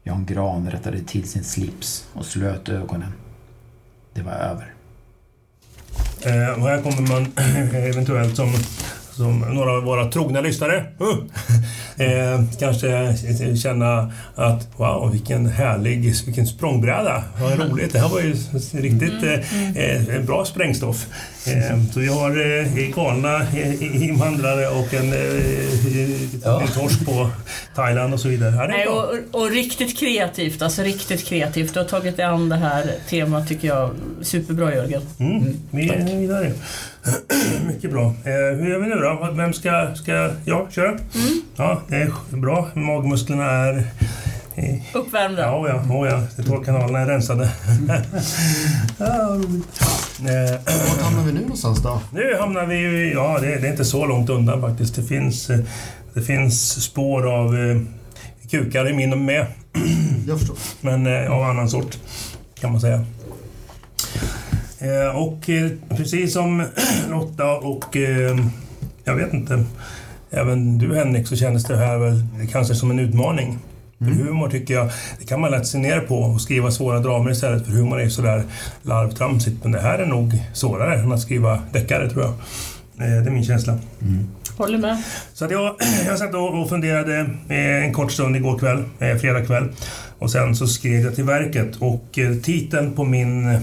Jan 0.03 0.25
Gran 0.25 0.71
rättade 0.71 0.99
till 0.99 1.29
sin 1.29 1.43
slips 1.43 2.07
och 2.13 2.25
slöt 2.25 2.69
ögonen. 2.69 3.13
Det 4.13 4.21
var 4.21 4.31
över. 4.31 4.73
Eh, 6.21 6.61
och 6.61 6.67
här 6.69 6.81
kommer 6.81 7.07
man 7.07 7.31
eventuellt 7.73 8.35
som 8.35 8.53
som 9.15 9.39
några 9.39 9.71
av 9.71 9.83
våra 9.83 10.11
trogna 10.11 10.41
lyssnare 10.41 10.85
uh, 11.01 11.17
eh, 12.07 12.41
kanske 12.59 13.17
känna 13.57 14.11
att 14.35 14.67
wow, 14.77 15.11
vilken 15.11 15.45
härlig, 15.45 16.15
vilken 16.25 16.47
språngbräda. 16.47 17.23
Vad 17.41 17.59
roligt. 17.59 17.93
Det 17.93 17.99
här 17.99 18.09
var 18.09 18.19
ju 18.19 18.35
riktigt 18.71 19.23
mm, 19.23 19.41
mm. 19.75 20.09
eh, 20.09 20.21
bra 20.21 20.45
sprängstoff. 20.45 21.05
Eh, 21.47 21.79
så 21.91 21.99
vi 21.99 22.07
har 22.07 22.29
eh, 22.29 22.87
galna 22.95 23.41
eh, 23.41 24.03
invandrare 24.03 24.67
och 24.67 24.93
en, 24.93 25.13
eh, 25.13 26.43
ja. 26.43 26.61
en 26.61 26.67
torsk 26.67 27.05
på 27.05 27.29
Thailand 27.75 28.13
och 28.13 28.19
så 28.19 28.27
vidare. 28.27 28.55
Ja, 28.55 28.67
Nej, 28.67 28.87
och, 28.87 29.41
och, 29.41 29.51
riktigt 29.51 29.99
kreativt, 29.99 30.61
alltså 30.61 30.81
riktigt 30.81 31.25
kreativt. 31.25 31.73
Du 31.73 31.79
har 31.79 31.87
tagit 31.87 32.17
dig 32.17 32.25
an 32.25 32.49
det 32.49 32.55
här 32.55 32.91
temat 33.09 33.47
tycker 33.47 33.67
jag. 33.67 33.89
Superbra 34.21 34.75
Jörgen. 34.75 35.01
Mm, 35.19 35.57
vi 35.71 35.89
är 35.89 36.19
vidare. 36.19 36.51
Mycket 37.67 37.91
bra. 37.91 38.05
Eh, 38.05 38.33
hur 38.33 38.69
gör 38.69 38.79
vi 38.79 38.87
nu 38.87 38.95
då? 38.95 39.29
Vem 39.33 39.53
ska, 39.53 39.95
ska 39.95 40.31
jag 40.45 40.73
köra? 40.73 40.89
Mm. 40.89 41.41
Ja, 41.55 41.81
det 41.87 41.95
är 41.95 42.11
bra. 42.29 42.69
Magmusklerna 42.73 43.51
är... 43.51 43.83
Uppvärmda? 44.93 45.41
Ja, 45.41 45.67
ja, 45.69 45.95
oh, 45.95 46.07
ja. 46.07 46.43
Tårkanalerna 46.43 46.99
är 46.99 47.05
rensade. 47.05 47.49
ja, 48.97 49.05
eh, 49.05 49.39
Var 50.23 51.03
hamnar 51.03 51.23
vi 51.23 51.31
nu 51.31 51.41
någonstans 51.41 51.83
då? 51.83 52.01
Nu 52.11 52.35
hamnar 52.39 52.65
vi 52.65 52.75
ju... 52.75 53.13
Ja, 53.13 53.39
det, 53.41 53.47
det, 53.47 53.67
är 53.67 53.71
inte 53.71 53.85
så 53.85 54.05
långt 54.05 54.29
undan 54.29 54.61
faktiskt. 54.61 54.95
Det 54.95 55.03
finns, 55.03 55.49
eh, 55.49 55.59
det 56.13 56.21
finns 56.21 56.83
spår 56.83 57.33
av 57.33 57.57
eh, 57.57 57.81
kukar 58.49 58.89
i 58.89 58.93
min 58.93 59.25
med. 59.25 59.45
Jag 60.27 60.39
förstår. 60.39 60.57
Men 60.81 61.07
eh, 61.07 61.31
av 61.31 61.43
annan 61.43 61.69
sort, 61.69 61.97
kan 62.59 62.71
man 62.71 62.81
säga. 62.81 63.05
Eh, 64.79 65.17
och 65.17 65.49
eh, 65.49 65.71
precis 65.89 66.33
som 66.33 66.65
Lotta 67.09 67.57
och 67.57 67.97
eh, 67.97 68.37
jag 69.03 69.15
vet 69.15 69.33
inte, 69.33 69.63
även 70.31 70.77
du 70.77 70.95
Henrik 70.95 71.27
så 71.27 71.35
kändes 71.35 71.63
det 71.63 71.77
här 71.77 71.97
väl 71.97 72.23
kanske 72.51 72.75
som 72.75 72.91
en 72.91 72.99
utmaning. 72.99 73.59
Mm. 74.01 74.17
För 74.17 74.23
humor 74.23 74.49
tycker 74.49 74.73
jag, 74.73 74.89
det 75.19 75.25
kan 75.25 75.41
man 75.41 75.51
lätt 75.51 75.67
se 75.67 75.77
ner 75.77 75.99
på 75.99 76.15
och 76.15 76.41
skriva 76.41 76.71
svåra 76.71 76.99
dramer 76.99 77.31
istället 77.31 77.65
för 77.65 77.71
humor 77.71 78.01
är 78.01 78.09
sådär 78.09 78.43
larvtramsigt. 78.81 79.63
Men 79.63 79.71
det 79.71 79.79
här 79.79 79.99
är 79.99 80.05
nog 80.05 80.33
svårare 80.53 80.99
än 80.99 81.11
att 81.11 81.21
skriva 81.21 81.59
deckare 81.73 82.09
tror 82.09 82.23
jag. 82.23 82.33
Det 82.97 83.29
är 83.29 83.31
min 83.31 83.43
känsla. 83.43 83.79
Mm. 84.01 84.27
Håller 84.57 84.77
med. 84.77 85.03
Så 85.33 85.45
att 85.45 85.51
jag, 85.51 85.75
jag 86.05 86.19
satt 86.19 86.33
och 86.33 86.69
funderade 86.69 87.29
en 87.49 87.93
kort 87.93 88.11
stund 88.11 88.35
igår 88.35 88.59
kväll, 88.59 88.83
fredag 89.19 89.45
kväll. 89.45 89.69
Och 90.19 90.31
sen 90.31 90.55
så 90.55 90.67
skrev 90.67 91.01
jag 91.01 91.15
till 91.15 91.23
verket 91.23 91.75
och 91.75 92.19
titeln 92.43 92.93
på 92.93 93.03
min 93.03 93.59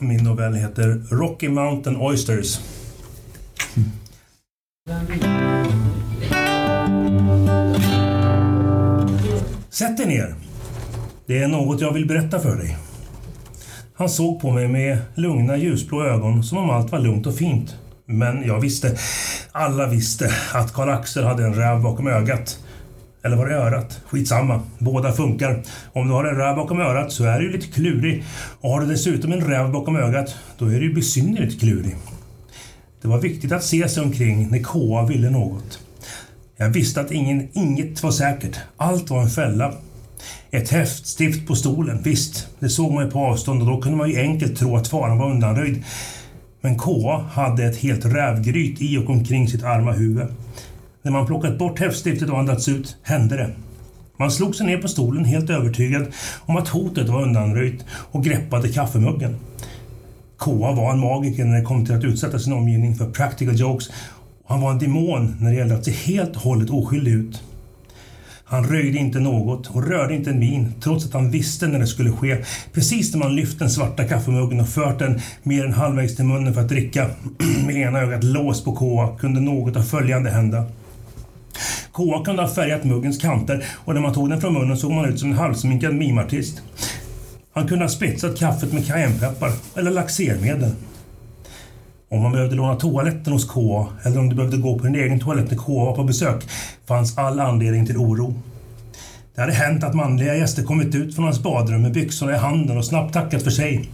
min 0.00 0.24
novell 0.24 0.54
heter 0.54 1.02
Rocky 1.10 1.48
Mountain 1.48 1.96
Oysters. 1.96 2.60
Sätt 9.70 9.96
dig 9.96 10.06
ner. 10.06 10.34
Det 11.26 11.38
är 11.38 11.48
något 11.48 11.80
jag 11.80 11.92
vill 11.92 12.06
berätta 12.06 12.40
för 12.40 12.56
dig. 12.56 12.76
Han 13.94 14.08
såg 14.08 14.40
på 14.40 14.50
mig 14.50 14.68
med 14.68 14.98
lugna 15.14 15.56
ljusblå 15.56 16.04
ögon 16.04 16.44
som 16.44 16.58
om 16.58 16.70
allt 16.70 16.92
var 16.92 16.98
lugnt 16.98 17.26
och 17.26 17.34
fint. 17.34 17.76
Men 18.06 18.46
jag 18.46 18.60
visste, 18.60 18.98
alla 19.52 19.86
visste, 19.86 20.30
att 20.54 20.72
Karl-Axel 20.72 21.24
hade 21.24 21.44
en 21.44 21.54
räv 21.54 21.82
bakom 21.82 22.06
ögat. 22.06 22.58
Eller 23.22 23.36
var 23.36 23.46
det 23.46 23.54
örat? 23.54 24.00
Skitsamma. 24.06 24.60
Båda 24.78 25.12
funkar. 25.12 25.62
Om 25.92 26.08
du 26.08 26.14
har 26.14 26.24
en 26.24 26.36
räv 26.36 26.56
bakom 26.56 26.80
örat 26.80 27.12
så 27.12 27.24
är 27.24 27.40
du 27.40 27.52
lite 27.52 27.66
klurig. 27.66 28.24
Och 28.60 28.70
har 28.70 28.80
du 28.80 28.86
dessutom 28.86 29.32
en 29.32 29.48
räv 29.48 29.72
bakom 29.72 29.96
ögat, 29.96 30.34
då 30.58 30.66
är 30.66 30.80
du 30.80 30.94
besynnerligt 30.94 31.60
klurig. 31.60 31.96
Det 33.02 33.08
var 33.08 33.18
viktigt 33.18 33.52
att 33.52 33.64
se 33.64 33.88
sig 33.88 34.02
omkring 34.02 34.50
när 34.50 34.62
KA 34.62 35.06
ville 35.06 35.30
något. 35.30 35.78
Jag 36.62 36.68
visste 36.68 37.00
att 37.00 37.10
ingen, 37.10 37.48
inget 37.52 38.02
var 38.02 38.10
säkert. 38.10 38.58
Allt 38.76 39.10
var 39.10 39.22
en 39.22 39.30
fälla. 39.30 39.72
Ett 40.50 40.70
häftstift 40.70 41.46
på 41.46 41.54
stolen, 41.54 42.02
visst, 42.02 42.48
det 42.58 42.68
såg 42.68 42.92
man 42.92 43.04
ju 43.04 43.10
på 43.10 43.18
avstånd 43.18 43.62
och 43.62 43.68
då 43.68 43.80
kunde 43.80 43.98
man 43.98 44.10
ju 44.10 44.20
enkelt 44.20 44.58
tro 44.58 44.76
att 44.76 44.88
faran 44.88 45.18
var 45.18 45.30
undanröjd. 45.30 45.84
Men 46.60 46.78
KA 46.78 47.24
hade 47.32 47.64
ett 47.64 47.76
helt 47.76 48.04
rävgryt 48.04 48.82
i 48.82 48.98
och 48.98 49.10
omkring 49.10 49.48
sitt 49.48 49.64
arma 49.64 49.92
huvud. 49.92 50.26
När 51.02 51.12
man 51.12 51.26
plockat 51.26 51.58
bort 51.58 51.80
häftstiftet 51.80 52.30
och 52.30 52.38
andats 52.38 52.68
ut 52.68 52.96
hände 53.02 53.36
det. 53.36 53.50
Man 54.16 54.30
slog 54.30 54.56
sig 54.56 54.66
ner 54.66 54.78
på 54.78 54.88
stolen 54.88 55.24
helt 55.24 55.50
övertygad 55.50 56.06
om 56.40 56.56
att 56.56 56.68
hotet 56.68 57.08
var 57.08 57.22
undanröjt 57.22 57.84
och 57.90 58.24
greppade 58.24 58.68
kaffemuggen. 58.68 59.36
KA 60.38 60.72
var 60.72 60.92
en 60.92 61.00
magiker 61.00 61.44
när 61.44 61.58
det 61.58 61.64
kom 61.64 61.86
till 61.86 61.94
att 61.94 62.04
utsätta 62.04 62.38
sin 62.38 62.52
omgivning 62.52 62.94
för 62.94 63.10
practical 63.10 63.60
jokes 63.60 63.90
han 64.50 64.60
var 64.60 64.70
en 64.70 64.78
demon 64.78 65.36
när 65.40 65.50
det 65.50 65.56
gällde 65.56 65.74
att 65.74 65.84
se 65.84 65.90
helt 65.90 66.36
och 66.36 66.42
hållet 66.42 66.70
oskyldig 66.70 67.12
ut. 67.12 67.42
Han 68.44 68.64
röjde 68.64 68.98
inte 68.98 69.20
något 69.20 69.66
och 69.66 69.88
rörde 69.88 70.14
inte 70.14 70.30
en 70.30 70.38
min 70.38 70.72
trots 70.80 71.06
att 71.06 71.12
han 71.12 71.30
visste 71.30 71.68
när 71.68 71.78
det 71.78 71.86
skulle 71.86 72.12
ske. 72.12 72.44
Precis 72.72 73.12
när 73.12 73.18
man 73.18 73.36
lyft 73.36 73.58
den 73.58 73.70
svarta 73.70 74.04
kaffemuggen 74.04 74.60
och 74.60 74.68
fört 74.68 74.98
den 74.98 75.20
mer 75.42 75.64
än 75.64 75.72
halvvägs 75.72 76.16
till 76.16 76.24
munnen 76.24 76.54
för 76.54 76.60
att 76.60 76.68
dricka 76.68 77.10
med 77.66 77.76
ena 77.76 77.98
ögat 78.00 78.24
låst 78.24 78.64
på 78.64 78.72
Koa 78.72 79.18
kunde 79.18 79.40
något 79.40 79.76
av 79.76 79.82
följande 79.82 80.30
hända. 80.30 80.64
KA 81.92 82.24
kunde 82.24 82.42
ha 82.42 82.48
färgat 82.48 82.84
muggens 82.84 83.18
kanter 83.18 83.64
och 83.74 83.94
när 83.94 84.00
man 84.00 84.14
tog 84.14 84.30
den 84.30 84.40
från 84.40 84.54
munnen 84.54 84.76
såg 84.76 84.92
man 84.92 85.08
ut 85.08 85.20
som 85.20 85.30
en 85.30 85.38
halvsminkad 85.38 85.94
mimartist. 85.94 86.62
Han 87.52 87.68
kunde 87.68 87.84
ha 87.84 87.90
spetsat 87.90 88.38
kaffet 88.38 88.72
med 88.72 88.86
cayennepeppar 88.86 89.52
eller 89.76 89.90
laxermedel. 89.90 90.70
Om 92.12 92.22
man 92.22 92.32
behövde 92.32 92.56
låna 92.56 92.76
toaletten 92.76 93.32
hos 93.32 93.44
KA 93.44 93.86
eller 94.02 94.18
om 94.18 94.28
du 94.28 94.36
behövde 94.36 94.56
gå 94.56 94.78
på 94.78 94.84
din 94.84 94.94
egen 94.94 95.20
toalett 95.20 95.50
när 95.50 95.58
KA 95.58 95.84
var 95.84 95.94
på 95.94 96.04
besök 96.04 96.44
fanns 96.86 97.18
all 97.18 97.40
anledning 97.40 97.86
till 97.86 97.96
oro. 97.96 98.34
Det 99.34 99.40
hade 99.40 99.52
hänt 99.52 99.84
att 99.84 99.94
manliga 99.94 100.36
gäster 100.36 100.62
kommit 100.62 100.94
ut 100.94 101.14
från 101.14 101.24
hans 101.24 101.42
badrum 101.42 101.82
med 101.82 101.92
byxorna 101.92 102.32
i 102.32 102.38
handen 102.38 102.78
och 102.78 102.84
snabbt 102.84 103.14
tackat 103.14 103.42
för 103.42 103.50
sig. 103.50 103.90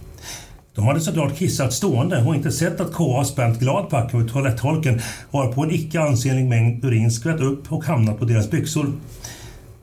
De 0.75 0.85
hade 0.85 0.99
såklart 0.99 1.37
kissat 1.37 1.73
stående 1.73 2.23
och 2.23 2.35
inte 2.35 2.51
sett 2.51 2.81
att 2.81 2.93
KA 2.93 3.23
spänt 3.23 3.59
gladpack 3.59 4.13
över 4.13 4.27
toalettholken 4.27 5.01
varpå 5.31 5.63
en 5.63 5.71
icke 5.71 6.01
ansenlig 6.01 6.45
mängd 6.45 6.85
urin 6.85 7.11
skvätt 7.11 7.41
upp 7.41 7.71
och 7.71 7.85
hamnat 7.85 8.19
på 8.19 8.25
deras 8.25 8.51
byxor. 8.51 8.93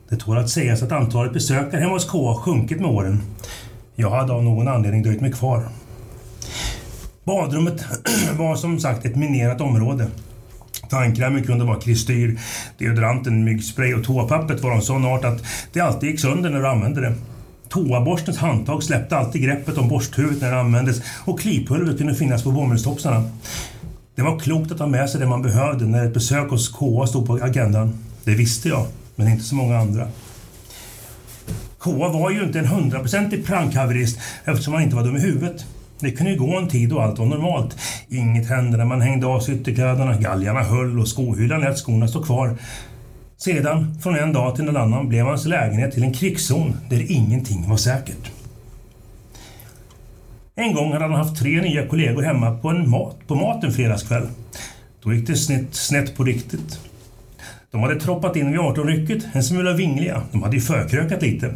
Det 0.09 0.15
tål 0.15 0.37
att 0.37 0.49
sägas 0.49 0.83
att 0.83 0.91
antalet 0.91 1.33
besökare 1.33 1.81
hemma 1.81 1.93
hos 1.93 2.09
KA 2.09 2.35
sjunkit 2.35 2.79
med 2.79 2.89
åren. 2.89 3.21
Jag 3.95 4.09
hade 4.09 4.33
av 4.33 4.43
någon 4.43 4.67
anledning 4.67 5.03
dröjt 5.03 5.21
mig 5.21 5.31
kvar. 5.31 5.63
Badrummet 7.25 7.85
var 8.37 8.55
som 8.55 8.79
sagt 8.79 9.05
ett 9.05 9.15
minerat 9.15 9.61
område. 9.61 10.07
Tandkrämen 10.89 11.43
kunde 11.43 11.65
vara 11.65 11.79
kristyr, 11.79 12.39
deodoranten, 12.77 13.43
myggspray 13.43 13.93
och 13.93 14.03
toapappret 14.03 14.63
var 14.63 14.71
av 14.71 14.79
sån 14.79 15.05
art 15.05 15.25
att 15.25 15.43
det 15.73 15.81
alltid 15.81 16.09
gick 16.09 16.19
sönder 16.19 16.49
när 16.49 16.59
du 16.59 16.67
använde 16.67 17.01
det. 17.01 17.13
Toaborstens 17.69 18.37
handtag 18.37 18.83
släppte 18.83 19.17
alltid 19.17 19.41
greppet 19.41 19.77
om 19.77 19.87
borsthuvudet 19.87 20.41
när 20.41 20.51
det 20.51 20.59
användes 20.59 21.01
och 21.25 21.39
klipulver 21.39 21.97
kunde 21.97 22.15
finnas 22.15 22.43
på 22.43 22.51
bomullstopsarna. 22.51 23.29
Det 24.15 24.21
var 24.21 24.39
klokt 24.39 24.71
att 24.71 24.79
ha 24.79 24.87
med 24.87 25.09
sig 25.09 25.19
det 25.19 25.27
man 25.27 25.41
behövde 25.41 25.85
när 25.85 26.05
ett 26.05 26.13
besök 26.13 26.49
hos 26.49 26.69
KA 26.69 27.07
stod 27.07 27.27
på 27.27 27.33
agendan. 27.33 27.97
Det 28.23 28.35
visste 28.35 28.69
jag, 28.69 28.87
men 29.15 29.27
inte 29.27 29.43
så 29.43 29.55
många 29.55 29.77
andra. 29.77 30.07
KA 31.79 31.91
var 31.91 32.31
ju 32.31 32.43
inte 32.43 32.59
en 32.59 32.65
hundraprocentig 32.65 33.45
prankhaverist 33.45 34.19
eftersom 34.43 34.73
han 34.73 34.83
inte 34.83 34.95
var 34.95 35.03
dum 35.03 35.15
i 35.15 35.19
huvudet. 35.19 35.65
Det 35.99 36.11
kunde 36.11 36.31
ju 36.31 36.37
gå 36.37 36.57
en 36.57 36.67
tid 36.67 36.93
och 36.93 37.03
allt 37.03 37.19
var 37.19 37.25
normalt. 37.25 37.77
Inget 38.09 38.49
hände 38.49 38.77
när 38.77 38.85
man 38.85 39.01
hängde 39.01 39.27
av 39.27 39.39
sig 39.39 39.55
ytterkläderna, 39.55 40.17
galgarna 40.17 40.63
höll 40.63 40.99
och 40.99 41.07
skohyllan 41.07 41.61
lät 41.61 41.77
skorna 41.77 42.07
stå 42.07 42.23
kvar. 42.23 42.57
Sedan, 43.37 43.99
från 44.03 44.15
en 44.15 44.33
dag 44.33 44.55
till 44.55 44.67
en 44.67 44.77
annan, 44.77 45.09
blev 45.09 45.25
hans 45.25 45.45
lägenhet 45.45 45.93
till 45.93 46.03
en 46.03 46.13
krigszon 46.13 46.77
där 46.89 47.11
ingenting 47.11 47.69
var 47.69 47.77
säkert. 47.77 48.31
En 50.55 50.73
gång 50.73 50.93
hade 50.93 51.05
han 51.05 51.13
haft 51.13 51.39
tre 51.39 51.61
nya 51.61 51.87
kollegor 51.87 52.21
hemma 52.21 52.57
på, 52.57 52.69
en 52.69 52.89
mat, 52.89 53.27
på 53.27 53.35
mat 53.35 53.63
en 53.63 53.71
fredagskväll. 53.71 54.27
Då 55.03 55.13
gick 55.13 55.27
det 55.27 55.35
snett, 55.35 55.75
snett 55.75 56.17
på 56.17 56.23
riktigt. 56.23 56.79
De 57.71 57.81
hade 57.81 57.99
troppat 57.99 58.35
in 58.35 58.51
vid 58.51 58.59
18-rycket, 58.59 59.23
en 59.33 59.43
smula 59.43 59.73
vingliga. 59.73 60.21
De 60.31 60.43
hade 60.43 60.55
ju 60.55 60.61
förkrökat 60.61 61.21
lite. 61.21 61.53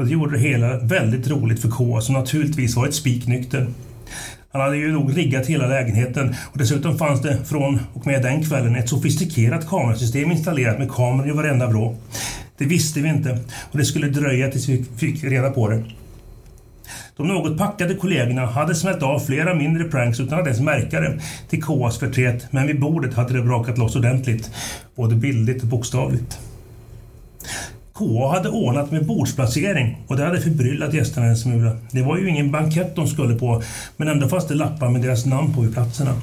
Och 0.00 0.06
det 0.06 0.12
gjorde 0.12 0.36
det 0.36 0.42
hela 0.42 0.78
väldigt 0.78 1.28
roligt 1.28 1.62
för 1.62 1.68
K 1.68 2.00
som 2.00 2.14
naturligtvis 2.14 2.76
varit 2.76 2.94
spiknykter. 2.94 3.66
Han 4.52 4.62
hade 4.62 4.76
ju 4.76 4.92
nog 4.92 5.16
riggat 5.16 5.46
hela 5.46 5.66
lägenheten 5.66 6.34
och 6.52 6.58
dessutom 6.58 6.98
fanns 6.98 7.22
det 7.22 7.44
från 7.44 7.80
och 7.92 8.06
med 8.06 8.22
den 8.22 8.44
kvällen 8.44 8.76
ett 8.76 8.88
sofistikerat 8.88 9.68
kamerasystem 9.68 10.30
installerat 10.30 10.78
med 10.78 10.90
kameror 10.90 11.28
i 11.28 11.32
varenda 11.32 11.66
vrå. 11.66 11.96
Det 12.58 12.64
visste 12.64 13.00
vi 13.00 13.08
inte 13.08 13.38
och 13.70 13.78
det 13.78 13.84
skulle 13.84 14.08
dröja 14.08 14.50
tills 14.50 14.68
vi 14.68 14.84
fick 14.96 15.24
reda 15.24 15.50
på 15.50 15.68
det. 15.68 15.84
De 17.16 17.28
något 17.28 17.58
packade 17.58 17.94
kollegorna 17.94 18.46
hade 18.46 18.74
smält 18.74 19.02
av 19.02 19.20
flera 19.20 19.54
mindre 19.54 19.84
pranks 19.84 20.20
utan 20.20 20.40
att 20.40 20.46
ens 20.46 20.60
märka 20.60 21.00
det 21.00 21.20
till 21.48 21.62
KAs 21.62 21.98
förtret 21.98 22.46
men 22.50 22.66
vid 22.66 22.80
bordet 22.80 23.14
hade 23.14 23.32
det 23.32 23.42
brakat 23.42 23.78
loss 23.78 23.96
ordentligt. 23.96 24.50
Både 24.96 25.14
bildligt 25.14 25.62
och 25.62 25.68
bokstavligt. 25.68 26.38
KA 28.00 28.28
hade 28.28 28.48
ordnat 28.48 28.90
med 28.90 29.06
bordsplacering 29.06 29.98
och 30.06 30.16
det 30.16 30.24
hade 30.24 30.40
förbryllat 30.40 30.94
gästerna 30.94 31.26
en 31.26 31.36
smula. 31.36 31.76
Det 31.90 32.02
var 32.02 32.18
ju 32.18 32.28
ingen 32.28 32.50
bankett 32.50 32.96
de 32.96 33.06
skulle 33.06 33.34
på 33.34 33.62
men 33.96 34.08
ändå 34.08 34.28
fanns 34.28 34.46
det 34.46 34.54
lappar 34.54 34.88
med 34.88 35.02
deras 35.02 35.26
namn 35.26 35.54
på 35.54 35.60
vid 35.60 35.72
platserna. 35.72 36.14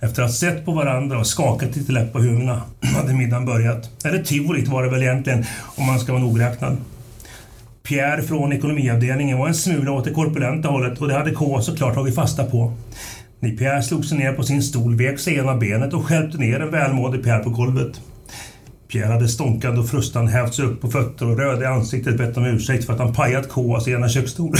Efter 0.00 0.22
att 0.22 0.28
ha 0.28 0.34
sett 0.34 0.64
på 0.64 0.72
varandra 0.72 1.18
och 1.18 1.26
skakat 1.26 1.76
lite 1.76 1.92
läpp 1.92 2.12
på 2.12 2.18
huvudena 2.18 2.62
hade 2.80 3.14
middagen 3.14 3.46
börjat. 3.46 3.90
Eller 4.04 4.22
tivolit 4.22 4.68
var 4.68 4.82
det 4.84 4.90
väl 4.90 5.02
egentligen 5.02 5.44
om 5.76 5.86
man 5.86 6.00
ska 6.00 6.12
vara 6.12 6.22
nogräknad. 6.22 6.76
Pierre 7.82 8.22
från 8.22 8.52
ekonomiavdelningen 8.52 9.38
var 9.38 9.48
en 9.48 9.54
smula 9.54 9.92
åt 9.92 10.04
det 10.04 10.10
korpulenta 10.10 10.68
hållet 10.68 10.98
och 10.98 11.08
det 11.08 11.14
hade 11.14 11.30
K 11.30 11.60
såklart 11.60 11.94
tagit 11.94 12.14
fasta 12.14 12.44
på. 12.44 12.72
När 13.40 13.56
Pierre 13.56 13.82
slog 13.82 14.04
sig 14.04 14.18
ner 14.18 14.32
på 14.32 14.42
sin 14.42 14.62
stol 14.62 14.96
vek 14.96 15.18
sig 15.18 15.36
ena 15.36 15.56
benet 15.56 15.94
och 15.94 16.04
skälpte 16.04 16.38
ner 16.38 16.60
en 16.60 16.70
välmående 16.70 17.18
Pierre 17.18 17.44
på 17.44 17.50
golvet. 17.50 18.00
Pierre 18.88 19.12
hade 19.12 19.28
stånkande 19.28 19.80
och 19.80 19.88
frustande 19.88 20.30
hävt 20.30 20.54
sig 20.54 20.64
upp 20.64 20.80
på 20.80 20.90
fötter 20.90 21.30
och 21.30 21.38
röd 21.38 21.62
i 21.62 21.64
ansiktet 21.64 22.18
bett 22.18 22.36
om 22.36 22.44
ursäkt 22.44 22.84
för 22.84 22.92
att 22.92 22.98
han 22.98 23.14
pajat 23.14 23.48
Koas 23.48 23.88
ena 23.88 24.08
köksstol. 24.08 24.56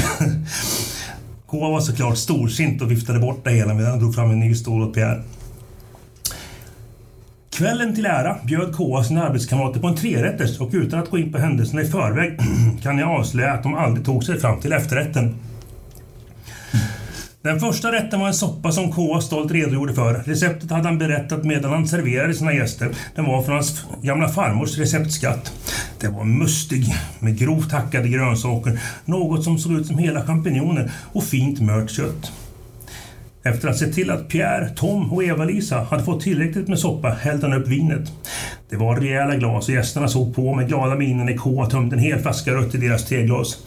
Koa 1.47 1.71
var 1.71 1.81
såklart 1.81 2.17
storsint 2.17 2.83
och 2.83 2.91
viftade 2.91 3.19
bort 3.19 3.45
det 3.45 3.51
hela 3.51 3.75
medan 3.75 3.91
han 3.91 3.99
drog 3.99 4.15
fram 4.15 4.31
en 4.31 4.41
ny 4.41 4.55
stol 4.55 4.83
åt 4.83 4.95
Pierre. 4.95 5.23
Kvällen 7.51 7.95
till 7.95 8.07
ära 8.07 8.37
bjöd 8.45 8.77
KA 8.77 9.05
sina 9.05 9.25
arbetskamrater 9.25 9.81
på 9.81 9.87
en 9.87 9.97
trerätters 9.97 10.61
och 10.61 10.71
utan 10.73 11.01
att 11.01 11.11
gå 11.11 11.19
in 11.19 11.33
på 11.33 11.39
händelserna 11.39 11.83
i 11.83 11.87
förväg 11.87 12.41
kan 12.83 12.99
jag 12.99 13.11
avslöja 13.11 13.53
att 13.53 13.63
de 13.63 13.75
aldrig 13.75 14.07
tog 14.07 14.25
sig 14.25 14.41
fram 14.41 14.61
till 14.61 14.73
efterrätten. 14.73 15.35
Den 17.47 17.61
första 17.61 17.93
rätten 17.93 18.21
var 18.21 18.27
en 18.27 18.35
soppa 18.35 18.73
som 18.73 18.93
K 18.93 19.21
stolt 19.21 19.53
redogjorde 19.53 19.95
för. 19.95 20.15
Receptet 20.15 20.71
hade 20.71 20.89
han 20.89 20.99
berättat 20.99 21.45
medan 21.45 21.73
han 21.73 21.89
serverade 21.89 22.35
sina 22.35 22.55
gäster. 22.55 22.91
Den 23.15 23.25
var 23.25 23.43
från 23.43 23.55
hans 23.55 23.85
gamla 24.03 24.29
farmors 24.29 24.79
receptskatt. 24.79 25.53
Det 26.01 26.09
var 26.09 26.25
mustig 26.25 26.95
med 27.19 27.39
grovt 27.39 27.73
hackade 27.73 28.09
grönsaker, 28.09 28.81
något 29.05 29.45
som 29.45 29.59
såg 29.59 29.73
ut 29.73 29.87
som 29.87 29.99
hela 29.99 30.27
champinjoner 30.27 30.91
och 31.13 31.25
fint 31.25 31.61
mört 31.61 31.91
kött. 31.91 32.33
Efter 33.43 33.69
att 33.69 33.79
se 33.79 33.87
till 33.87 34.11
att 34.11 34.29
Pierre, 34.29 34.69
Tom 34.69 35.13
och 35.13 35.25
Eva-Lisa 35.25 35.81
hade 35.81 36.05
fått 36.05 36.23
tillräckligt 36.23 36.69
med 36.69 36.79
soppa 36.79 37.09
hällde 37.09 37.49
han 37.49 37.63
upp 37.63 37.69
vinet. 37.69 38.13
Det 38.71 38.77
var 38.77 38.97
rejäla 38.97 39.37
glas 39.37 39.69
och 39.69 39.75
gästerna 39.75 40.09
såg 40.09 40.35
på 40.35 40.55
med 40.55 40.69
glada 40.69 40.95
miner 40.95 41.25
när 41.25 41.37
K 41.37 41.67
tömde 41.67 41.97
en 41.97 42.03
hel 42.03 42.19
flaska 42.19 42.55
rött 42.55 42.75
i 42.75 42.79
deras 42.79 43.07
teglas. 43.07 43.59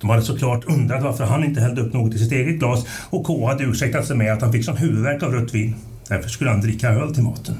De 0.00 0.10
hade 0.10 0.22
såklart 0.22 0.64
undrat 0.64 1.02
varför 1.02 1.24
han 1.24 1.44
inte 1.44 1.60
hällde 1.60 1.80
upp 1.80 1.92
något 1.92 2.14
i 2.14 2.18
sitt 2.18 2.32
eget 2.32 2.58
glas 2.58 2.86
och 3.10 3.24
K 3.24 3.48
hade 3.48 3.64
ursäktat 3.64 4.06
sig 4.06 4.16
med 4.16 4.32
att 4.32 4.42
han 4.42 4.52
fick 4.52 4.64
sån 4.64 4.76
huvudvärk 4.76 5.22
av 5.22 5.32
rött 5.32 5.54
vin. 5.54 5.74
Därför 6.08 6.28
skulle 6.28 6.50
han 6.50 6.60
dricka 6.60 6.88
öl 6.88 7.14
till 7.14 7.22
maten. 7.22 7.54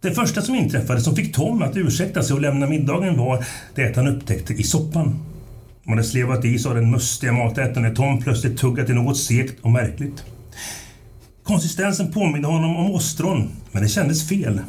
Det 0.00 0.10
första 0.10 0.42
som 0.42 0.54
inträffade 0.54 1.00
som 1.00 1.16
fick 1.16 1.34
Tom 1.34 1.62
att 1.62 1.76
ursäkta 1.76 2.22
sig 2.22 2.34
och 2.34 2.40
lämna 2.40 2.66
middagen 2.66 3.18
var 3.18 3.44
det 3.74 3.90
att 3.90 3.96
han 3.96 4.08
upptäckte 4.08 4.52
i 4.52 4.62
soppan. 4.62 5.18
De 5.84 5.90
hade 5.90 6.04
slevat 6.04 6.44
i 6.44 6.58
sig 6.58 6.68
av 6.68 6.74
den 6.74 6.90
mustiga 6.90 7.32
maträtten 7.32 7.82
när 7.82 7.94
Tom 7.94 8.22
plötsligt 8.22 8.58
tuggat 8.58 8.90
i 8.90 8.92
något 8.92 9.18
segt 9.18 9.60
och 9.60 9.70
märkligt. 9.70 10.24
Konsistensen 11.42 12.12
påminde 12.12 12.48
honom 12.48 12.76
om 12.76 12.90
ostron, 12.90 13.50
men 13.72 13.82
det 13.82 13.88
kändes 13.88 14.28
fel. 14.28 14.60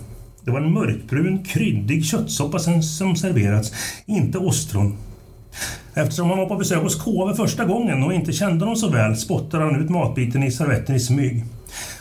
Det 0.45 0.51
var 0.51 0.61
en 0.61 0.73
mörkbrun, 0.73 1.43
kryddig 1.43 2.05
köttsoppa 2.05 2.59
som 2.59 3.15
serverats, 3.15 3.73
inte 4.05 4.37
ostron. 4.37 4.97
Eftersom 5.93 6.29
han 6.29 6.37
var 6.37 6.45
på 6.45 6.55
besök 6.55 6.83
hos 6.83 7.03
KV 7.03 7.35
första 7.35 7.65
gången 7.65 8.03
och 8.03 8.13
inte 8.13 8.33
kände 8.33 8.65
honom 8.65 8.75
så 8.75 8.89
väl 8.89 9.17
spottade 9.17 9.63
han 9.63 9.81
ut 9.81 9.89
matbiten 9.89 10.43
i 10.43 10.51
servetten 10.51 10.95
i 10.95 10.99
smyg. 10.99 11.45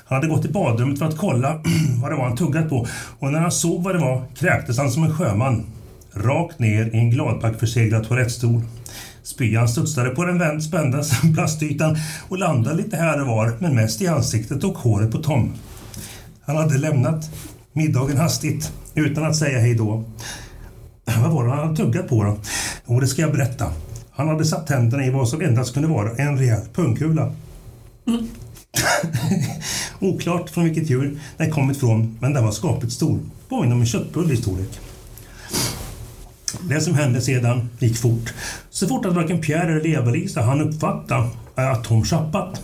Han 0.05 0.17
hade 0.17 0.29
gått 0.29 0.43
till 0.43 0.53
badrummet 0.53 0.99
för 0.99 1.07
att 1.07 1.19
kolla 1.19 1.63
vad 2.03 2.11
det 2.11 2.17
var 2.17 2.25
han 2.25 2.37
tuggat 2.37 2.69
på 2.69 2.87
och 3.19 3.33
när 3.33 3.41
han 3.41 3.53
såg 3.53 3.83
vad 3.83 3.95
det 3.95 3.99
var 3.99 4.23
kräktes 4.37 4.79
han 4.79 4.91
som 4.91 5.05
en 5.05 5.15
sjöman. 5.15 5.67
Rakt 6.13 6.59
ner 6.59 6.95
i 6.95 6.99
en 6.99 7.11
gladpackförseglad 7.11 8.09
toalettstol. 8.09 8.63
Spyan 9.23 9.69
studsade 9.69 10.11
på 10.11 10.25
den 10.25 10.39
vänt 10.39 10.65
spända 10.65 11.03
plastytan 11.35 11.97
och 12.29 12.39
landade 12.39 12.77
lite 12.77 12.97
här 12.97 13.21
och 13.21 13.27
var, 13.27 13.57
men 13.59 13.75
mest 13.75 14.03
i 14.03 14.07
ansiktet 14.07 14.65
och 14.65 14.79
håret 14.79 15.11
på 15.13 15.19
Tom. 15.19 15.53
Han 16.43 16.57
hade 16.57 16.79
lämnat 16.79 17.31
middagen 17.73 18.17
hastigt, 18.17 18.73
utan 18.95 19.25
att 19.25 19.37
säga 19.37 19.59
hej 19.59 19.75
då. 19.75 20.05
Vad 21.19 21.33
var 21.33 21.45
det 21.45 21.51
han 21.51 21.59
hade 21.59 21.77
tuggat 21.77 22.09
på 22.09 22.25
då? 22.25 22.37
Jo, 22.87 23.01
det 23.01 23.07
ska 23.07 23.23
jag 23.23 23.33
berätta. 23.33 23.73
Han 24.11 24.29
hade 24.29 24.45
satt 24.45 24.67
tänderna 24.67 25.05
i 25.05 25.11
vad 25.11 25.29
som 25.29 25.41
endast 25.41 25.75
kunde 25.75 25.89
vara 25.89 26.17
en 26.17 26.39
rejäl 26.39 26.61
pungkula. 26.75 27.33
Mm. 28.07 28.29
Oklart 29.99 30.51
från 30.51 30.65
vilket 30.65 30.91
djur 30.91 31.21
den 31.37 31.51
kommit 31.51 31.77
ifrån, 31.77 32.19
men 32.21 32.35
den 32.35 32.45
var 32.45 32.53
skapligt 32.53 32.93
stor. 32.93 33.19
Påminner 33.49 33.75
om 33.75 33.81
en 33.81 33.87
köttbulle 33.87 34.35
i 34.35 34.37
storlek. 34.37 34.81
Det 36.69 36.81
som 36.81 36.95
hände 36.95 37.21
sedan 37.21 37.71
gick 37.79 37.97
fort. 37.97 38.35
Så 38.71 38.89
fort 38.89 39.07
att 39.07 39.15
varken 39.15 39.41
Pierre 39.41 39.73
eller 39.73 39.87
Eva-Lisa 39.87 40.43
hann 40.43 40.61
uppfatta 40.61 41.31
att 41.55 41.85
Tom 41.85 42.05
tjappat. 42.05 42.61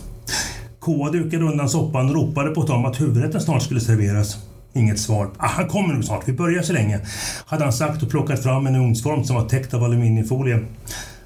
Koa 0.79 1.11
dukade 1.11 1.45
undan 1.45 1.69
soppan 1.69 2.09
och 2.09 2.15
ropade 2.15 2.49
på 2.49 2.63
Tom 2.63 2.85
att 2.85 3.01
huvudrätten 3.01 3.41
snart 3.41 3.63
skulle 3.63 3.81
serveras. 3.81 4.37
Inget 4.77 4.99
svar. 4.99 5.29
Ah, 5.37 5.47
han 5.47 5.67
kommer 5.67 5.93
nog 5.93 6.03
snart, 6.03 6.27
vi 6.27 6.33
börjar 6.33 6.61
så 6.61 6.73
länge. 6.73 6.99
Hade 7.45 7.63
han 7.63 7.73
sagt 7.73 8.03
och 8.03 8.09
plockat 8.09 8.43
fram 8.43 8.67
en 8.67 8.75
ugnsform 8.75 9.23
som 9.23 9.35
var 9.35 9.49
täckt 9.49 9.73
av 9.73 9.83
aluminiumfolie. 9.83 10.55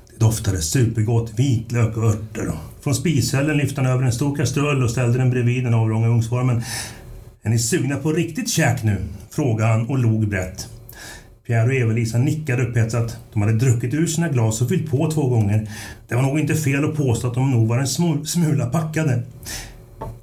Det 0.09 0.19
doftade 0.19 0.61
supergott, 0.61 1.33
vitlök 1.35 1.97
och 1.97 2.03
örter. 2.03 2.51
Från 2.81 2.95
spishällen 2.95 3.57
lyfte 3.57 3.81
han 3.81 3.91
över 3.91 4.03
en 4.03 4.11
stor 4.11 4.35
kastrull 4.35 4.83
och 4.83 4.91
ställde 4.91 5.17
den 5.17 5.29
bredvid 5.29 5.63
den 5.63 5.73
avlånga 5.73 6.07
ugnsformen. 6.07 6.63
Är 7.41 7.49
ni 7.49 7.59
sugna 7.59 7.95
på 7.95 8.11
riktigt 8.11 8.49
käk 8.49 8.83
nu? 8.83 8.97
frågade 9.29 9.71
han 9.71 9.89
och 9.89 9.99
log 9.99 10.27
brett. 10.27 10.67
Pierre 11.47 11.67
och 11.67 11.73
Eva-Lisa 11.73 12.17
nickade 12.17 12.63
upphetsat. 12.63 13.17
De 13.33 13.41
hade 13.41 13.53
druckit 13.53 13.93
ur 13.93 14.07
sina 14.07 14.29
glas 14.29 14.61
och 14.61 14.69
fyllt 14.69 14.91
på 14.91 15.11
två 15.11 15.27
gånger. 15.29 15.69
Det 16.07 16.15
var 16.15 16.21
nog 16.21 16.39
inte 16.39 16.55
fel 16.55 16.85
att 16.85 16.95
påstå 16.95 17.27
att 17.27 17.33
de 17.33 17.51
nog 17.51 17.67
var 17.67 17.79
en 17.79 18.25
smula 18.25 18.65
packade. 18.65 19.23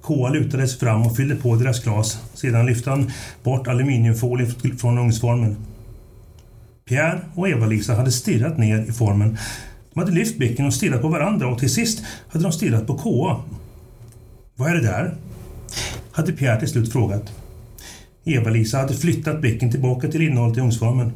Koa 0.08 0.30
lutade 0.30 0.68
sig 0.68 0.78
fram 0.78 1.02
och 1.02 1.16
fyllde 1.16 1.36
på 1.36 1.56
deras 1.56 1.84
glas. 1.84 2.18
Sedan 2.34 2.66
lyfte 2.66 2.90
han 2.90 3.10
bort 3.42 3.68
aluminiumfolien 3.68 4.50
från 4.78 4.98
ugnsformen. 4.98 5.56
Pierre 6.84 7.20
och 7.34 7.48
Eva-Lisa 7.48 7.94
hade 7.94 8.12
stirrat 8.12 8.58
ner 8.58 8.88
i 8.88 8.92
formen. 8.92 9.38
De 9.94 10.00
hade 10.00 10.12
lyft 10.12 10.38
blicken 10.38 10.66
och 10.66 10.74
stirrat 10.74 11.02
på 11.02 11.08
varandra 11.08 11.48
och 11.48 11.58
till 11.58 11.70
sist 11.70 12.04
hade 12.28 12.44
de 12.44 12.52
stirrat 12.52 12.86
på 12.86 12.98
Koa. 12.98 13.36
Vad 14.56 14.70
är 14.70 14.74
det 14.74 14.82
där? 14.82 15.14
Hade 16.12 16.32
Pierre 16.32 16.58
till 16.58 16.68
slut 16.68 16.92
frågat. 16.92 17.32
Eva-Lisa 18.24 18.78
hade 18.78 18.94
flyttat 18.94 19.40
blicken 19.40 19.70
tillbaka 19.70 20.08
till 20.08 20.22
innehållet 20.22 20.58
i 20.58 20.60
ugnsformen. 20.60 21.12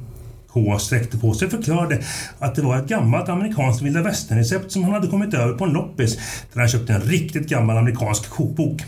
K 0.52 0.78
sträckte 0.78 1.18
på 1.18 1.34
sig 1.34 1.46
och 1.46 1.52
förklarade 1.52 2.02
att 2.38 2.54
det 2.54 2.62
var 2.62 2.78
ett 2.78 2.88
gammalt 2.88 3.28
amerikanskt 3.28 3.82
vilda 3.82 4.02
västern-recept 4.02 4.72
som 4.72 4.84
han 4.84 4.92
hade 4.92 5.06
kommit 5.06 5.34
över 5.34 5.58
på 5.58 5.64
en 5.64 5.72
loppis 5.72 6.16
där 6.52 6.60
han 6.60 6.68
köpte 6.68 6.92
en 6.92 7.00
riktigt 7.00 7.48
gammal 7.48 7.76
amerikansk 7.76 8.30
kokbok. 8.30 8.82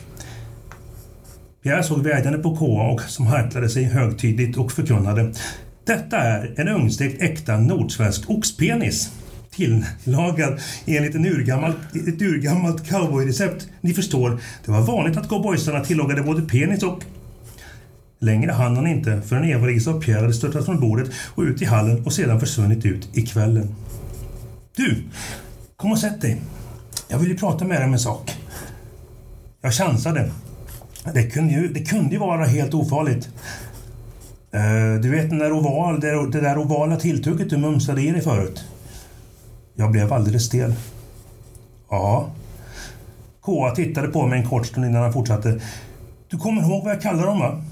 Pierre 1.62 1.82
såg 1.82 2.02
vädjande 2.02 2.38
på 2.38 2.56
KA 2.56 2.92
och 2.92 3.00
som 3.00 3.26
harklade 3.26 3.68
sig 3.68 3.84
högtidligt 3.84 4.56
och 4.56 4.72
förkunnade 4.72 5.32
Detta 5.86 6.18
är 6.18 6.54
en 6.56 6.68
ungstekt 6.68 7.22
äkta 7.22 7.56
nordsvensk 7.56 8.30
oxpenis 8.30 9.10
tillagad 9.56 10.60
enligt 10.86 11.14
en 11.14 11.26
urgammal, 11.26 11.72
ett 12.08 12.22
urgammalt 12.22 12.88
cowboyrecept. 12.88 13.68
Ni 13.80 13.94
förstår, 13.94 14.40
det 14.64 14.70
var 14.70 14.80
vanligt 14.80 15.16
att 15.16 15.28
cowboysarna 15.28 15.80
tillagade 15.80 16.22
både 16.22 16.42
penis 16.42 16.82
och 16.82 17.04
Längre 18.24 18.52
hann 18.52 18.76
han 18.76 18.86
inte 18.86 19.22
förrän 19.22 19.44
Eva-Lisa 19.44 19.90
och 19.90 20.02
Pierre 20.02 20.20
hade 20.20 20.34
störtat 20.34 20.64
från 20.64 20.80
bordet 20.80 21.10
och 21.34 21.42
ut 21.42 21.62
i 21.62 21.64
hallen 21.64 22.04
och 22.04 22.12
sedan 22.12 22.40
försvunnit 22.40 22.84
ut 22.84 23.08
i 23.12 23.22
kvällen. 23.22 23.74
Du! 24.76 25.04
Kom 25.76 25.92
och 25.92 25.98
sätt 25.98 26.20
dig. 26.20 26.40
Jag 27.08 27.18
vill 27.18 27.28
ju 27.28 27.36
prata 27.36 27.64
med 27.64 27.80
dig 27.80 27.86
om 27.86 27.92
en 27.92 27.98
sak. 27.98 28.36
Jag 29.60 29.74
chansade. 29.74 30.30
Det 31.14 31.30
kunde 31.30 31.52
ju, 31.52 31.68
det 31.68 31.80
kunde 31.80 32.12
ju 32.12 32.18
vara 32.18 32.44
helt 32.44 32.74
ofarligt. 32.74 33.28
Eh, 34.52 35.00
du 35.02 35.10
vet 35.10 35.30
den 35.30 35.38
där 35.38 35.52
oval, 35.52 36.00
det, 36.00 36.30
det 36.30 36.40
där 36.40 36.58
ovala 36.58 36.96
tilltugget 36.96 37.50
du 37.50 37.56
mumsade 37.56 38.02
i 38.02 38.10
dig 38.10 38.22
förut? 38.22 38.64
Jag 39.74 39.90
blev 39.90 40.12
alldeles 40.12 40.46
stel. 40.46 40.74
Ja. 41.90 42.30
K.A. 43.40 43.74
tittade 43.74 44.08
på 44.08 44.26
mig 44.26 44.40
en 44.40 44.48
kort 44.48 44.66
stund 44.66 44.86
innan 44.86 45.02
han 45.02 45.12
fortsatte. 45.12 45.60
Du 46.30 46.38
kommer 46.38 46.62
ihåg 46.62 46.84
vad 46.84 46.92
jag 46.92 47.02
kallar 47.02 47.26
dem 47.26 47.38
va? 47.38 47.62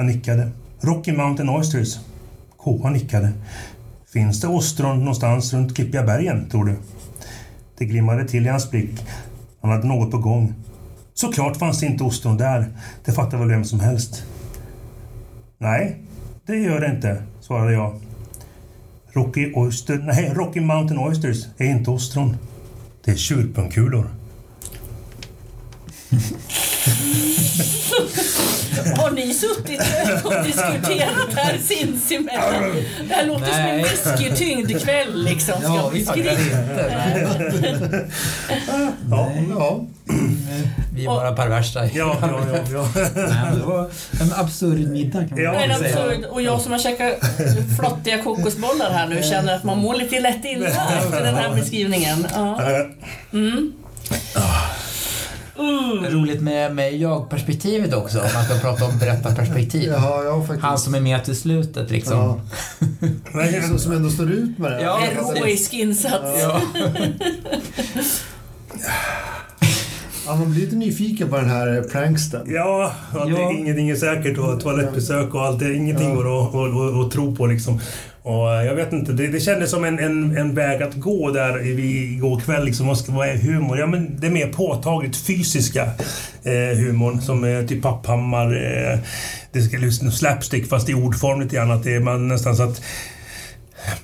Han 0.00 0.06
nickade. 0.06 0.50
Rocky 0.80 1.12
Mountain 1.12 1.48
Oysters. 1.48 1.98
K.A. 2.56 2.90
nickade. 2.90 3.32
Finns 4.12 4.40
det 4.40 4.48
ostron 4.48 4.98
någonstans 4.98 5.52
runt 5.52 5.76
Klippigabergen, 5.76 6.50
tror 6.50 6.64
du? 6.64 6.76
Det 7.78 7.84
glimmade 7.84 8.28
till 8.28 8.46
i 8.46 8.48
hans 8.48 8.70
blick. 8.70 9.04
Han 9.60 9.70
hade 9.70 9.86
något 9.86 10.10
på 10.10 10.18
gång. 10.18 10.54
Såklart 11.14 11.56
fanns 11.56 11.80
det 11.80 11.86
inte 11.86 12.04
ostron 12.04 12.36
där. 12.36 12.68
Det 13.04 13.12
fattar 13.12 13.38
väl 13.38 13.48
vem 13.48 13.64
som 13.64 13.80
helst. 13.80 14.24
Nej, 15.58 16.02
det 16.46 16.56
gör 16.56 16.80
det 16.80 16.94
inte, 16.94 17.22
svarade 17.40 17.72
jag. 17.72 17.94
Rocky, 19.12 19.52
Oyster, 19.54 19.98
nej, 19.98 20.32
Rocky 20.34 20.60
Mountain 20.60 21.00
Oysters 21.00 21.46
är 21.58 21.66
inte 21.66 21.90
ostron. 21.90 22.36
Det 23.04 23.10
är 23.10 23.16
tjurpungkulor. 23.16 24.10
Har 28.96 29.10
ni 29.10 29.34
suttit 29.34 29.80
och 30.24 30.44
diskuterat 30.44 31.34
här 31.36 31.58
sinsemellan? 31.64 32.72
Det 33.08 33.14
här 33.14 33.26
låter 33.26 33.46
Nej. 33.46 33.84
som 34.02 34.10
en 34.12 34.18
whiskytyngd 34.18 34.82
kväll 34.82 35.24
liksom. 35.24 35.54
Ska 35.62 35.74
Ja, 35.74 35.88
vi 35.92 36.04
skriva? 36.04 36.30
inte. 36.32 36.92
Ja, 39.10 39.32
ja. 39.58 39.80
Vi 40.94 41.02
är 41.04 41.06
bara 41.06 41.32
perversa. 41.32 41.84
Ja, 41.84 42.16
ja, 42.20 42.40
ja. 42.52 42.58
ja. 42.72 42.88
Nej, 43.16 43.56
det 43.56 43.62
var 43.64 43.90
en 44.20 44.32
absurd 44.36 44.78
middag 44.88 45.18
kan 45.28 45.30
man 45.30 45.40
Ja, 45.44 45.78
säga. 45.78 45.90
absurd. 45.98 46.24
Och 46.24 46.42
jag 46.42 46.60
som 46.60 46.72
har 46.72 46.78
käkat 46.78 47.14
flottiga 47.78 48.22
kokosbollar 48.22 48.90
här 48.90 49.06
nu 49.08 49.22
känner 49.22 49.56
att 49.56 49.64
man 49.64 49.78
mår 49.78 49.94
lite 49.94 50.20
lätt 50.20 50.44
illa 50.44 50.66
efter 50.98 51.24
den 51.24 51.34
här 51.34 51.54
beskrivningen. 51.54 52.26
Ja. 52.34 52.60
Mm. 53.32 53.72
Roligt 56.10 56.40
med, 56.40 56.74
med 56.74 56.96
jag-perspektivet 56.96 57.94
också, 57.94 58.18
om 58.18 58.28
man 58.34 58.44
ska 58.44 58.54
prata 58.54 58.84
om 58.84 58.98
berättarperspektiv. 58.98 59.90
Ja, 59.90 60.24
ja, 60.24 60.40
faktiskt. 60.40 60.62
Han 60.62 60.78
som 60.78 60.94
är 60.94 61.00
med 61.00 61.24
till 61.24 61.36
slutet 61.36 61.90
liksom. 61.90 62.18
Ja. 62.18 62.40
Nej, 63.32 63.62
Som, 63.62 63.78
som 63.78 63.92
ändå 63.92 64.10
står 64.10 64.30
ut 64.30 64.58
med 64.58 64.72
det. 64.72 64.82
Ja, 64.82 64.96
Heroisk 64.96 65.74
insats. 65.74 66.40
Ja. 66.40 66.60
Ja, 70.26 70.36
man 70.36 70.50
blir 70.52 70.60
lite 70.64 70.76
nyfiken 70.76 71.28
på 71.28 71.36
den 71.36 71.48
här 71.50 71.82
pranksten. 71.92 72.42
Ja, 72.46 72.92
att 73.12 73.26
det, 73.26 73.32
Ja. 73.32 73.52
ingenting 73.52 73.90
är 73.90 73.96
säkert 73.96 74.38
och 74.38 74.60
toalettbesök 74.60 75.34
och 75.34 75.42
allt. 75.42 75.58
Det, 75.58 75.74
ingenting 75.74 76.08
Ja. 76.08 76.14
går 76.14 76.42
att, 76.42 76.54
att, 76.54 76.94
att, 76.94 77.06
att 77.06 77.12
tro 77.12 77.36
på 77.36 77.46
liksom. 77.46 77.80
Och 78.22 78.54
eh, 78.54 78.64
jag 78.66 78.74
vet 78.74 78.92
inte, 78.92 79.12
det, 79.12 79.26
det 79.28 79.40
kändes 79.40 79.70
som 79.70 79.84
en, 79.84 79.98
en, 79.98 80.36
en 80.36 80.54
väg 80.54 80.82
att 80.82 80.94
gå 80.94 81.30
där 81.30 81.66
i- 81.66 82.12
igår 82.14 82.40
kväll. 82.40 82.64
Liksom, 82.64 82.86
vad, 82.86 82.98
ska, 82.98 83.12
vad 83.12 83.28
är 83.28 83.36
humor? 83.36 83.78
Ja, 83.78 83.86
men 83.86 84.20
det 84.20 84.26
är 84.26 84.30
mer 84.30 84.46
påtagligt 84.52 85.16
fysiska 85.16 85.84
eh, 86.42 86.78
humorn 86.78 87.20
som 87.20 87.44
eh, 87.44 87.66
typ 87.66 87.82
Papphammar. 87.82 88.46
Eh, 88.46 88.98
det 89.52 89.62
ska 89.62 89.78
liksom 89.78 90.12
slapstick 90.12 90.68
fast 90.68 90.88
i 90.88 90.94
ordform 90.94 91.40
lite 91.40 91.56
grann. 91.56 91.70
Att 91.70 91.84
det 91.84 91.94
är 91.94 92.00
man 92.00 92.28
nästan 92.28 92.56
så 92.56 92.62
att 92.62 92.82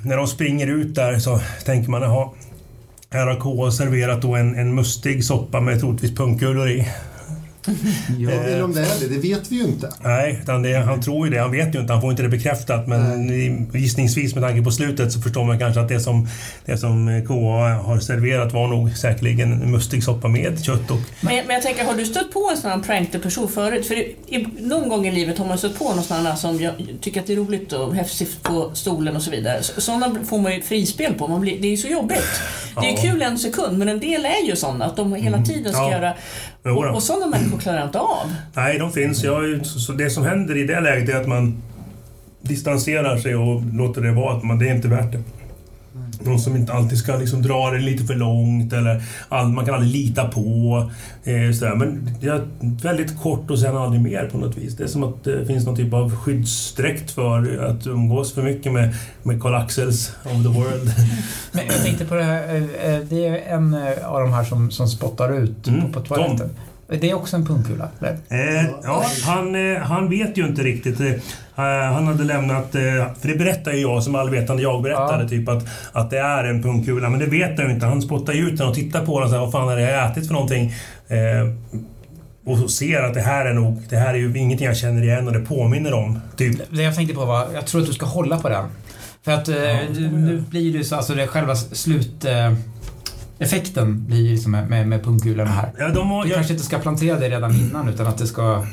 när 0.03 0.17
de 0.17 0.27
springer 0.27 0.67
ut 0.67 0.95
där 0.95 1.19
så 1.19 1.41
tänker 1.65 1.91
man 1.91 2.03
jaha, 2.03 2.29
här 3.17 3.27
har 3.27 3.37
K 3.37 3.71
serverat 3.71 4.23
då 4.23 4.35
en, 4.35 4.55
en 4.55 4.75
mustig 4.75 5.25
soppa 5.25 5.61
med 5.61 5.81
troligtvis 5.81 6.15
pungkulor 6.15 6.69
i. 6.69 6.89
Ja. 8.19 8.31
Eller 8.31 8.63
om 8.65 8.73
det 8.75 8.81
är 8.81 9.01
det, 9.01 9.09
det 9.15 9.29
vet 9.29 9.53
vi 9.53 9.57
ju 9.57 9.63
inte. 9.65 9.91
Nej, 10.05 10.39
utan 10.43 10.63
det, 10.63 10.75
han 10.79 11.03
tror 11.03 11.27
ju 11.27 11.33
det. 11.35 11.41
Han 11.41 11.51
vet 11.51 11.75
ju 11.75 11.81
inte. 11.81 11.93
Han 11.93 12.03
får 12.03 12.11
inte 12.11 12.23
det 12.23 12.29
bekräftat. 12.29 12.87
Men 12.87 13.71
gissningsvis 13.75 14.35
med 14.35 14.45
tanke 14.45 14.63
på 14.63 14.71
slutet 14.71 15.13
så 15.13 15.21
förstår 15.21 15.45
man 15.45 15.59
kanske 15.59 15.81
att 15.81 15.89
det 15.89 16.01
som, 16.01 16.29
det 16.65 16.79
som 16.79 17.23
KA 17.29 17.35
har 17.87 18.01
serverat 18.01 18.53
var 18.53 18.69
nog 18.69 18.97
säkerligen 18.97 19.53
en 19.53 19.71
mustig 19.71 20.05
soppa 20.05 20.29
med 20.29 20.65
kött 20.65 20.91
och... 20.91 20.99
Men, 21.21 21.35
men 21.47 21.55
jag 21.55 21.63
tänker, 21.63 21.85
har 21.85 21.95
du 21.95 22.07
stött 22.07 22.33
på 22.33 22.49
en 22.53 22.57
sån 22.61 22.71
här 22.71 22.79
pranked 22.79 23.23
person 23.23 23.49
förut? 23.49 23.87
För 23.87 23.95
i, 23.95 24.17
i, 24.29 24.47
någon 24.61 24.89
gång 24.89 25.07
i 25.07 25.13
livet 25.13 25.39
har 25.39 25.47
man 25.47 25.59
stött 25.59 25.79
på 25.79 25.95
någon 25.95 26.05
sån 26.05 26.27
här 26.27 26.35
som 26.37 26.61
jag, 26.61 26.73
tycker 27.01 27.21
att 27.21 27.27
det 27.27 27.33
är 27.33 27.37
roligt 27.37 27.73
och 27.73 27.95
häftigt 27.95 28.43
på 28.43 28.71
stolen 28.75 29.17
och 29.17 29.23
så 29.23 29.31
vidare. 29.31 29.63
Så- 29.63 29.81
Sådana 29.81 30.15
får 30.25 30.39
man 30.39 30.55
ju 30.55 30.63
frispel 30.63 31.15
på. 31.15 31.29
Man 31.29 31.41
blir, 31.41 31.61
det 31.61 31.67
är 31.67 31.71
ju 31.71 31.77
så 31.77 31.89
jobbigt. 31.89 32.41
Det 32.81 32.87
är 32.87 32.91
Ja. 33.07 33.13
kul 33.13 33.23
en 33.23 33.39
sekund, 33.39 33.79
men 33.79 33.89
en 33.89 34.01
del 34.01 34.25
är 34.27 34.47
ju 34.49 34.57
sådana 34.57 34.85
att 34.85 34.97
de 34.97 35.15
hela 35.15 35.43
tiden 35.43 35.73
ska 35.73 35.83
Ja. 35.83 35.91
göra... 35.91 36.13
Och, 36.73 36.95
och 36.95 37.03
sådana 37.03 37.27
människor 37.27 37.59
klarar 37.59 37.85
inte 37.85 37.99
av. 37.99 38.35
Nej, 38.55 38.79
de 38.79 38.93
finns. 38.93 39.25
Jag, 39.25 39.67
så 39.67 39.93
det 39.93 40.11
som 40.11 40.25
händer 40.25 40.57
i 40.57 40.65
det 40.65 40.81
läget 40.81 41.09
är 41.09 41.21
att 41.21 41.29
man 41.29 41.63
distanserar 42.43 43.19
sig 43.19 43.37
och 43.37 43.63
låter 43.73 44.01
det 44.01 44.13
vara. 44.13 44.37
Att 44.37 44.43
man, 44.43 44.59
det 44.59 44.69
är 44.69 44.75
inte 44.75 44.89
värt 44.89 45.13
det. 45.13 45.23
Någon 46.21 46.41
som 46.41 46.57
inte 46.57 46.73
alltid 46.73 46.99
ska 46.99 47.17
liksom 47.17 47.43
dra 47.43 47.71
det 47.71 47.79
lite 47.79 48.05
för 48.05 48.15
långt 48.15 48.73
eller 48.73 49.03
all, 49.29 49.49
man 49.49 49.65
kan 49.65 49.75
aldrig 49.75 49.93
lita 49.93 50.29
på. 50.29 50.91
Eh, 51.25 51.53
sådär. 51.53 51.75
Men 51.75 52.11
det 52.21 52.27
är 52.27 52.47
väldigt 52.83 53.21
kort 53.23 53.51
och 53.51 53.59
sen 53.59 53.77
aldrig 53.77 54.03
mer 54.03 54.29
på 54.33 54.39
något 54.39 54.57
vis. 54.57 54.77
Det 54.77 54.85
är 54.85 54.89
som 54.89 55.03
att 55.05 55.25
det 55.25 55.47
finns 55.47 55.67
någon 55.67 55.77
typ 55.77 55.95
av 55.95 56.17
skyddsdräkt 56.17 57.11
för 57.11 57.65
att 57.65 57.87
umgås 57.87 58.33
för 58.33 58.43
mycket 58.43 58.73
med, 58.73 58.95
med 59.23 59.43
Karl 59.43 59.55
Axels 59.55 60.13
of 60.25 60.43
the 60.43 60.49
world. 60.49 60.95
Men 61.53 61.67
jag 61.67 61.83
tänkte 61.85 62.05
på 62.05 62.15
det 62.15 62.23
här, 62.23 62.55
eh, 62.55 62.95
eh, 62.95 63.01
det 63.11 63.27
är 63.27 63.55
en 63.55 63.75
eh, 63.75 64.09
av 64.09 64.21
de 64.21 64.33
här 64.33 64.45
som, 64.45 64.71
som 64.71 64.89
spottar 64.89 65.33
ut 65.33 65.69
Mm, 65.69 65.93
på, 65.93 66.01
på 66.01 66.07
toaletten. 66.07 66.51
Det 66.89 67.11
är 67.11 67.15
också 67.15 67.37
en 67.37 67.47
pungkula? 67.47 67.89
Eh, 68.29 68.65
ja, 68.85 69.05
han, 69.27 69.73
eh, 69.75 69.83
han 69.83 70.11
vet 70.11 70.39
ju 70.39 70.47
inte 70.47 70.63
riktigt. 70.63 71.01
Eh, 71.01 71.13
han 71.93 72.07
hade 72.07 72.25
lämnat, 72.25 72.75
eh, 72.75 72.83
för 73.21 73.29
det 73.29 73.35
berättar 73.39 73.73
ju 73.73 73.79
jag 73.81 74.03
som 74.03 74.15
allvetande 74.15 74.63
jag 74.63 74.83
berättade, 74.83 75.23
Ja. 75.23 75.29
typ 75.29 75.49
att, 75.49 75.67
att 75.93 76.11
det 76.11 76.19
är 76.19 76.45
en 76.45 76.63
pungkula. 76.63 77.11
Men 77.11 77.21
det 77.21 77.27
vet 77.27 77.59
han 77.59 77.67
ju 77.69 77.75
inte. 77.75 77.87
Han 77.87 78.03
spottar 78.03 78.33
ju 78.33 78.49
ut 78.49 78.59
den 78.59 78.69
och 78.69 78.75
tittar 78.75 79.07
på 79.07 79.15
den 79.19 79.25
och 79.25 79.31
säger 79.31 79.43
vad 79.43 79.53
fan 79.53 79.77
det 79.77 79.81
jag 79.91 80.01
har 80.03 80.11
ätit 80.11 80.27
för 80.27 80.35
någonting? 80.35 80.73
Eh, 81.09 81.53
och 82.47 82.71
ser 82.71 83.03
att 83.03 83.15
det 83.15 83.21
här 83.21 83.47
är 83.47 83.55
nog, 83.55 83.83
det 83.89 83.97
här 83.97 84.15
är 84.15 84.19
ju 84.19 84.39
ingenting 84.39 84.67
jag 84.67 84.77
känner 84.77 85.03
igen 85.03 85.27
och 85.27 85.33
det 85.33 85.41
påminner 85.41 85.93
om. 85.95 86.21
Typ. 86.37 86.61
Det 86.71 86.83
jag 86.83 86.95
tänkte 86.95 87.15
på 87.15 87.25
var, 87.25 87.47
jag 87.55 87.67
tror 87.67 87.81
att 87.81 87.87
du 87.87 87.93
ska 87.93 88.07
hålla 88.07 88.39
på 88.39 88.49
den. 88.49 88.65
För 89.25 89.33
att 89.33 89.45
du- 89.45 90.11
nu 90.11 90.45
blir 90.51 90.73
det 90.73 90.79
ju 90.79 90.85
så, 90.85 90.97
alltså 90.97 91.15
det 91.15 91.27
själva 91.27 91.57
slut... 91.57 92.25
Eh, 92.25 92.55
effekten 93.39 94.07
blir 94.07 94.31
ju 94.31 94.39
som 94.39 94.53
med, 94.53 94.71
med, 94.71 94.89
med 94.89 95.05
pungkulorna 95.05 95.51
här. 95.51 95.73
Ja, 95.79 95.89
de 95.89 96.11
har, 96.11 96.23
Du 96.23 96.29
jag, 96.29 96.37
kanske 96.37 96.53
inte 96.53 96.65
ska 96.65 96.79
plantera 96.79 97.19
det 97.19 97.29
redan 97.29 97.55
innan 97.55 97.89
utan 97.89 98.07
att 98.07 98.19
det 98.19 98.27
ska 98.27 98.65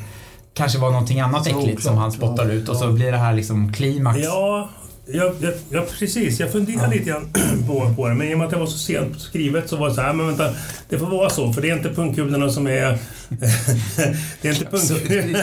kanske 0.53 0.80
vara 0.80 0.91
någonting 0.91 1.20
annat 1.20 1.43
Så 1.43 1.49
äckligt 1.49 1.68
oklart, 1.68 1.82
som 1.82 1.97
han 1.97 2.11
spottar 2.11 2.45
ja. 2.45 2.51
ut 2.51 2.70
och 2.70 2.76
så 2.76 2.91
blir 2.91 3.11
det 3.11 3.18
här 3.18 3.34
liksom 3.34 3.74
klimax. 3.74 4.20
ja, 4.24 4.70
ja, 5.05 5.34
ja, 5.39 5.49
ja, 5.70 5.86
precis. 5.99 6.39
Jag 6.39 6.51
funderar 6.51 6.88
lite 6.88 7.09
grann 7.09 7.30
på, 7.68 7.93
på 7.95 8.07
det. 8.07 8.14
Men 8.14 8.28
i 8.28 8.34
och 8.34 8.38
med 8.38 8.45
att 8.45 8.51
det 8.51 8.59
var 8.59 8.66
så 8.66 8.78
sent 8.78 9.20
skrivet 9.20 9.70
så 9.70 9.78
var 9.78 9.89
det 9.89 9.95
så 9.95 10.01
här, 10.01 10.14
men 10.14 10.28
vänta, 10.28 10.49
det 10.89 10.99
får 10.99 11.05
vara 11.05 11.30
så. 11.30 11.53
För 11.53 11.61
det 11.61 11.70
är 11.70 11.76
inte 11.76 11.89
pungkulorna 11.89 12.49
som 12.49 12.68
är... 12.68 12.97
det 14.41 14.47
är 14.47 14.53
inte 14.53 14.66
pungkulorna... 14.66 15.39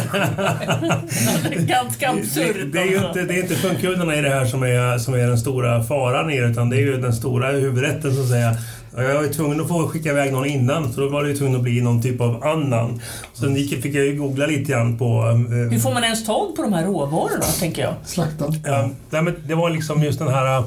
Ganska 1.66 2.10
absurt. 2.10 2.56
Det, 2.56 2.64
det, 2.64 2.78
är 2.78 2.86
ju 2.86 3.06
inte, 3.06 3.22
det 3.22 3.34
är 3.34 3.42
inte 3.42 3.54
pungkulorna 3.54 4.16
i 4.16 4.22
det 4.22 4.30
här 4.30 4.44
som 4.44 4.62
är, 4.62 4.98
som 4.98 5.14
är 5.14 5.26
den 5.26 5.38
stora 5.38 5.84
faran 5.84 6.30
i 6.30 6.40
det, 6.40 6.46
utan 6.46 6.70
det 6.70 6.76
är 6.76 6.80
ju 6.80 6.96
den 6.96 7.12
stora 7.12 7.50
huvudrätten 7.50 8.14
så 8.14 8.22
att 8.22 8.28
säga. 8.28 8.56
Jag 8.96 9.14
var 9.14 9.22
ju 9.22 9.32
tvungen 9.32 9.60
att 9.60 9.68
få 9.68 9.88
skicka 9.88 10.08
iväg 10.10 10.32
någon 10.32 10.46
innan, 10.46 10.92
så 10.92 11.00
då 11.00 11.08
var 11.08 11.22
det 11.22 11.28
ju 11.30 11.36
tvungen 11.36 11.56
att 11.56 11.62
bli 11.62 11.80
någon 11.80 12.02
typ 12.02 12.20
av 12.20 12.44
annan. 12.44 13.00
Sen 13.34 13.56
gick, 13.56 13.82
fick 13.82 13.94
jag 13.94 14.04
ju 14.06 14.16
googla 14.16 14.46
lite 14.46 14.72
grann 14.72 14.98
på... 14.98 15.04
eh, 15.30 15.70
Hur 15.70 15.78
får 15.78 15.94
man 15.94 16.04
ens 16.04 16.26
tag 16.26 16.56
på 16.56 16.62
de 16.62 16.72
här 16.72 16.84
råvarorna, 16.86 17.44
tänker 17.60 17.82
jag? 17.82 17.94
Slaktad. 18.04 18.54
Ja, 18.64 18.88
nej, 19.10 19.22
men 19.22 19.34
det 19.46 19.54
var 19.54 19.70
liksom 19.70 20.02
just 20.02 20.18
den 20.18 20.28
här 20.28 20.58
äh, 20.58 20.64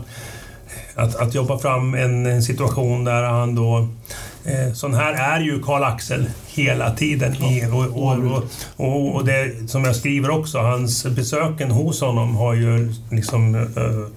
att, 0.95 1.15
att 1.15 1.35
jobba 1.35 1.57
fram 1.59 1.93
en, 1.93 2.25
en 2.25 2.43
situation 2.43 3.03
där 3.03 3.23
han 3.23 3.55
då... 3.55 3.87
Eh, 4.45 4.73
sån 4.73 4.93
här 4.93 5.37
är 5.37 5.39
ju 5.39 5.59
Karl 5.63 5.83
Axel 5.83 6.25
hela 6.47 6.91
tiden. 6.91 7.35
I, 7.35 7.65
och, 7.71 8.03
och, 8.03 8.17
och, 8.17 8.43
och, 8.75 9.15
och 9.15 9.25
det 9.25 9.69
som 9.69 9.83
jag 9.85 9.95
skriver 9.95 10.29
också, 10.29 10.57
hans 10.57 11.05
besöken 11.05 11.71
hos 11.71 12.01
honom 12.01 12.35
har 12.35 12.53
ju 12.53 12.93
liksom 13.11 13.55
eh, 13.55 13.61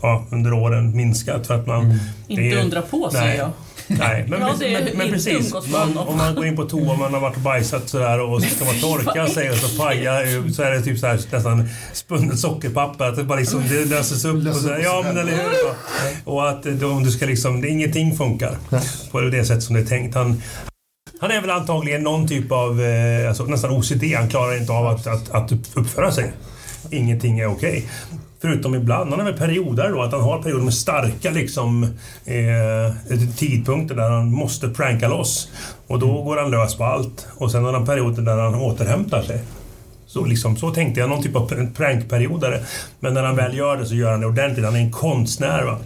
ja, 0.02 0.24
under 0.30 0.52
åren 0.52 0.96
minskat 0.96 1.46
för 1.46 1.54
att 1.54 1.66
man... 1.66 1.88
det 1.88 1.98
Inte 2.32 2.42
är- 2.42 2.62
undra 2.64 2.82
på, 2.82 2.98
nej. 3.12 3.22
säger 3.22 3.36
jag. 3.38 3.50
Nej, 3.88 4.24
men, 4.28 4.40
Ja, 4.40 4.54
men, 4.60 4.72
men, 4.84 4.96
men 4.96 5.10
precis. 5.10 5.52
Man, 5.72 5.98
om 5.98 6.16
man 6.16 6.34
går 6.34 6.46
in 6.46 6.56
på 6.56 6.64
toa 6.64 6.92
och 6.92 6.98
man 6.98 7.14
har 7.14 7.20
varit 7.20 7.36
och 7.36 7.42
bajsat 7.42 7.88
sådär 7.88 8.20
och 8.20 8.42
så 8.42 8.48
ska 8.48 8.64
man 8.64 8.74
torka 8.80 9.26
sig 9.28 9.50
och 9.50 9.56
så 9.56 9.82
pajar 9.82 10.24
ju- 10.24 10.52
så 10.52 10.62
är 10.62 10.70
det 10.70 10.82
typ 10.82 10.98
så 10.98 11.06
här, 11.06 11.14
nästan 11.32 11.68
spunnet 11.92 12.38
sockerpapper. 12.38 13.04
Att 13.04 13.16
det 13.16 13.24
bara 13.24 13.38
liksom, 13.38 13.62
det 13.68 13.84
löses 13.84 14.24
upp. 14.24 14.42
Löses 14.44 14.64
och 14.64 14.68
så, 14.70 14.76
ja, 14.82 15.00
men 15.04 15.16
eller 15.18 15.32
hur? 15.32 15.42
Och 16.24 16.48
att 16.48 16.66
om 16.82 17.02
du 17.04 17.10
ska 17.10 17.26
liksom, 17.26 17.60
det, 17.60 17.68
ingenting 17.68 18.16
funkar 18.16 18.56
på 19.10 19.20
det 19.20 19.44
sätt 19.44 19.62
som 19.62 19.74
det 19.74 19.80
är 19.80 19.86
tänkt. 19.86 20.14
Han, 20.14 20.42
han 21.20 21.30
är 21.30 21.40
väl 21.40 21.50
antagligen 21.50 22.02
någon 22.02 22.28
typ 22.28 22.52
av 22.52 22.82
eh, 22.82 23.28
alltså, 23.28 23.44
nästan 23.44 23.70
OCD. 23.70 24.04
Han 24.16 24.28
klarar 24.30 24.56
inte 24.60 24.72
av 24.72 24.86
att, 24.86 25.06
att, 25.06 25.30
att 25.30 25.52
upp- 25.52 25.66
uppföra 25.74 26.12
sig. 26.12 26.32
ingenting 26.90 27.38
är 27.38 27.46
okej. 27.46 27.88
Förutom 28.40 28.74
ibland, 28.74 29.10
han 29.10 29.18
har 29.20 29.26
väl 29.26 29.38
perioder 29.38 29.90
då, 29.90 30.02
att 30.02 30.12
han 30.12 30.20
har 30.20 30.42
perioder 30.42 30.64
med 30.64 30.74
starka 30.74 31.30
liksom, 31.30 31.84
eh, 32.24 33.16
tidpunkter 33.36 33.94
där 33.94 34.10
han 34.10 34.32
måste 34.32 34.68
pranka 34.68 35.08
loss. 35.08 35.50
Och 35.86 35.98
då 35.98 36.22
går 36.22 36.36
han 36.36 36.50
lös 36.50 36.76
på 36.76 36.84
allt. 36.84 37.26
Och 37.36 37.52
sen 37.52 37.64
har 37.64 37.72
han 37.72 37.86
perioder 37.86 38.22
där 38.22 38.36
han 38.36 38.54
återhämtar 38.54 39.22
sig. 39.22 39.40
Så, 40.06 40.24
liksom, 40.24 40.56
så 40.56 40.70
tänkte 40.70 41.00
jag, 41.00 41.08
någon 41.08 41.22
typ 41.22 41.36
av 41.36 41.72
prankperiodare. 41.76 42.60
Men 43.00 43.14
när 43.14 43.22
han 43.22 43.36
väl 43.36 43.56
gör 43.56 43.76
det 43.76 43.86
så 43.86 43.94
gör 43.94 44.10
han 44.10 44.20
det 44.20 44.26
ordentligt. 44.26 44.64
Han 44.64 44.76
är 44.76 44.80
en 44.80 44.92
konstnär. 44.92 45.62
Va? 45.64 45.78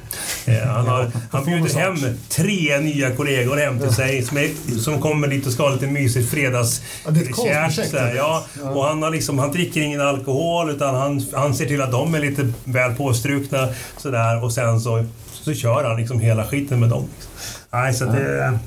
Eh, 0.50 0.68
han, 0.68 0.86
har, 0.86 1.10
han 1.32 1.44
bjuder 1.44 1.74
hem 1.78 1.96
tre 2.28 2.80
nya 2.80 3.10
kollegor 3.16 3.56
hem 3.56 3.78
till 3.78 3.94
sig 3.94 4.22
som, 4.22 4.36
är, 4.36 4.78
som 4.78 5.00
kommer 5.00 5.28
dit 5.28 5.46
och 5.46 5.52
ska 5.52 5.62
ha 5.62 5.70
lite 5.70 5.86
mysigt 5.86 6.30
fredagskärt. 6.30 7.92
Ja, 7.92 8.44
ja, 8.62 8.70
och 8.70 8.84
han, 8.84 9.02
har 9.02 9.10
liksom, 9.10 9.38
han 9.38 9.52
dricker 9.52 9.80
ingen 9.80 10.00
alkohol 10.00 10.70
utan 10.70 10.94
han, 10.94 11.26
han 11.32 11.54
ser 11.54 11.66
till 11.66 11.82
att 11.82 11.92
de 11.92 12.14
är 12.14 12.20
lite 12.20 12.52
väl 12.64 12.94
påstrukna. 12.94 13.68
Sådär, 13.96 14.44
och 14.44 14.52
sen 14.52 14.80
så, 14.80 15.04
så 15.32 15.54
kör 15.54 15.84
han 15.84 15.96
liksom 15.96 16.20
hela 16.20 16.44
skiten 16.44 16.80
med 16.80 16.88
dem. 16.88 17.04
Nej, 17.70 17.94
så 17.94 18.04
det... 18.04 18.58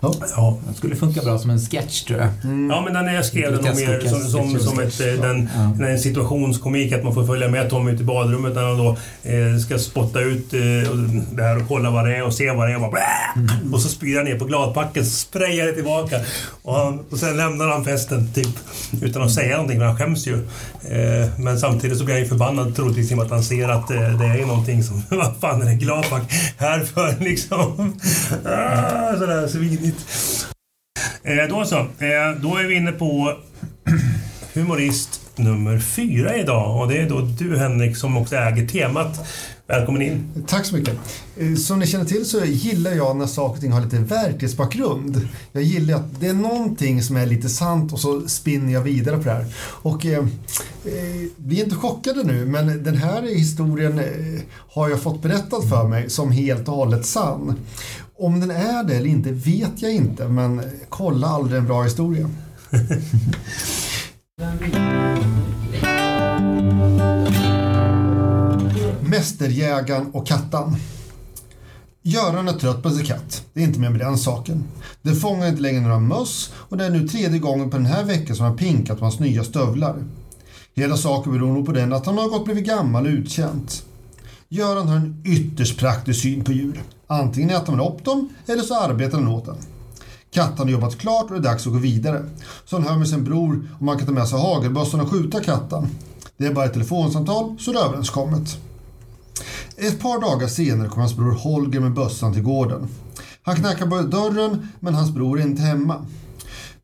Ja. 0.00 0.14
ja. 0.36 0.58
Den 0.66 0.74
skulle 0.74 0.96
funka 0.96 1.22
bra 1.22 1.38
som 1.38 1.50
en 1.50 1.58
sketch 1.58 2.02
tror 2.02 2.18
jag. 2.18 2.28
Mm. 2.44 2.70
Ja, 2.70 2.80
men 2.84 2.92
den 2.92 3.14
jag 3.14 3.26
skrev 3.26 3.62
den 3.62 3.76
mer 3.76 4.08
som, 4.08 4.20
som, 4.20 4.60
som 4.60 4.80
ett, 4.80 5.00
eh, 5.00 5.06
den, 5.06 5.48
ja. 5.78 5.86
en 5.86 5.98
situationskomik, 5.98 6.92
att 6.92 7.04
man 7.04 7.14
får 7.14 7.26
följa 7.26 7.48
med 7.48 7.70
Tommy 7.70 7.92
ut 7.92 8.00
i 8.00 8.04
badrummet 8.04 8.54
när 8.54 8.62
han 8.62 8.78
då 8.78 8.96
eh, 9.22 9.58
ska 9.66 9.78
spotta 9.78 10.20
ut 10.20 10.54
eh, 10.54 10.60
det 11.32 11.42
här 11.42 11.56
och 11.56 11.68
kolla 11.68 11.90
vad 11.90 12.06
det 12.06 12.16
är 12.16 12.22
och 12.22 12.34
se 12.34 12.50
vad 12.50 12.68
det 12.68 12.72
är. 12.72 12.84
Och, 12.84 12.92
bara, 12.92 13.00
mm. 13.36 13.74
och 13.74 13.80
så 13.80 13.88
spyr 13.88 14.16
han 14.16 14.24
ner 14.24 14.38
på 14.38 14.44
gladpacken, 14.44 15.06
sprayar 15.06 15.66
det 15.66 15.72
tillbaka. 15.72 16.16
Och, 16.62 16.74
han, 16.74 17.00
och 17.10 17.18
sen 17.18 17.36
lämnar 17.36 17.68
han 17.68 17.84
festen 17.84 18.32
typ 18.32 18.56
utan 19.02 19.22
att 19.22 19.32
säga 19.32 19.56
någonting, 19.56 19.78
för 19.78 19.86
han 19.86 19.96
skäms 19.96 20.26
ju. 20.26 20.34
Eh, 20.88 21.28
men 21.38 21.60
samtidigt 21.60 21.98
så 21.98 22.04
blir 22.04 22.14
han 22.14 22.22
ju 22.22 22.28
förbannad 22.28 22.76
troligtvis 22.76 23.12
att 23.12 23.30
han 23.30 23.42
ser 23.42 23.68
att 23.68 23.90
eh, 23.90 24.18
det 24.18 24.26
är 24.26 24.46
någonting 24.46 24.82
som, 24.82 25.02
vad 25.18 25.36
fan 25.40 25.62
är 25.62 25.66
det 25.66 25.74
gladpack 25.74 26.22
här 26.56 26.84
för 26.84 27.16
liksom? 27.20 27.96
Ah, 28.44 29.18
sådär 29.18 29.48
svinigt 29.48 29.89
riktigt. 29.90 30.46
Eh, 31.22 31.48
då 31.48 31.64
så. 31.64 31.76
Eh, 31.78 32.40
då 32.42 32.56
är 32.56 32.68
vi 32.68 32.74
inne 32.74 32.92
på 32.92 33.36
humorist 34.54 35.20
nummer 35.36 35.78
fyra 35.78 36.36
idag. 36.36 36.80
Och 36.80 36.88
det 36.88 36.98
är 36.98 37.08
då 37.08 37.20
du 37.20 37.58
Henrik 37.58 37.96
som 37.96 38.16
också 38.16 38.36
äger 38.36 38.66
temat. 38.66 39.28
Välkommen 39.66 40.02
in. 40.02 40.44
Tack 40.46 40.66
så 40.66 40.76
mycket. 40.76 40.94
Eh, 41.36 41.54
som 41.54 41.78
ni 41.78 41.86
känner 41.86 42.04
till 42.04 42.26
så 42.26 42.44
gillar 42.44 42.90
jag 42.90 43.16
när 43.16 43.26
saker 43.26 43.54
och 43.54 43.60
ting 43.60 43.72
har 43.72 43.80
lite 43.80 43.98
verklighetsbakgrund. 43.98 45.28
Jag 45.52 45.62
gillar 45.62 45.94
att 45.94 46.20
det 46.20 46.26
är 46.26 46.34
någonting 46.34 47.02
som 47.02 47.16
är 47.16 47.26
lite 47.26 47.48
sant 47.48 47.92
och 47.92 48.00
så 48.00 48.28
spinner 48.28 48.72
jag 48.72 48.80
vidare 48.80 49.16
på 49.16 49.22
det 49.22 49.30
här. 49.30 49.46
Och 49.62 50.06
eh, 50.06 50.18
eh 50.18 50.24
bli 51.36 51.60
inte 51.62 51.76
chockade 51.76 52.22
nu, 52.22 52.46
men 52.46 52.84
den 52.84 52.96
här 52.96 53.22
historien 53.22 53.98
eh, 53.98 54.40
har 54.72 54.88
jag 54.88 55.02
fått 55.02 55.22
berättad 55.22 55.68
för 55.68 55.88
mig 55.88 56.10
som 56.10 56.32
helt 56.32 56.68
och 56.68 56.74
hållet 56.74 57.06
sann. 57.06 57.58
Om 58.20 58.40
den 58.40 58.50
är 58.50 58.84
det 58.84 58.94
eller 58.94 59.08
inte 59.08 59.32
vet 59.32 59.82
jag 59.82 59.94
inte, 59.94 60.28
men 60.28 60.62
kolla 60.88 61.26
aldrig 61.26 61.58
en 61.58 61.66
bra 61.66 61.82
historia. 61.82 62.30
Mästerjägaren 69.00 70.10
och 70.12 70.26
kattan. 70.26 70.76
Göran 72.02 72.48
är 72.48 72.52
trött 72.52 72.82
på 72.82 72.90
sin 72.90 73.06
katt. 73.06 73.44
Det 73.52 73.60
är 73.60 73.64
inte 73.64 73.80
mer 73.80 73.90
med 73.90 74.00
den 74.00 74.18
saken. 74.18 74.64
Den 75.02 75.16
fångar 75.16 75.48
inte 75.48 75.62
längre 75.62 75.80
några 75.80 75.98
möss 75.98 76.52
och 76.54 76.76
det 76.76 76.84
är 76.84 76.90
nu 76.90 77.08
tredje 77.08 77.38
gången 77.38 77.70
på 77.70 77.76
den 77.76 77.86
här 77.86 78.04
veckan 78.04 78.36
som 78.36 78.44
han 78.46 78.56
pinkat 78.56 78.98
på 78.98 79.04
hans 79.04 79.20
nya 79.20 79.44
stövlar. 79.44 80.04
Hela 80.74 80.96
saken 80.96 81.32
beror 81.32 81.52
nog 81.52 81.66
på 81.66 81.72
den 81.72 81.92
att 81.92 82.06
han 82.06 82.18
har 82.18 82.28
gått 82.28 82.44
blivit 82.44 82.66
gammal 82.66 83.06
och 83.06 83.12
utkänt. 83.12 83.84
Göran 84.48 84.88
har 84.88 84.96
en 84.96 85.22
ytterst 85.26 85.78
praktisk 85.78 86.22
syn 86.22 86.44
på 86.44 86.52
djur. 86.52 86.82
Antingen 87.12 87.50
äter 87.50 87.72
man 87.72 87.92
upp 87.92 88.04
dem 88.04 88.28
eller 88.46 88.62
så 88.62 88.80
arbetar 88.80 89.18
den 89.18 89.28
åt 89.28 89.44
den. 89.44 89.56
Katten 90.30 90.66
har 90.66 90.72
jobbat 90.72 90.98
klart 90.98 91.24
och 91.24 91.30
det 91.30 91.36
är 91.36 91.52
dags 91.52 91.66
att 91.66 91.72
gå 91.72 91.78
vidare. 91.78 92.24
Så 92.64 92.76
han 92.76 92.86
hör 92.86 92.96
med 92.96 93.08
sin 93.08 93.24
bror 93.24 93.68
om 93.80 93.88
han 93.88 93.98
kan 93.98 94.06
ta 94.06 94.12
med 94.12 94.28
sig 94.28 94.38
hagelbössan 94.38 95.00
och 95.00 95.10
skjuta 95.10 95.40
katten. 95.40 95.86
Det 96.36 96.46
är 96.46 96.54
bara 96.54 96.64
ett 96.64 96.72
telefonsamtal 96.72 97.56
så 97.58 97.72
det 97.72 97.78
är 97.78 97.84
överenskommet. 97.84 98.58
Ett 99.76 100.00
par 100.00 100.20
dagar 100.20 100.48
senare 100.48 100.88
kommer 100.88 101.02
hans 101.02 101.16
bror 101.16 101.32
Holger 101.32 101.80
med 101.80 101.92
bössan 101.92 102.32
till 102.32 102.42
gården. 102.42 102.88
Han 103.42 103.56
knackar 103.56 103.86
på 103.86 104.00
dörren 104.00 104.68
men 104.80 104.94
hans 104.94 105.10
bror 105.10 105.40
är 105.40 105.42
inte 105.42 105.62
hemma. 105.62 106.06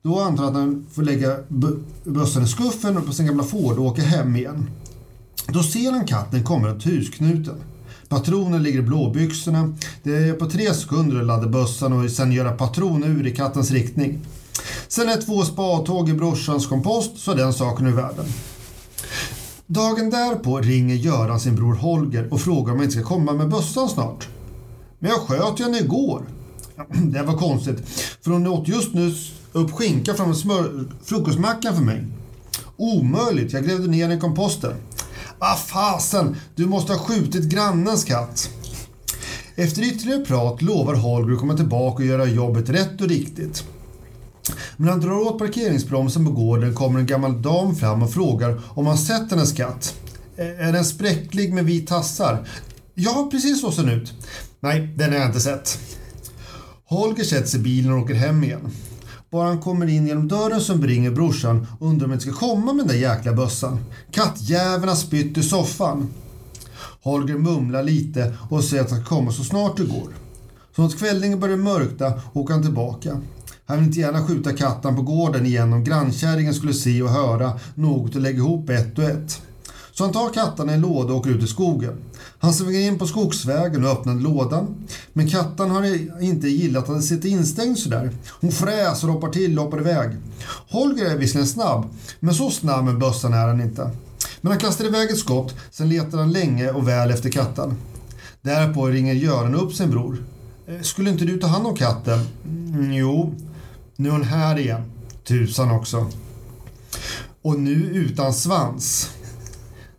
Då 0.02 0.20
antar 0.20 0.44
han 0.44 0.52
att 0.52 0.60
han 0.60 0.86
får 0.92 1.02
lägga 1.02 1.36
bössan 2.04 2.42
i 2.42 2.46
skuffen 2.46 2.96
och 2.96 3.06
på 3.06 3.12
sin 3.12 3.26
gamla 3.26 3.44
Ford 3.44 3.78
och 3.78 3.84
åka 3.84 4.02
hem 4.02 4.36
igen. 4.36 4.70
Då 5.48 5.62
ser 5.62 5.92
han 5.92 6.06
katten 6.06 6.44
komma 6.44 6.68
runt 6.68 6.86
husknuten. 6.86 7.56
Patronen 8.09 8.62
ligger 8.62 8.78
i 8.78 8.82
blåbyxorna. 8.82 9.74
Det 10.02 10.16
är 10.16 10.32
på 10.32 10.50
tre 10.50 10.74
sekunder 10.74 11.20
att 11.20 11.26
ladda 11.26 11.46
bössan 11.46 11.92
och 11.92 12.11
sen 12.11 12.32
göra 12.32 12.52
patronur 12.52 13.26
i 13.26 13.34
kattens 13.36 13.70
riktning. 13.70 14.18
Sen 14.88 15.09
är 15.09 15.20
två 15.20 15.42
spadtåg 15.42 16.09
i 16.09 16.12
brorsans 16.12 16.66
kompost 16.66 17.18
så 17.18 17.32
är 17.32 17.36
den 17.36 17.52
saken 17.52 17.86
ur 17.86 17.92
världen. 17.92 18.26
Dagen 19.66 20.11
därpå 20.11 20.61
ringer 20.61 20.94
Göran 20.94 21.40
sin 21.40 21.57
bror 21.57 21.74
Holger 21.74 22.32
och 22.32 22.40
frågar 22.40 22.72
om 22.72 22.78
han 22.78 22.84
inte 22.84 22.98
ska 22.98 23.09
komma 23.09 23.32
med 23.32 23.48
bössan 23.48 23.88
snart. 23.88 24.28
Men 24.98 25.11
jag 25.11 25.20
sköt 25.20 25.61
ju 25.61 25.64
henne 25.64 25.78
igår. 25.78 26.22
Det 26.94 27.22
var 27.22 27.34
konstigt, 27.34 27.88
för 28.24 28.30
hon 28.30 28.46
åt 28.46 28.68
just 28.68 28.94
nu 28.94 29.14
upp 29.52 29.70
skinka 29.70 30.14
från 30.14 30.34
frukostmackan 31.04 31.74
för 31.74 31.82
mig. 31.82 32.04
Omöjligt, 32.76 33.52
jag 33.52 33.64
grävde 33.64 33.88
ner 33.88 34.09
den 34.09 34.18
i 34.18 34.20
komposten. 34.20 34.72
Vad 35.39 35.59
fasen, 35.59 36.37
du 36.55 36.66
måste 36.66 36.93
ha 36.93 37.01
skjutit 37.01 37.45
grannens 37.45 38.05
katt. 38.05 38.51
Efter 39.55 39.82
ytterligare 39.82 40.24
prat 40.24 40.62
lovar 40.62 40.95
Holger 40.95 41.34
att 41.34 41.41
komma 41.41 41.57
tillbaka 41.57 42.03
och 42.03 42.09
göra 42.09 42.26
jobbet 42.26 42.68
rätt 42.68 43.01
och 43.01 43.09
riktigt. 43.09 43.64
Men 44.76 44.89
han 44.89 45.01
drar 45.01 45.18
åt 45.18 45.39
parkeringsbromsen 45.39 46.24
på 46.24 46.30
gården 46.30 46.74
kommer 46.74 47.01
en 47.01 47.07
gammal 47.07 47.43
dam 47.43 47.76
fram 47.76 48.03
och 48.03 48.12
frågar 48.12 48.61
om 48.68 48.87
han 48.87 48.99
sett 48.99 49.30
hennes 49.30 49.53
katt. 49.53 49.95
Är 50.37 50.72
den 50.72 50.84
spräcklig 50.84 51.53
med 51.53 51.64
vit 51.64 51.89
tassar? 51.89 52.49
Ja, 52.95 53.28
precis 53.30 53.61
så 53.61 53.72
ser 53.72 53.82
den 53.82 54.01
ut. 54.01 54.12
Nej, 54.61 54.95
den 54.97 55.12
har 55.12 55.18
jag 55.18 55.28
inte 55.28 55.41
sett. 55.41 55.78
Holger 56.84 57.24
sätter 57.24 57.47
sig 57.47 57.61
i 57.61 57.62
bilen 57.62 57.93
och 57.93 57.99
åker 57.99 58.14
hem 58.14 58.45
igen. 58.45 58.70
Bara 59.30 59.48
han 59.48 59.60
kommer 59.60 59.86
in 59.86 60.06
genom 60.06 60.28
dörren 60.28 60.60
som 60.60 60.86
ringer 60.86 61.10
brorsan 61.10 61.66
och 61.78 61.88
undrar 61.88 62.06
om 62.06 62.12
jag 62.12 62.22
ska 62.22 62.32
komma 62.32 62.72
med 62.72 62.86
den 62.86 62.88
där 62.88 63.08
jäkla 63.08 63.32
bössan. 63.32 63.78
Kattjäveln 64.10 64.88
har 64.88 64.96
spytt 64.96 65.38
i 65.38 65.42
soffan. 65.42 66.08
Holger 67.02 67.34
mumlar 67.38 67.82
lite 67.82 68.34
och 68.50 68.64
säger 68.64 68.82
att 68.82 68.90
han 68.90 69.00
ska 69.00 69.08
komma 69.08 69.32
så 69.32 69.44
snart 69.44 69.76
det 69.76 69.84
går. 69.84 70.08
Så 70.76 70.82
när 70.82 70.88
kvällningen 70.88 71.40
börjar 71.40 71.56
mörkna 71.56 72.12
åker 72.32 72.54
han 72.54 72.62
tillbaka. 72.62 73.20
Han 73.66 73.78
vill 73.78 73.86
inte 73.86 74.00
gärna 74.00 74.26
skjuta 74.26 74.52
katten 74.52 74.96
på 74.96 75.02
gården 75.02 75.46
igen 75.46 75.72
om 75.72 75.84
grannkärringen 75.84 76.54
skulle 76.54 76.74
se 76.74 77.02
och 77.02 77.10
höra 77.10 77.52
något 77.74 78.14
och 78.14 78.20
lägga 78.20 78.38
ihop 78.38 78.70
ett 78.70 78.98
och 78.98 79.04
ett. 79.04 79.42
Så 79.99 80.05
han 80.05 80.12
tar 80.12 80.30
katterna 80.30 80.72
i 80.72 80.74
en 80.74 80.80
låda 80.80 81.12
och 81.12 81.18
åker 81.18 81.30
ut 81.30 81.42
i 81.42 81.47
skogen. 81.47 81.92
Han 82.38 82.55
svänger 82.55 82.80
in 82.80 82.99
på 82.99 83.07
skogsvägen 83.07 83.84
och 83.84 83.90
öppnar 83.90 84.14
lådan. 84.14 84.74
Men 85.12 85.30
katten 85.30 85.70
har 85.70 86.22
inte 86.22 86.49
gillat 86.49 86.84
att 86.84 86.94
den 86.94 87.03
sitter 87.03 87.28
instängd 87.28 87.78
sådär. 87.78 88.11
Hon 88.40 88.53
fräser 88.53 89.09
och 89.09 89.14
hoppar 89.14 89.28
till 89.28 89.59
och 89.59 89.64
hoppar 89.64 89.80
iväg. 89.80 90.11
Holger 90.68 91.05
är 91.05 91.16
visserligen 91.16 91.49
snabb, 91.49 91.84
men 92.20 92.34
så 92.34 92.51
snabb 92.51 92.84
med 92.84 92.99
bössan 92.99 93.34
är 93.34 93.47
han 93.47 93.61
inte. 93.61 93.90
Men 94.40 94.53
han 94.53 94.61
kastar 94.61 94.84
iväg 94.84 95.11
ett 95.11 95.18
skott, 95.18 95.55
sen 95.70 95.88
letar 95.88 96.18
han 96.18 96.32
länge 96.32 96.70
och 96.70 96.88
väl 96.88 97.11
efter 97.11 97.30
katten. 97.30 97.76
Därpå 98.42 98.86
ringer 98.86 99.14
Göran 99.14 99.55
upp 99.55 99.72
sin 99.72 99.90
bror. 99.90 100.24
Eh, 100.66 100.80
skulle 100.80 101.11
inte 101.11 101.24
du 101.24 101.38
ta 101.38 101.47
hand 101.47 101.66
om 101.66 101.76
katten? 101.76 102.20
Mm, 102.44 102.92
jo, 102.92 103.34
nu 103.97 104.09
är 104.09 104.12
hon 104.12 104.22
här 104.22 104.59
igen. 104.59 104.82
Tusan 105.24 105.70
också. 105.70 106.11
Och 107.42 107.61
nu 107.61 107.74
utan 107.74 108.34
svans. 108.34 109.11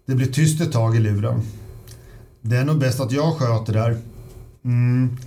Det 0.07 0.15
blir 0.15 0.27
tyst 0.27 0.61
ett 0.61 0.71
tag 0.71 0.95
i 0.95 0.99
luren. 0.99 1.41
Det 2.41 2.57
är 2.57 2.65
nog 2.65 2.79
bäst 2.79 2.99
att 2.99 3.11
jag 3.11 3.33
sköter 3.33 3.73
det 3.73 3.79
här. 3.79 3.97
Mm. 4.65 5.17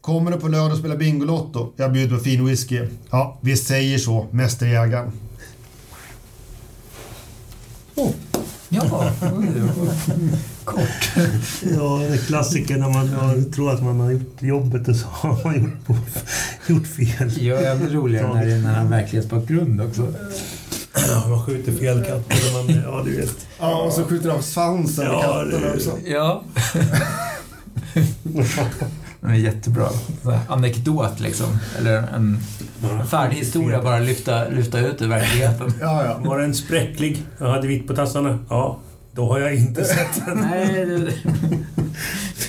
Kommer 0.00 0.30
du 0.30 0.36
på 0.36 0.48
lördag 0.48 0.72
och 0.72 0.78
spela 0.78 0.96
Bingolotto? 0.96 1.72
Jag 1.76 1.92
bjuder 1.92 2.16
på 2.16 2.22
fin 2.22 2.46
whisky. 2.46 2.80
Ja, 3.10 3.38
vi 3.40 3.56
säger 3.56 3.98
så, 3.98 4.26
mästerjägaren. 4.30 5.12
Oh. 7.94 8.10
Ja, 8.68 9.12
kort. 10.64 11.16
Ja, 11.62 11.98
det 11.98 12.14
är 12.14 12.26
klassiker 12.26 12.76
när 12.76 12.90
man 12.90 13.52
tror 13.52 13.72
att 13.72 13.82
man 13.82 14.00
har 14.00 14.10
gjort 14.10 14.42
jobbet 14.42 14.88
och 14.88 14.96
så 14.96 15.06
har 15.06 15.44
man 15.44 15.54
gjort, 15.62 15.98
gjort 16.66 16.86
fel. 16.86 17.42
Ja, 17.42 17.56
ännu 17.56 17.88
roligare 17.88 18.34
när 18.34 18.46
det 18.46 18.52
är 18.52 18.80
en 18.80 18.90
verklighetsbakgrund 18.90 19.80
också. 19.80 20.14
Ja, 21.08 21.28
man 21.28 21.46
skjuter 21.46 21.72
fel 21.72 22.04
katt. 22.04 22.32
Man, 22.52 22.82
ja, 22.84 23.02
du 23.04 23.16
vet. 23.16 23.46
Ja, 23.58 23.82
och 23.82 23.92
så 23.92 24.04
skjuter 24.04 24.30
av 24.30 24.40
svansen 24.40 25.04
ja, 25.04 25.20
katten 25.22 25.72
också. 25.74 25.98
Ja. 26.04 26.42
Den 29.20 29.30
är 29.30 29.34
jättebra. 29.34 29.88
Anekdot 30.48 31.20
liksom. 31.20 31.58
Eller 31.78 31.96
en 31.96 32.40
färdig 33.10 33.36
historia 33.36 33.82
bara 33.82 33.98
lyfta, 33.98 34.48
lyfta 34.48 34.78
ut 34.78 35.02
ur 35.02 35.08
verkligheten. 35.08 35.72
Ja, 35.80 36.04
ja. 36.04 36.18
Var 36.28 36.38
den 36.38 36.54
spräcklig? 36.54 37.22
Jag 37.38 37.46
hade 37.46 37.66
vitt 37.66 37.86
på 37.86 37.94
tassarna? 37.96 38.38
Ja. 38.50 38.78
Då 39.12 39.26
har 39.32 39.38
jag 39.38 39.54
inte 39.54 39.84
sett 39.94 40.26
den. 40.26 40.38
Nej, 40.38 40.86
det, 40.86 41.12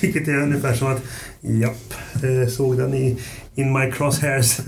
Vilket 0.00 0.28
är 0.28 0.42
ungefär 0.42 0.74
som 0.74 0.92
att, 0.92 1.02
japp, 1.40 1.94
eh, 2.14 2.48
såg 2.48 2.78
den 2.78 2.94
i 2.94 3.18
In 3.54 3.72
My 3.72 3.92
Crosshairs. 3.92 4.60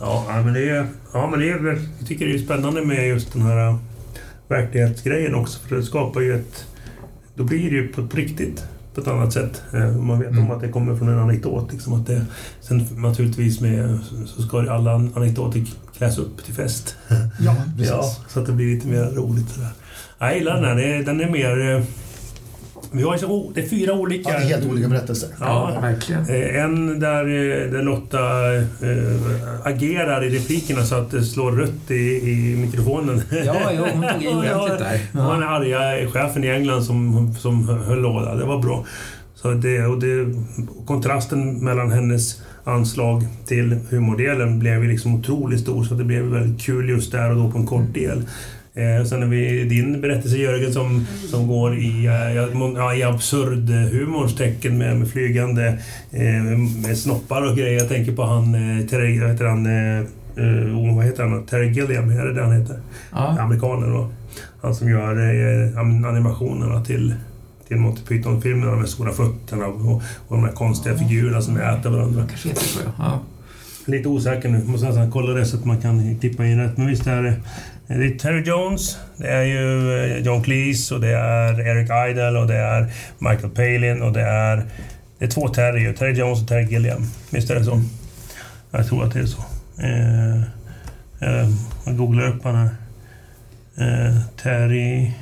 Ja, 0.00 0.42
men 0.44 0.54
det 0.54 0.68
är, 0.68 0.86
ja, 1.12 1.26
men 1.30 1.40
det 1.40 1.50
är, 1.50 1.64
jag 1.98 2.08
tycker 2.08 2.26
det 2.26 2.34
är 2.34 2.38
spännande 2.38 2.84
med 2.84 3.08
just 3.08 3.32
den 3.32 3.42
här 3.42 3.68
äh, 3.68 3.76
verklighetsgrejen 4.48 5.34
också. 5.34 5.58
För 5.68 5.76
det 5.76 5.82
skapar 5.82 6.20
ju 6.20 6.34
ett... 6.34 6.64
Då 7.34 7.44
blir 7.44 7.70
det 7.70 7.76
ju 7.76 7.88
på, 7.88 8.06
på 8.06 8.16
riktigt 8.16 8.64
på 8.94 9.00
ett 9.00 9.08
annat 9.08 9.32
sätt. 9.32 9.62
Eh, 9.72 9.96
Man 9.96 10.18
vet 10.18 10.28
om 10.30 10.38
Mm. 10.38 10.50
att 10.50 10.60
det 10.60 10.68
kommer 10.68 10.96
från 10.96 11.08
en 11.08 11.18
anekdot. 11.18 11.72
Liksom 11.72 11.92
att 11.92 12.06
det, 12.06 12.26
sen 12.60 12.86
naturligtvis 12.96 13.60
med, 13.60 13.98
så 14.26 14.42
ska 14.42 14.70
alla 14.72 14.92
anekdoter 14.94 15.64
kläs 15.96 16.18
upp 16.18 16.44
till 16.44 16.54
fest. 16.54 16.96
Ja, 17.40 17.56
precis. 17.76 17.90
Ja, 17.90 18.16
så 18.28 18.40
att 18.40 18.46
det 18.46 18.52
blir 18.52 18.74
lite 18.74 18.88
mer 18.88 19.04
roligt. 19.04 19.48
Sådär. 19.50 19.68
Jag 20.18 20.34
gillar 20.38 20.54
den 20.62 20.64
här. 20.78 21.02
Den 21.02 21.20
är 21.20 21.30
mer... 21.30 21.82
Vi 22.94 23.02
har 23.02 23.12
ju 23.12 23.18
så, 23.18 23.50
det 23.54 23.60
är 23.60 23.68
fyra 23.68 23.92
olika... 23.92 24.30
Ja, 24.30 24.38
det 24.38 24.44
är 24.44 24.48
helt 24.48 24.70
olika 24.70 24.88
berättelser. 24.88 25.28
Ja, 25.40 25.78
verkligen. 25.82 26.20
Eh, 26.28 26.64
En 26.64 27.00
där, 27.00 27.24
eh, 27.24 27.70
där 27.70 27.82
Lotta 27.82 28.54
eh, 28.56 29.66
agerar 29.66 30.24
i 30.24 30.38
replikerna 30.38 30.82
så 30.84 30.94
att 30.94 31.10
det 31.10 31.22
slår 31.24 31.52
rött 31.52 31.90
i, 31.90 31.94
i 32.30 32.56
mikrofonen. 32.56 33.22
Ja, 33.46 33.54
jo, 33.76 33.84
hon 33.92 34.02
tog 34.12 34.22
i 34.22 34.28
ordentligt 34.28 34.78
där. 34.78 34.98
Det 35.12 35.18
var 35.18 35.32
den 35.32 35.42
Ja. 35.42 35.48
arga 35.48 36.10
chefen 36.10 36.44
i 36.44 36.48
England 36.48 36.82
som, 36.84 37.34
som 37.34 37.68
höll 37.68 38.00
låda. 38.00 38.34
Det 38.34 38.44
var 38.44 38.58
bra. 38.62 38.84
Så 39.34 39.50
det, 39.50 39.86
och 39.86 39.98
det, 40.00 40.34
kontrasten 40.86 41.64
mellan 41.64 41.90
hennes 41.92 42.42
anslag 42.64 43.22
till 43.46 43.78
humordelen 43.90 44.58
blev 44.58 44.82
ju 44.84 44.90
liksom 44.90 45.14
otroligt 45.14 45.60
stor 45.60 45.84
så 45.84 45.94
det 45.94 46.04
blev 46.04 46.22
väldigt 46.24 46.62
kul 46.62 46.88
just 46.88 47.12
där 47.12 47.30
och 47.30 47.36
då 47.36 47.50
på 47.50 47.58
en 47.58 47.66
kort 47.66 47.94
del. 47.94 48.22
Eh, 48.76 49.04
sen 49.04 49.22
har 49.22 49.28
vi 49.28 49.64
din 49.64 50.00
berättelse 50.00 50.36
Jörgen 50.36 50.72
som, 50.72 51.06
som 51.30 51.48
går 51.48 51.78
i, 51.78 52.06
eh, 52.06 52.34
ja, 52.76 52.94
i 52.94 53.02
absurd 53.02 53.70
eh, 53.70 53.76
humorns 53.76 54.36
tecken 54.36 54.78
med, 54.78 54.96
med 54.96 55.08
flygande 55.08 55.78
eh, 56.10 56.42
med 56.82 56.98
snoppar 56.98 57.50
och 57.50 57.56
grejer. 57.56 57.78
Jag 57.78 57.88
tänker 57.88 58.12
på 58.12 58.24
han, 58.24 58.54
eh, 58.54 58.86
Terry, 58.86 59.20
vad 59.20 59.30
heter 59.30 59.44
han, 59.44 59.66
eh, 59.66 60.04
oh, 60.76 60.96
vad 60.96 61.04
heter 61.04 61.24
han? 61.24 61.46
Terry 61.46 61.72
Gilliam, 61.72 62.10
är 62.10 62.26
det 62.26 62.34
det 62.34 62.42
han 62.42 62.52
heter? 62.52 62.76
Ja. 63.12 63.38
Amerikanen 63.40 63.90
då. 63.90 64.10
Han 64.62 64.74
som 64.74 64.88
gör 64.88 65.16
animationerna 66.08 66.84
till, 66.84 67.14
till 67.68 67.76
Monty 67.76 68.02
Python-filmerna 68.02 68.76
med 68.76 68.88
stora 68.88 69.12
fötterna 69.12 69.66
och, 69.66 70.02
och 70.28 70.36
de 70.36 70.44
här 70.44 70.52
konstiga 70.52 70.98
figurerna 70.98 71.42
som 71.42 71.56
äter 71.56 71.90
varandra. 71.90 72.24
Kanske 72.28 72.48
heter 72.48 72.62
så, 72.64 72.80
ja. 72.98 73.20
Lite 73.86 74.08
osäker 74.08 74.48
nu. 74.48 74.64
Måste 74.64 74.86
nästan 74.86 75.10
kolla 75.10 75.32
det 75.32 75.46
så 75.46 75.56
att 75.56 75.64
man 75.64 75.80
kan 75.80 76.18
klippa 76.18 76.46
in 76.46 76.58
rätt. 76.58 76.76
Men 76.76 76.86
visst 76.86 77.06
är 77.06 77.22
det... 77.22 77.34
Det 77.86 77.94
är 77.94 78.18
Terry 78.18 78.42
Jones, 78.42 78.98
det 79.16 79.28
är 79.28 79.42
ju 79.42 79.94
eh, 79.98 80.18
John 80.18 80.42
Cleese 80.42 80.92
och 80.92 81.00
det 81.00 81.16
är 81.16 81.60
Eric 81.60 81.90
Idle 82.10 82.38
och 82.38 82.46
det 82.46 82.56
är 82.56 82.92
Michael 83.18 83.50
Palin 83.50 84.02
och 84.02 84.12
det 84.12 84.22
är... 84.22 84.64
Det 85.18 85.24
är 85.24 85.28
två 85.28 85.48
Terry 85.48 85.80
ju. 85.80 85.92
Terry 85.92 86.12
Jones 86.12 86.42
och 86.42 86.48
Terry 86.48 86.64
Gilliam. 86.64 87.06
Visst 87.30 87.50
är 87.50 87.54
det 87.54 87.64
så? 87.64 87.82
Jag 88.70 88.88
tror 88.88 89.04
att 89.04 89.12
det 89.12 89.20
är 89.20 89.26
så. 89.26 89.44
Eh, 89.82 90.36
eh, 91.20 91.50
jag 91.86 91.96
googlar 91.96 92.28
upp 92.28 92.44
han 92.44 92.54
här. 92.54 92.70
Eh, 93.78 94.20
Terry... 94.42 95.12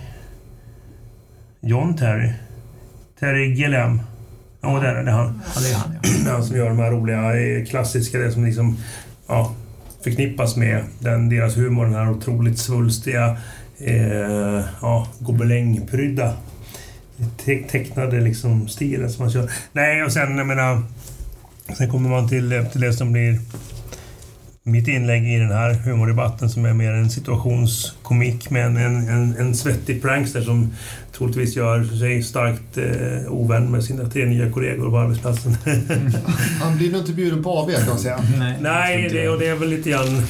John 1.61 1.97
Terry? 1.97 2.33
Terry 3.21 3.55
Gilliam. 3.55 4.01
Ja, 4.61 4.81
det 4.81 4.89
är 4.89 4.95
det. 4.95 5.03
Det 5.03 5.11
är 5.11 5.15
han. 5.15 5.43
ja, 5.55 5.61
det 5.61 5.71
är 5.71 5.75
han 5.75 5.97
ja. 6.03 6.31
Han 6.33 6.45
som 6.45 6.57
gör 6.57 6.69
de 6.69 6.79
här 6.79 6.91
roliga 6.91 7.37
eh, 7.37 7.65
klassiska, 7.65 8.19
det 8.19 8.33
som 8.33 8.45
liksom 8.45 8.79
ja, 9.27 9.55
förknippas 10.05 10.57
med 10.57 10.85
den, 10.99 11.29
deras 11.29 11.57
humor. 11.57 11.85
Den 11.85 11.95
här 11.95 12.11
otroligt 12.11 12.59
svulstiga, 12.59 13.37
eh, 13.79 14.65
ja, 14.81 15.09
gobelängprydda 15.19 16.35
te 17.45 17.63
tecknade 17.71 18.21
liksom 18.21 18.69
stilen 18.69 19.11
som 19.11 19.25
man 19.25 19.33
kör. 19.33 19.51
Nej, 19.73 20.05
och 20.05 20.13
sen, 20.13 20.39
jag 20.39 20.47
menar, 20.47 20.83
sen 21.79 21.91
kommer 21.91 22.11
man 22.11 22.29
till, 22.29 22.67
till 22.73 22.81
det 22.81 22.93
som 22.93 23.13
blir 23.13 23.39
mitt 24.65 24.89
inlägg 24.89 25.35
i 25.35 25.39
den 25.39 25.51
här 25.51 25.75
humordebatten 25.75 26.51
som 26.51 26.65
är 26.65 26.73
mer 26.73 26.93
en 26.93 27.11
situationskomik 27.11 28.51
med 28.51 28.67
en, 28.67 28.77
en, 28.77 29.09
en, 29.09 29.37
en 29.39 29.55
svettig 29.55 30.03
prankster 30.03 30.41
som 30.41 30.73
troligtvis 31.13 31.57
gör 31.57 31.85
sig 31.85 32.23
starkt 32.23 32.79
eh, 32.79 33.33
ovän 33.33 33.71
med 33.71 33.85
sina 33.85 34.11
tre 34.11 34.27
nya 34.27 34.51
kollegor 34.51 34.91
på 34.91 34.99
arbetsplatsen. 34.99 35.57
Han 36.61 36.77
blir 36.77 36.93
nog 36.93 37.01
inte 37.01 37.13
bjuden 37.13 37.43
på 37.43 37.51
AV 37.51 37.71
kan 37.71 37.89
man 37.89 37.99
säga. 37.99 38.19
Nej, 38.39 38.57
Nej, 38.61 39.09
det, 39.13 39.29
och 39.29 39.39
det 39.39 39.47
är 39.47 39.55
väl 39.55 39.69
lite 39.69 39.91
grann... 39.91 40.23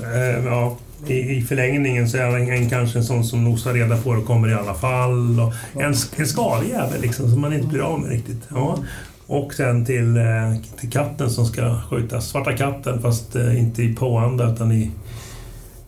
Eh, 0.00 0.44
ja, 0.44 0.78
i, 1.06 1.36
I 1.36 1.42
förlängningen 1.42 2.08
så 2.08 2.16
är 2.16 2.24
han 2.24 2.48
en, 2.50 2.70
kanske 2.70 2.98
en 2.98 3.04
sån 3.04 3.24
som 3.24 3.44
nosar 3.44 3.72
reda 3.72 3.96
på 3.96 4.12
det 4.12 4.18
och 4.18 4.26
kommer 4.26 4.48
i 4.48 4.54
alla 4.54 4.74
fall. 4.74 5.40
Och 5.40 5.82
en, 5.82 5.94
en 6.16 6.26
skalig 6.26 6.68
jävel 6.68 7.00
liksom, 7.00 7.30
som 7.30 7.40
man 7.40 7.52
inte 7.52 7.66
blir 7.66 7.80
av 7.80 8.00
med 8.00 8.10
riktigt. 8.10 8.42
Ja. 8.48 8.78
Och 9.30 9.54
sen 9.54 9.84
till, 9.84 10.16
eh, 10.16 10.24
till 10.80 10.90
katten 10.90 11.30
som 11.30 11.46
ska 11.46 11.80
skjutas. 11.90 12.28
Svarta 12.28 12.56
katten, 12.56 13.02
fast 13.02 13.36
eh, 13.36 13.60
inte 13.60 13.82
i 13.82 13.94
påanda 13.94 14.52
utan 14.52 14.72
i, 14.72 14.90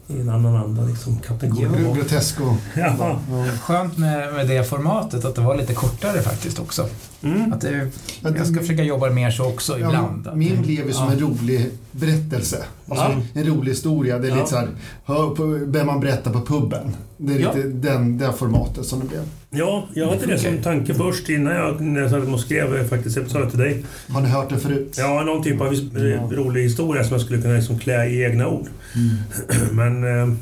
i 0.09 0.20
en 0.20 0.28
annan 0.28 0.57
anda. 0.57 0.82
Liksom. 0.82 1.18
Katten 1.18 1.57
tillbaka. 1.57 1.95
Grotesco. 1.95 2.57
Ja. 2.76 2.95
Ja. 2.99 3.18
Skönt 3.61 3.99
med, 3.99 4.34
med 4.34 4.49
det 4.49 4.64
formatet, 4.64 5.24
att 5.24 5.34
det 5.34 5.41
var 5.41 5.57
lite 5.57 5.74
kortare 5.74 6.22
faktiskt 6.22 6.59
också. 6.59 6.88
Mm. 7.23 7.53
Att 7.53 7.61
det, 7.61 7.91
Men 8.23 8.35
jag 8.35 8.47
ska 8.47 8.55
det- 8.55 8.61
försöka 8.61 8.83
jobba 8.83 9.11
mer 9.11 9.31
så 9.31 9.45
också 9.45 9.79
Ja, 9.79 9.87
ibland. 9.87 10.27
Att- 10.27 10.37
min 10.37 10.62
blev 10.62 10.87
ju 10.87 10.93
som 10.93 11.05
Ja. 11.07 11.12
en 11.12 11.18
rolig 11.21 11.66
berättelse. 11.93 12.64
Alltså 12.89 13.05
Ja. 13.35 13.41
en 13.41 13.47
rolig 13.47 13.71
historia. 13.71 14.18
Det 14.18 14.27
är 14.27 14.31
Ja. 14.31 14.37
lite 14.37 14.49
så 14.49 14.57
här, 14.57 14.68
hör 15.05 15.31
på, 15.31 15.66
bör 15.66 15.85
man 15.85 16.01
berätta 16.01 16.31
på 16.31 16.41
puben. 16.41 16.97
Det 17.16 17.35
är 17.35 17.39
Ja. 17.39 17.53
lite 17.53 17.68
den, 17.68 18.18
det 18.18 18.33
formatet 18.33 18.87
som 18.87 19.01
det 19.01 19.07
blev. 19.07 19.21
Ja, 19.51 19.85
jag 19.95 20.07
hade 20.09 20.27
det 20.27 20.39
som 20.39 20.59
tanke 20.62 20.95
först 20.95 21.29
innan 21.29 21.55
jag, 21.55 21.81
när 21.81 22.01
jag 22.01 22.41
skrev 22.41 22.89
faktiskt 22.89 23.16
episodet 23.16 23.51
till 23.51 23.59
dig. 23.59 23.85
Har 24.09 24.21
ni 24.21 24.29
hört 24.29 24.49
det 24.51 24.59
förut? 24.59 24.95
Ja, 24.99 25.23
någon 25.23 25.43
typ 25.43 25.61
av 25.61 25.73
his- 25.73 26.31
rolig 26.37 26.62
historia 26.62 27.05
som 27.05 27.12
jag 27.12 27.21
skulle 27.21 27.43
kunna 27.43 27.55
liksom 27.55 27.79
klä 27.79 28.07
i 28.07 28.23
egna 28.25 28.49
ord. 28.49 28.66
Men... 29.73 30.05
Eh, 30.23 30.35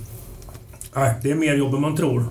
nej, 0.97 1.15
det 1.23 1.31
är 1.31 1.35
mer 1.35 1.55
jobb 1.55 1.75
än 1.75 1.81
man 1.81 1.97
tror. 1.97 2.25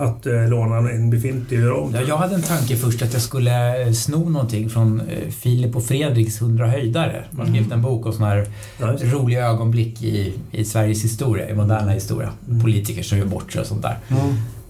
Att 0.00 0.26
eh, 0.26 0.48
låna 0.48 0.90
en 0.90 1.10
befintlig 1.10 1.60
och 1.60 1.64
göra 1.66 1.76
om. 1.80 1.94
Ja, 1.94 2.00
jag 2.08 2.16
hade 2.16 2.34
en 2.34 2.42
tanke 2.42 2.76
först 2.76 3.02
att 3.02 3.12
jag 3.12 3.22
skulle 3.22 3.82
eh, 3.86 3.92
sno 3.92 4.28
någonting 4.28 4.70
från 4.70 5.00
eh, 5.00 5.28
Filip 5.30 5.76
och 5.76 5.84
Fredriks 5.84 6.40
100 6.40 6.66
höjdare. 6.66 7.24
De 7.30 7.38
har 7.40 7.46
skrivit 7.46 7.72
en 7.72 7.82
bok 7.82 8.06
om 8.06 8.12
sådana 8.12 8.34
här 8.34 8.46
Ja, 8.78 8.86
det. 8.86 9.04
roliga 9.04 9.46
ögonblick 9.46 10.02
i, 10.02 10.32
i 10.50 10.64
Sveriges 10.64 11.04
historia, 11.04 11.50
i 11.50 11.54
moderna 11.54 11.90
historia. 11.92 12.30
Politiker 12.62 13.02
som 13.02 13.18
gör 13.18 13.26
bort 13.26 13.52
sig 13.52 13.60
och 13.60 13.66
sånt 13.66 13.82
där. 13.82 13.98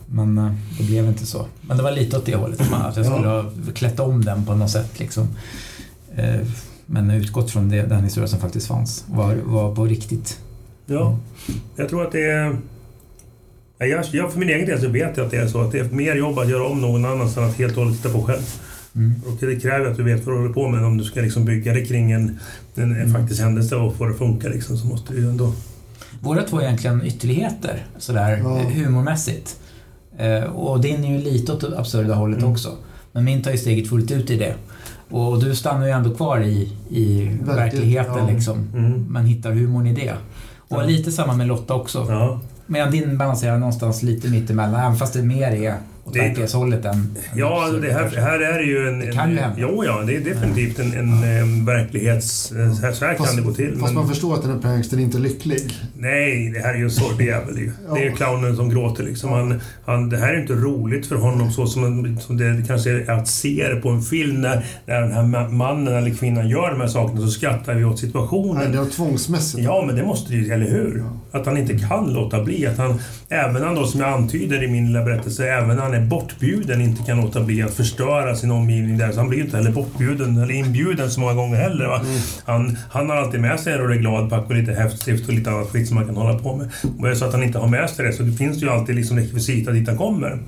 Men 0.06 0.38
eh, 0.38 0.52
det 0.78 0.84
blev 0.84 1.06
inte 1.06 1.26
så. 1.26 1.46
Men 1.60 1.76
det 1.76 1.82
var 1.82 1.92
lite 1.92 2.16
åt 2.18 2.26
det 2.26 2.34
hållet, 2.36 2.60
att 2.72 2.96
jag 2.96 3.06
skulle 3.06 3.28
ha 3.28 3.44
klätt 3.74 4.00
om 4.00 4.24
den 4.24 4.44
på 4.46 4.54
något 4.54 4.70
sätt. 4.70 4.98
Liksom. 5.00 5.28
Eh, 6.16 6.40
Men 6.86 7.10
utgått 7.10 7.50
från 7.50 7.68
det, 7.68 7.82
den 7.82 8.04
historia 8.04 8.28
som 8.28 8.38
faktiskt 8.40 8.66
fanns, 8.66 9.04
var, 9.08 9.34
var 9.44 9.74
på 9.74 9.84
riktigt. 9.84 10.38
Ja, 10.86 11.18
jag 11.76 11.88
tror 11.88 12.06
att 12.06 12.12
det 12.12 12.30
är... 12.30 12.56
Ja, 13.80 13.86
Jag, 13.86 14.04
jag, 14.12 14.32
för 14.32 14.38
min 14.38 14.48
egen 14.48 14.66
del 14.66 14.80
så 14.80 14.88
vet 14.88 15.16
jag 15.16 15.24
att 15.24 15.30
det 15.30 15.36
är 15.36 15.46
så 15.46 15.60
att 15.60 15.72
det 15.72 15.78
är 15.78 15.84
mer 15.84 16.14
jobb 16.16 16.38
att 16.38 16.48
göra 16.48 16.66
om 16.66 16.80
någon 16.80 17.04
annans 17.04 17.36
än 17.36 17.44
att 17.44 17.56
helt 17.58 17.76
och 17.76 17.82
hållet 17.84 17.96
titta 18.02 18.14
på 18.14 18.22
själv. 18.22 18.42
Mm. 18.94 19.12
Och 19.26 19.46
det 19.46 19.60
kräver 19.60 19.86
att 19.90 19.96
du 19.96 20.02
vet 20.02 20.26
vad 20.26 20.34
du 20.34 20.38
håller 20.40 20.54
på 20.54 20.68
med. 20.68 20.84
Om 20.84 20.96
du 20.96 21.04
ska 21.04 21.20
liksom 21.20 21.44
bygga 21.44 21.72
det 21.72 21.84
kring 21.84 22.12
en, 22.12 22.38
en, 22.74 22.96
en 22.96 23.12
faktisk 23.14 23.40
händelse 23.42 23.76
och 23.76 23.96
få 23.96 24.04
det 24.04 24.10
att 24.10 24.18
funka 24.18 24.48
liksom, 24.48 24.76
så 24.76 24.86
måste 24.86 25.12
du 25.12 25.18
ju 25.20 25.28
ändå... 25.30 25.52
Våra 26.20 26.42
två 26.42 26.58
är 26.58 26.62
egentligen 26.64 27.06
ytterligheter, 27.06 27.84
sådär 27.98 28.40
Ja. 28.44 28.62
humormässigt. 28.74 29.56
Eh, 30.18 30.42
Och 30.44 30.80
din 30.80 31.04
är 31.04 31.12
ju 31.12 31.18
lite 31.18 31.52
åt 31.52 31.60
det 31.60 31.78
absurda 31.78 32.14
hållet 32.14 32.38
Mm. 32.38 32.50
också. 32.52 32.68
Men 33.12 33.24
min 33.24 33.42
tar 33.42 33.50
ju 33.50 33.58
steget 33.58 33.88
fullt 33.88 34.10
ut 34.10 34.30
i 34.30 34.36
det. 34.36 34.54
Och 35.10 35.44
du 35.44 35.54
stannar 35.54 35.86
ju 35.86 35.92
ändå 35.92 36.14
kvar 36.14 36.40
i, 36.40 36.72
i 36.90 37.30
verkligheten 37.44 38.14
ja. 38.28 38.30
liksom. 38.34 38.68
Mm. 38.74 39.06
Men 39.10 39.24
hittar 39.26 39.52
humorn 39.52 39.86
i 39.86 39.94
det. 39.94 40.14
Och 40.58 40.76
Ja. 40.82 40.86
lite 40.86 41.12
samma 41.12 41.34
med 41.34 41.46
Lotta 41.46 41.74
också. 41.74 42.06
Ja. 42.08 42.40
Medan 42.70 42.90
din 42.90 43.18
balanserar 43.18 43.58
någonstans 43.58 44.02
lite 44.02 44.28
mittemellan, 44.28 44.80
även 44.80 44.96
fast 44.96 45.12
det 45.12 45.22
mer 45.22 45.50
är 45.52 45.74
åt 46.04 46.12
Det- 46.14 46.20
verklighetshållet 46.20 46.84
än... 46.84 46.92
än 46.94 47.16
Ja, 47.34 47.68
det 47.82 47.92
här, 47.92 48.08
här 48.20 48.40
är 48.40 48.58
det 48.58 48.64
ju 48.64 48.88
en... 48.88 49.00
Det 49.00 49.12
kan 49.12 49.30
ju 49.30 49.36
hända. 49.36 49.56
Jo, 49.60 49.84
ja, 49.84 50.02
det 50.06 50.16
är 50.16 50.20
definitivt 50.20 50.78
en, 50.78 50.92
en, 50.92 51.22
en 51.24 51.64
verklighets... 51.66 52.42
Så 52.48 52.54
här, 52.86 52.92
så 52.92 53.04
här 53.04 53.14
kan 53.14 53.26
Fast, 53.26 53.36
det 53.36 53.42
gå 53.42 53.52
till. 53.52 53.70
fast 53.72 53.82
men- 53.82 53.94
man 53.94 54.08
förstår 54.08 54.34
att 54.34 54.42
den 54.42 54.50
här 54.52 54.58
prankstern 54.58 55.00
inte 55.00 55.18
är 55.18 55.20
lycklig. 55.20 55.72
Nej, 55.98 56.50
det 56.54 56.60
här 56.60 56.74
är 56.74 56.78
ju 56.78 56.84
en 56.84 56.90
sorglig 56.90 57.26
jävel 57.26 57.58
ju. 57.58 57.72
Ja. 57.88 57.94
Det 57.94 58.06
är 58.06 58.10
clownen 58.10 58.56
som 58.56 58.68
gråter 58.70 59.04
liksom. 59.04 59.30
Han, 59.32 59.60
han, 59.86 60.08
det 60.08 60.16
här 60.16 60.34
är 60.34 60.40
inte 60.40 60.52
roligt 60.52 61.06
för 61.06 61.16
honom 61.16 61.50
så 61.52 61.66
som, 61.66 62.16
som 62.20 62.36
det 62.36 62.64
kanske 62.66 62.90
är 62.90 63.10
att 63.10 63.28
se 63.28 63.68
det 63.74 63.80
på 63.80 63.88
en 63.88 64.02
film 64.02 64.40
när, 64.40 64.64
när 64.86 65.00
den 65.00 65.12
här 65.12 65.22
ma- 65.22 65.52
mannen 65.52 65.94
eller 65.94 66.10
kvinnan 66.14 66.48
gör 66.48 66.70
de 66.70 66.80
här 66.80 66.88
sakerna 66.88 67.20
så 67.20 67.28
skrattar 67.28 67.74
vi 67.74 67.84
åt 67.84 67.98
situationen. 67.98 68.54
Nej, 68.64 68.68
det 68.72 68.78
är 68.78 68.90
tvångsmässigt. 68.90 69.62
Ja, 69.64 69.84
men 69.86 69.96
det 69.96 70.02
måste 70.02 70.32
det 70.32 70.38
ju, 70.38 70.52
eller 70.52 70.70
hur? 70.70 71.04
Att 71.32 71.46
han 71.46 71.56
inte 71.56 71.78
kan 71.78 72.12
låta 72.12 72.44
bli. 72.44 72.66
Att 72.66 72.78
han, 72.78 73.00
även 73.28 73.62
han 73.62 73.74
då, 73.74 73.86
som 73.86 74.00
jag 74.00 74.08
antyder 74.10 74.62
i 74.62 74.68
min 74.68 74.86
lilla 74.86 75.04
berättelse, 75.04 75.48
även 75.48 75.76
när 75.76 75.82
han 75.82 75.94
är 75.94 76.00
bortbjuden 76.00 76.80
inte 76.80 77.02
kan 77.02 77.20
låta 77.20 77.40
bli 77.40 77.62
att 77.62 77.74
förstöra 77.74 78.36
sin 78.36 78.50
omgivning 78.50 78.98
där. 78.98 79.12
Så 79.12 79.18
han 79.18 79.28
blir 79.28 79.40
inte 79.40 79.56
heller 79.56 79.72
bortbjuden 79.72 80.36
eller 80.36 80.54
inbjuden 80.54 81.10
så 81.10 81.20
många 81.20 81.34
gånger 81.34 81.56
heller. 81.56 81.84
Mm. 81.84 82.06
Han, 82.44 82.76
han 82.90 83.10
har 83.10 83.16
alltid 83.16 83.40
med 83.40 83.60
sig 83.60 83.72
en 83.72 83.78
rulle 83.78 83.96
gladpack 83.96 84.44
och 84.48 84.54
lite 84.54 84.72
häftstift 84.72 85.28
och 85.28 85.34
lite 85.34 85.50
annat 85.50 85.70
skit 85.70 85.88
som 85.88 85.94
man 85.94 86.06
kan 86.06 86.16
hålla 86.16 86.38
på 86.38 86.56
med. 86.56 86.70
Och 86.98 87.06
är 87.06 87.10
det 87.10 87.16
så 87.16 87.24
att 87.24 87.32
han 87.32 87.42
inte 87.42 87.58
har 87.58 87.68
med 87.68 87.90
sig 87.90 88.06
det 88.06 88.12
så 88.12 88.22
det 88.22 88.32
finns 88.32 88.62
ju 88.62 88.68
alltid 88.68 88.94
liksom 88.94 89.18
rekvisita 89.18 89.70
dit 89.70 89.88
han 89.88 89.96
kommer. 89.96 90.38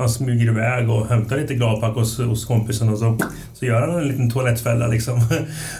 Han 0.00 0.10
smyger 0.10 0.46
iväg 0.46 0.90
och 0.90 1.08
hämtar 1.08 1.36
lite 1.36 1.54
gladpack 1.54 1.94
hos, 1.94 2.18
hos 2.18 2.44
kompisen 2.44 2.88
och 2.88 2.98
så, 2.98 3.18
så 3.54 3.66
gör 3.66 3.80
han 3.80 3.98
en 3.98 4.08
liten 4.08 4.30
toalettfälla. 4.30 4.86
Liksom. 4.86 5.26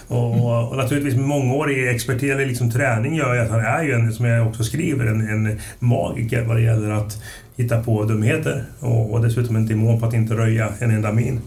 och, 0.08 0.30
och, 0.44 0.70
och 0.70 0.76
naturligtvis 0.76 1.16
mångårig 1.16 1.88
expertis, 1.88 2.30
eller 2.30 2.46
liksom 2.46 2.70
träning 2.70 3.14
gör 3.14 3.34
ju 3.34 3.40
att 3.40 3.50
han 3.50 3.60
är 3.60 3.82
ju, 3.82 3.92
en, 3.92 4.12
som 4.12 4.24
jag 4.24 4.46
också 4.46 4.64
skriver, 4.64 5.06
en, 5.06 5.28
en 5.28 5.58
magiker 5.78 6.44
vad 6.44 6.56
det 6.56 6.62
gäller 6.62 6.90
att 6.90 7.22
hitta 7.56 7.82
på 7.82 8.04
dumheter. 8.04 8.64
Och, 8.80 9.12
och 9.12 9.22
dessutom 9.22 9.56
en 9.56 9.66
demon 9.66 10.00
på 10.00 10.06
att 10.06 10.14
inte 10.14 10.34
röja 10.34 10.68
en 10.78 10.90
enda 10.90 11.12
min. 11.12 11.40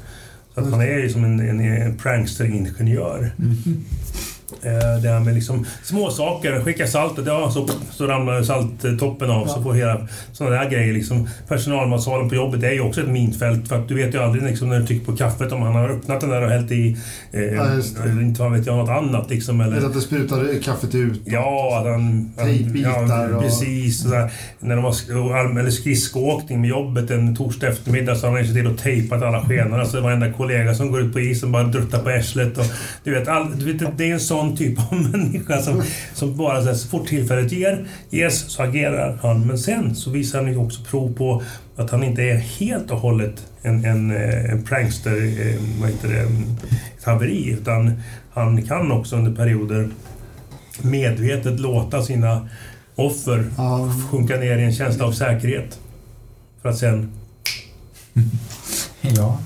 Så 0.53 0.59
att 0.59 0.71
han 0.71 0.82
är 0.82 0.99
ju 0.99 1.09
som 1.09 1.24
en, 1.24 1.39
en, 1.39 1.59
en 1.59 1.97
prankster-ingenjör. 1.97 3.32
Mm. 3.39 3.84
Eh, 4.62 5.01
det 5.01 5.10
här 5.10 5.20
med 5.20 5.34
liksom 5.34 5.66
små 5.84 6.10
saker. 6.10 6.62
Skicka 6.62 6.88
saltet, 6.88 7.26
ja 7.28 7.51
så, 7.51 7.70
så 7.91 8.08
ramlar 8.08 8.43
salttoppen 8.43 9.30
av. 9.30 9.47
Ja. 9.47 9.54
Så 9.54 9.64
får 9.64 9.74
hela 9.74 10.08
sådana 10.34 10.56
där 10.56 10.70
grejer. 10.70 10.93
Liksom, 10.93 11.28
personalmatsalen 11.47 12.30
på 12.30 12.36
jobbet 12.36 12.64
är 12.64 12.72
ju 12.72 12.82
också 12.82 13.01
ett 13.01 13.10
minfält. 13.10 13.68
För 13.68 13.76
att 13.76 13.88
du 13.88 13.95
vet 13.95 14.14
ju 14.14 14.20
aldrig 14.20 14.43
liksom, 14.43 14.70
när 14.70 14.80
du 14.80 14.86
trycker 14.86 15.06
på 15.06 15.16
kaffet 15.16 15.51
om 15.51 15.62
han 15.62 15.76
har 15.76 15.89
öppnat 15.89 16.22
den 16.22 16.30
där 16.30 16.41
och 16.41 16.49
hällt 16.49 16.72
i, 16.72 16.97
eh, 17.32 17.41
ja, 17.41 17.74
inte 18.22 18.49
vet 18.49 18.66
jag, 18.66 18.78
något 18.78 18.89
annat. 18.89 19.30
Liksom, 19.30 19.62
eller, 19.62 19.78
eller 19.78 19.88
att 19.88 19.93
det 19.93 20.01
sprutar 20.01 20.62
kaffet 20.62 20.95
ut. 20.95 21.22
Ja, 21.26 21.80
att 21.80 21.86
han... 21.86 22.34
Tejpbitar 22.38 23.30
ja, 23.32 23.41
Precis. 23.41 24.06
Och... 24.06 24.10
Sådär. 24.10 24.32
När 24.60 24.76
de 24.76 24.86
har 24.86 25.60
eller 25.60 25.72
skridskoåkning 25.72 26.62
med 26.62 26.70
jobbet 26.70 27.12
en 27.12 27.36
torsdag 27.36 27.68
eftermiddag 27.68 28.16
så 28.16 28.28
har 28.28 28.32
han 28.32 28.41
ju 28.41 28.47
sett 28.47 28.56
till 28.56 28.68
att 28.68 28.78
tejpat 28.78 29.24
alla 29.24 29.41
skenorna 29.41 29.86
så 29.86 30.01
varenda 30.01 30.32
kollega 30.32 30.74
som 30.74 30.91
går 30.91 31.01
ut 31.01 31.14
på 31.14 31.20
isen 31.20 31.51
bara 31.51 31.64
druttar 31.64 31.99
på 31.99 32.10
arslet. 32.10 32.60
du 33.04 33.12
vet, 33.12 33.28
all, 33.28 33.60
du 33.60 33.74
vet, 33.74 33.97
det 33.97 34.10
är 34.10 34.14
en 34.14 34.20
sån 34.20 34.42
typ 34.51 34.79
av 34.91 35.01
människa 35.11 35.61
som, 35.61 35.83
som 36.13 36.37
bara 36.37 36.61
så, 36.61 36.67
här, 36.67 36.73
så 36.75 36.87
fort 36.87 37.07
tillfället 37.07 37.51
ger, 37.51 37.87
ges 38.09 38.51
så 38.51 38.63
agerar 38.63 39.17
han. 39.21 39.47
Men 39.47 39.57
sen 39.57 39.95
så 39.95 40.09
visar 40.09 40.39
han 40.39 40.51
ju 40.51 40.57
också 40.57 40.83
prov 40.83 41.13
på 41.13 41.43
att 41.75 41.89
han 41.89 42.03
inte 42.03 42.23
är 42.23 42.37
helt 42.37 42.91
och 42.91 42.99
hållet 42.99 43.45
en, 43.61 43.85
en, 43.85 44.11
eh, 44.11 44.51
en 44.51 44.63
prankster, 44.63 45.15
eh, 45.15 45.55
vad 45.81 45.89
heter 45.89 46.07
det, 46.07 46.21
ett 46.97 47.03
haveri. 47.03 47.49
Utan 47.49 48.01
han 48.33 48.61
kan 48.61 48.91
också 48.91 49.15
under 49.15 49.35
perioder 49.35 49.89
medvetet 50.81 51.59
låta 51.59 52.03
sina 52.03 52.49
offer 52.95 53.45
sjunka 54.11 54.35
ner 54.35 54.57
i 54.57 54.63
en 54.63 54.73
känsla 54.73 55.05
av 55.05 55.11
säkerhet. 55.11 55.79
För 56.61 56.69
att 56.69 56.77
sen... 56.77 57.11
ja. 59.01 59.39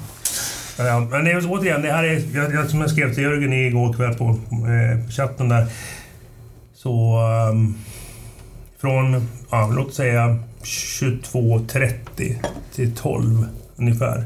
Ja, 0.78 1.07
men 1.11 1.25
det 1.25 1.32
är, 1.32 1.51
återigen, 1.51 1.82
det 1.82 1.91
här 1.91 2.03
är, 2.03 2.53
jag, 2.53 2.69
som 2.69 2.82
jag 2.82 2.89
skrev 2.89 3.13
till 3.13 3.23
Jörgen 3.23 3.53
igår 3.53 3.93
kväll 3.93 4.13
på 4.13 4.25
eh, 4.51 5.09
chatten 5.09 5.49
där. 5.49 5.67
Så 6.73 7.19
um, 7.51 7.75
från, 8.80 9.28
ja, 9.51 9.71
låt 9.75 9.93
säga 9.93 10.38
22.30 10.63 12.36
till 12.75 12.95
12 12.95 13.47
ungefär. 13.75 14.23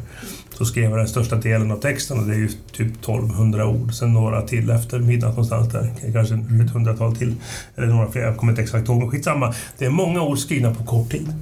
Så 0.57 0.65
skrev 0.65 0.89
jag 0.89 0.99
den 0.99 1.07
största 1.07 1.35
delen 1.35 1.71
av 1.71 1.77
texten 1.77 2.19
och 2.19 2.25
det 2.25 2.33
är 2.33 2.37
ju 2.37 2.49
typ 2.71 2.95
1200 2.95 3.67
ord. 3.67 3.93
Sen 3.93 4.13
några 4.13 4.41
till 4.41 4.69
efter 4.69 4.99
midnatt 4.99 5.29
någonstans 5.29 5.69
där. 5.69 5.89
Kanske 6.13 6.35
ett 6.35 6.71
hundratal 6.73 7.15
till. 7.15 7.35
Eller 7.75 7.87
några 7.87 8.11
fler, 8.11 8.21
jag 8.21 8.37
kommer 8.37 8.51
inte 8.51 8.61
exakt 8.61 8.87
ihåg. 8.87 8.97
Men 8.97 9.11
skitsamma. 9.11 9.53
Det 9.77 9.85
är 9.85 9.89
många 9.89 10.21
ord 10.21 10.39
skrivna 10.39 10.75
på 10.75 10.83
kort 10.83 11.11
tid. 11.11 11.33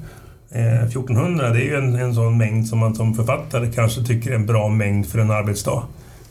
1400 0.52 1.48
eh, 1.48 1.54
det 1.54 1.60
är 1.60 1.64
ju 1.64 1.76
en, 1.76 1.96
en 1.96 2.16
sån 2.16 2.38
mängd 2.38 2.68
som 2.68 2.80
man 2.80 2.96
som 2.96 3.16
författare 3.16 3.72
kanske 3.72 4.04
tycker 4.04 4.32
är 4.32 4.36
en 4.36 4.46
bra 4.46 4.70
mängd 4.70 5.06
för 5.06 5.20
en 5.20 5.32
arbetsdag 5.32 5.84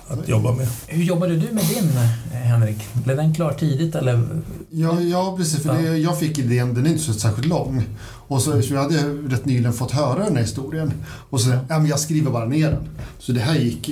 att 0.09 0.29
jobba 0.29 0.53
med. 0.53 0.69
Hur 0.87 1.05
jobbade 1.05 1.37
du 1.37 1.53
med 1.53 1.65
din, 1.65 1.89
eh, 2.33 2.39
Henrik? 2.39 2.87
Blev 3.05 3.17
den 3.17 3.35
klar 3.35 3.53
tidigt 3.53 3.95
eller? 3.95 4.29
Ja, 4.71 5.01
ja 5.01 5.35
precis. 5.37 5.63
För 5.63 5.75
det, 5.75 5.99
jag 5.99 6.19
fick 6.19 6.39
idén, 6.39 6.75
den 6.75 6.87
är 6.87 6.91
inte 6.91 7.03
så 7.03 7.13
särskilt 7.13 7.49
lång. 7.49 7.85
Och 8.29 8.43
så, 8.43 8.63
så 8.63 8.75
jag 8.75 8.83
hade 8.83 8.99
rätt 9.29 9.45
nyligen 9.45 9.73
fått 9.73 9.91
höra 9.91 10.25
den 10.25 10.37
här 10.37 10.43
historien. 10.43 10.93
Och 11.07 11.41
så 11.41 11.51
ja, 11.51 11.79
men 11.79 11.87
jag 11.87 12.01
skriver 12.01 12.31
bara 12.31 12.45
ner 12.45 12.71
den. 12.71 12.89
Så 13.19 13.33
det 13.33 13.41
här 13.41 13.55
gick 13.55 13.91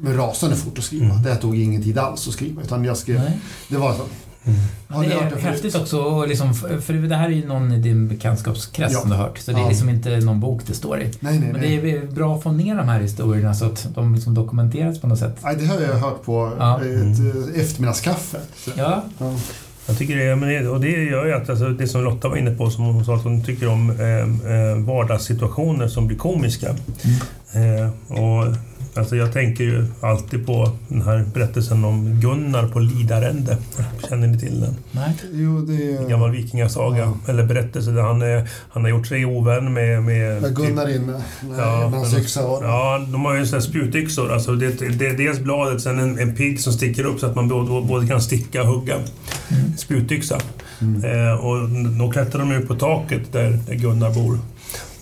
med 0.00 0.18
rasande 0.18 0.56
fort 0.56 0.78
att 0.78 0.84
skriva. 0.84 1.04
Mm. 1.04 1.22
Det 1.22 1.32
här 1.32 1.40
tog 1.40 1.60
ingen 1.60 1.82
tid 1.82 1.98
alls 1.98 2.28
att 2.28 2.34
skriva. 2.34 2.62
Utan 2.62 2.84
jag 2.84 2.96
skrev, 2.96 3.20
det 3.68 3.76
var 3.76 3.94
så. 3.94 4.02
Mm. 4.44 4.60
det 5.08 5.12
är 5.14 5.40
häftigt 5.40 5.74
också, 5.74 6.24
liksom, 6.24 6.54
för 6.54 7.08
det 7.08 7.16
här 7.16 7.28
är 7.28 7.32
ju 7.32 7.46
någon 7.46 7.72
i 7.72 7.78
din 7.78 8.08
bekantskapskrets 8.08 8.92
ja. 8.92 9.00
som 9.00 9.10
du 9.10 9.16
har 9.16 9.22
hört. 9.22 9.38
Så 9.38 9.50
det 9.50 9.58
är 9.58 9.62
ja. 9.62 9.68
liksom 9.68 9.88
inte 9.88 10.20
någon 10.20 10.40
bok 10.40 10.62
det 10.66 10.74
står 10.74 11.00
i. 11.00 11.10
Nej, 11.20 11.38
nej, 11.38 11.52
Men 11.52 11.60
det 11.60 11.74
är 11.90 12.06
bra 12.06 12.36
att 12.36 12.42
få 12.42 12.52
ner 12.52 12.76
de 12.76 12.88
här 12.88 13.00
historierna 13.00 13.54
så 13.54 13.64
att 13.64 13.88
de 13.94 14.14
liksom 14.14 14.34
dokumenteras 14.34 15.00
på 15.00 15.06
något 15.06 15.18
sätt. 15.18 15.36
Nej, 15.42 15.56
det 15.56 15.66
har 15.66 15.80
jag 15.80 15.94
hört 15.94 16.22
på 16.24 16.52
ja. 16.58 16.80
ett 16.80 17.18
mm. 17.18 17.54
eftermiddagskaffe. 17.54 18.38
Ja. 18.76 19.04
Jag 19.86 19.98
tycker 19.98 20.16
det, 20.16 20.36
men 20.36 20.48
det, 20.48 20.68
och 20.68 20.80
det 20.80 20.90
gör 20.90 21.26
ju 21.26 21.32
att 21.32 21.50
alltså, 21.50 21.68
det 21.68 21.88
som 21.88 22.04
Lotta 22.04 22.28
var 22.28 22.36
inne 22.36 22.50
på, 22.50 22.70
som 22.70 22.84
hon 22.84 23.04
sa 23.04 23.16
att 23.16 23.24
hon 23.24 23.44
tycker 23.44 23.68
om 23.68 23.90
eh, 23.90 24.06
eh 24.52 24.76
vardagssituationer 24.76 25.88
som 25.88 26.06
blir 26.06 26.18
komiska. 26.18 26.76
Mm. 27.52 27.84
Eh, 27.84 27.90
och 28.08 28.56
Alltså 29.00 29.16
jag 29.16 29.32
tänker 29.32 29.64
ju 29.64 29.86
alltid 30.00 30.46
på 30.46 30.70
den 30.88 31.02
här 31.02 31.24
berättelsen 31.34 31.84
om 31.84 32.20
Gunnar 32.20 32.68
på 32.68 32.78
Lidarände. 32.78 33.56
Känner 34.08 34.26
ni 34.26 34.38
till 34.38 34.60
den? 34.60 34.76
Nej. 34.90 35.14
Jo, 35.32 35.60
det 35.60 35.92
är... 35.92 35.98
En 35.98 36.08
gammal 36.08 36.30
vikingasaga, 36.30 36.98
ja. 36.98 37.32
eller 37.32 37.46
berättelse 37.46 37.90
där 37.90 38.02
han, 38.02 38.22
är, 38.22 38.48
han 38.70 38.82
har 38.82 38.90
gjort 38.90 39.06
sig 39.06 39.26
ovän 39.26 39.72
med... 39.72 40.02
Med, 40.02 40.42
med 40.42 40.56
Gunnar 40.56 40.86
typ, 40.86 40.96
inne, 40.96 41.12
med 41.42 41.58
ja, 41.58 41.90
hans 41.94 42.14
yxa 42.14 42.40
Ja, 42.40 43.06
de 43.12 43.24
har 43.24 43.36
ju 43.36 43.46
sådana 43.46 43.62
spjutyxor. 43.62 44.32
Alltså 44.32 44.52
det, 44.52 44.98
det 44.98 45.06
är 45.06 45.16
dels 45.16 45.38
bladet, 45.38 45.82
sen 45.82 45.98
en, 45.98 46.18
en 46.18 46.36
pigg 46.36 46.60
som 46.60 46.72
sticker 46.72 47.04
upp 47.04 47.20
så 47.20 47.26
att 47.26 47.34
man 47.34 47.48
både, 47.48 47.86
både 47.86 48.06
kan 48.06 48.22
sticka 48.22 48.62
och 48.62 48.68
hugga. 48.68 48.94
Mm. 48.94 49.76
Spjutyxa. 49.76 50.40
Mm. 50.80 51.04
Eh, 51.04 51.32
och 51.32 51.68
då 51.98 52.10
klättrar 52.10 52.40
de 52.40 52.52
ut 52.52 52.68
på 52.68 52.74
taket 52.74 53.32
där, 53.32 53.58
där 53.66 53.74
Gunnar 53.74 54.14
bor 54.14 54.38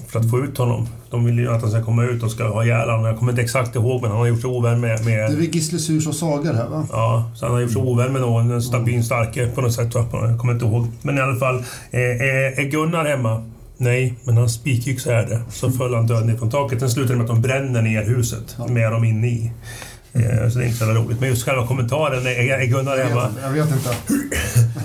för 0.08 0.20
att 0.20 0.30
få 0.30 0.38
ut 0.38 0.58
honom. 0.58 0.88
De 1.10 1.24
vill 1.24 1.38
ju 1.38 1.50
att 1.50 1.62
han 1.62 1.70
ska 1.70 1.84
komma 1.84 2.04
ut 2.04 2.22
och 2.22 2.30
ska 2.30 2.48
ha 2.48 2.64
ihjäl 2.64 2.90
honom. 2.90 3.06
Jag 3.06 3.18
kommer 3.18 3.32
inte 3.32 3.42
exakt 3.42 3.76
ihåg, 3.76 4.02
men 4.02 4.10
han 4.10 4.20
har 4.20 4.26
gjort 4.26 4.40
sig 4.40 4.50
ovän 4.50 4.80
med... 4.80 5.04
med... 5.04 5.30
Det 5.30 5.34
är 5.34 5.36
väl 5.36 5.54
Gisle 5.54 5.78
Surs 5.78 6.06
och 6.06 6.14
Sagar 6.14 6.54
här 6.54 6.68
va? 6.68 6.86
Ja, 6.92 7.30
så 7.34 7.46
han 7.46 7.54
har 7.54 7.60
gjort 7.60 7.72
sig 7.72 7.82
ovän 7.82 8.12
med 8.12 8.20
någon, 8.20 8.50
en 8.50 8.62
stabil 8.62 9.04
starke 9.04 9.50
på 9.54 9.60
något 9.60 9.72
sätt. 9.72 9.94
Jag 9.94 10.38
kommer 10.38 10.52
inte 10.52 10.64
ihåg. 10.64 10.86
Men 11.02 11.18
i 11.18 11.20
alla 11.20 11.36
fall, 11.36 11.64
är, 11.90 12.60
är 12.60 12.70
Gunnar 12.70 13.04
hemma? 13.04 13.44
Nej, 13.76 14.14
men 14.24 14.36
hans 14.36 14.54
spikyxa 14.54 15.14
är 15.14 15.26
det. 15.26 15.40
Så 15.50 15.70
föll 15.70 15.94
han 15.94 16.06
död 16.06 16.26
ner 16.26 16.36
från 16.36 16.50
taket. 16.50 16.80
Sen 16.80 16.90
slutar 16.90 17.14
det 17.14 17.16
med 17.16 17.24
att 17.24 17.30
de 17.30 17.42
bränner 17.42 17.82
ner 17.82 18.04
huset 18.04 18.56
med 18.68 18.92
dem 18.92 19.04
inne 19.04 19.26
i. 19.26 19.52
Eh, 20.12 20.48
så 20.48 20.58
det 20.58 20.64
är 20.64 20.66
inte 20.66 20.78
så 20.78 20.84
roligt. 20.84 21.20
Men 21.20 21.28
just 21.28 21.44
själva 21.44 21.66
kommentaren, 21.66 22.26
är 22.26 22.66
Gunnar 22.66 22.98
hemma? 22.98 23.30
Jag 23.42 23.50
vet 23.50 23.70
inte. 23.72 23.96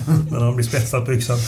men 0.30 0.42
han 0.42 0.56
blir 0.56 0.66
spetsad 0.66 1.06
på 1.06 1.12
yxan. 1.12 1.38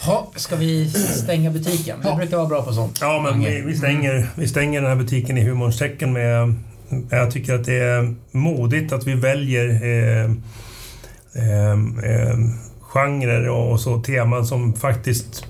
Ha, 0.00 0.32
ska 0.36 0.56
vi 0.56 0.90
stänga 0.90 1.50
butiken? 1.50 1.98
Vi 2.04 2.16
brukar 2.16 2.36
vara 2.36 2.48
bra 2.48 2.62
på 2.62 2.72
sånt. 2.72 2.98
Ja, 3.00 3.20
men 3.30 3.40
vi, 3.40 3.60
vi, 3.60 3.76
stänger, 3.76 4.26
vi 4.34 4.48
stänger 4.48 4.80
den 4.80 4.90
här 4.90 4.96
butiken 4.96 5.38
i 5.38 5.44
humorns 5.44 5.78
tecken 5.78 6.12
med... 6.12 6.54
Jag 7.10 7.30
tycker 7.30 7.54
att 7.54 7.64
det 7.64 7.78
är 7.78 8.14
modigt 8.30 8.92
att 8.92 9.06
vi 9.06 9.14
väljer 9.14 9.68
eh, 9.68 10.30
eh, 11.34 11.72
eh, 12.04 12.38
genrer 12.80 13.48
och 13.48 13.80
så 13.80 14.00
teman 14.00 14.46
som 14.46 14.74
faktiskt 14.74 15.46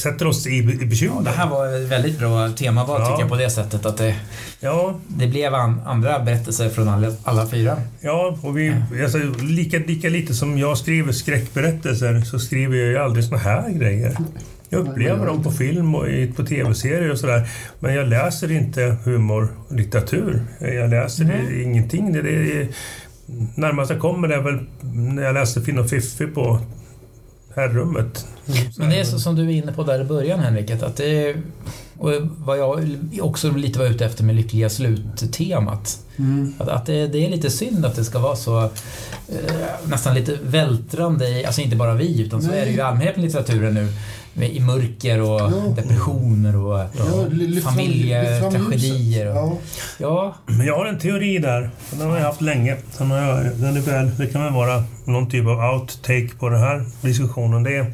sätter 0.00 0.26
oss 0.26 0.46
i, 0.46 0.56
i 0.56 0.86
bekymmer. 0.86 1.16
Ja, 1.16 1.22
det 1.22 1.30
här 1.30 1.48
var 1.48 1.76
ett 1.76 1.88
väldigt 1.88 2.18
bra 2.18 2.48
temaval 2.48 3.00
ja. 3.00 3.06
tycker 3.06 3.20
jag 3.20 3.28
på 3.28 3.36
det 3.36 3.50
sättet 3.50 3.86
att 3.86 3.96
det, 3.96 4.14
ja. 4.60 5.00
det 5.08 5.26
blev 5.26 5.54
an, 5.54 5.80
andra 5.86 6.18
berättelser 6.18 6.68
från 6.68 6.88
alla, 6.88 7.12
alla 7.24 7.46
fyra. 7.46 7.76
Ja, 8.00 8.38
och 8.42 8.58
vi, 8.58 8.66
ja. 8.66 9.02
Alltså, 9.02 9.18
lika, 9.42 9.78
lika 9.78 10.08
lite 10.08 10.34
som 10.34 10.58
jag 10.58 10.78
skriver 10.78 11.12
skräckberättelser 11.12 12.20
så 12.20 12.38
skriver 12.38 12.76
jag 12.76 12.88
ju 12.88 12.98
aldrig 12.98 13.24
såna 13.24 13.38
här 13.38 13.70
grejer. 13.70 14.16
Jag 14.72 14.88
upplever 14.88 15.26
dem 15.26 15.42
på 15.42 15.50
film 15.50 15.94
och 15.94 16.06
på 16.36 16.44
tv-serier 16.44 17.10
och 17.10 17.18
sådär. 17.18 17.48
Men 17.80 17.94
jag 17.94 18.08
läser 18.08 18.50
inte 18.52 18.96
humorlitteratur. 19.04 20.42
Jag 20.60 20.90
läser 20.90 21.24
mm. 21.24 21.62
ingenting. 21.62 22.12
Det, 22.12 22.22
det, 22.22 22.68
närmast 23.54 23.90
jag 23.90 24.00
kommer 24.00 24.28
är 24.28 24.40
väl 24.40 24.58
när 24.82 25.22
jag 25.22 25.34
läste 25.34 25.62
Finn 25.62 25.78
och 25.78 25.90
Fiffi 25.90 26.26
på 26.26 26.60
herrummet. 27.54 28.26
Men 28.76 28.90
det 28.90 29.00
är 29.00 29.04
så 29.04 29.18
som 29.18 29.36
du 29.36 29.42
är 29.42 29.50
inne 29.50 29.72
på 29.72 29.82
där 29.82 30.00
i 30.00 30.04
början 30.04 30.40
Henrik, 30.40 30.70
att 30.70 30.96
det 30.96 31.28
är, 31.28 31.36
och 31.98 32.12
vad 32.38 32.58
jag 32.58 32.86
också 33.20 33.50
lite 33.50 33.78
var 33.78 33.86
ute 33.86 34.04
efter 34.04 34.24
med 34.24 34.34
Lyckliga 34.34 34.70
slut-temat. 34.70 35.98
Mm. 36.16 36.54
Att, 36.58 36.68
att 36.68 36.86
det, 36.86 37.06
det, 37.06 37.26
är 37.26 37.30
lite 37.30 37.50
synd 37.50 37.86
att 37.86 37.96
det 37.96 38.04
ska 38.04 38.18
vara 38.18 38.36
så 38.36 38.62
eh, 38.62 38.68
nästan 39.84 40.14
lite 40.14 40.38
vältrande 40.42 41.28
i, 41.28 41.44
alltså 41.44 41.60
inte 41.60 41.76
bara 41.76 41.94
vi, 41.94 42.22
utan 42.22 42.42
så 42.42 42.48
Nej. 42.48 42.60
är 42.60 42.64
det 42.64 42.70
ju 42.70 42.76
i 42.76 42.80
allmänhet 42.80 43.18
i 43.18 43.20
litteraturen 43.20 43.74
nu 43.74 43.88
i 44.34 44.60
mörker 44.60 45.20
och 45.20 45.40
ja. 45.40 45.72
depressioner 45.76 46.56
och, 46.56 46.78
ja, 46.78 47.60
familjetragedier. 47.62 49.26
Ja. 49.26 49.58
ja. 49.98 50.36
Men 50.46 50.66
jag 50.66 50.76
har 50.76 50.86
en 50.86 50.98
teori 50.98 51.38
där. 51.38 51.70
Den 51.90 52.10
har 52.10 52.16
jag 52.16 52.24
haft 52.24 52.40
länge. 52.40 52.76
Den, 52.98 53.10
har 53.10 53.18
jag, 53.18 53.56
den 53.56 53.76
är 53.76 53.80
väl, 53.80 54.10
det 54.16 54.26
kan 54.26 54.44
väl 54.44 54.52
vara 54.52 54.84
någon 55.10 55.30
typ 55.30 55.46
av 55.46 55.74
outtake 55.74 56.28
på 56.38 56.48
den 56.48 56.60
här 56.60 56.84
diskussionen. 57.02 57.62
Det 57.62 57.76
är, 57.76 57.92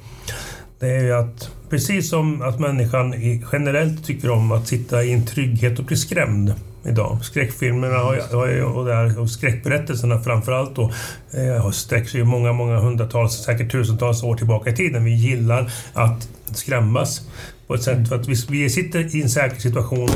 det 0.79 0.87
är 0.87 1.03
ju 1.03 1.13
att 1.13 1.51
precis 1.71 2.11
som 2.11 2.43
att 2.43 2.61
människan 2.61 3.15
generellt 3.53 4.05
tycker 4.05 4.31
om 4.31 4.53
att 4.53 4.69
sitta 4.69 5.05
i 5.05 5.13
en 5.13 5.27
trygghet 5.27 5.79
och 5.79 5.85
bli 5.85 5.97
skrämd 5.97 6.55
idag. 6.89 7.19
Skräckfilmerna 7.23 7.99
har, 7.99 8.37
har, 8.37 8.63
och, 8.63 8.85
där, 8.87 9.21
och 9.21 9.31
skräckberättelserna 9.31 10.21
framförallt 10.21 10.77
då, 10.77 10.93
eh, 11.31 11.71
sträcker 11.71 12.09
sig 12.09 12.25
många, 12.25 12.53
många 12.53 12.79
hundratals, 12.79 13.33
säkert 13.33 13.73
tusentals 13.73 14.23
år 14.23 14.37
tillbaka 14.37 14.71
i 14.71 14.77
tiden. 14.77 15.05
Vi 15.05 15.15
gillar 15.15 15.73
att 15.93 16.29
skrämmas 16.55 17.29
på 17.67 17.75
ett 17.75 17.83
sätt 17.83 18.09
för 18.09 18.17
att 18.17 18.29
vi, 18.29 18.35
vi 18.49 18.71
sitter 18.71 19.17
i 19.17 19.23
en 19.23 19.31
säker 19.31 19.61
situation 19.61 20.09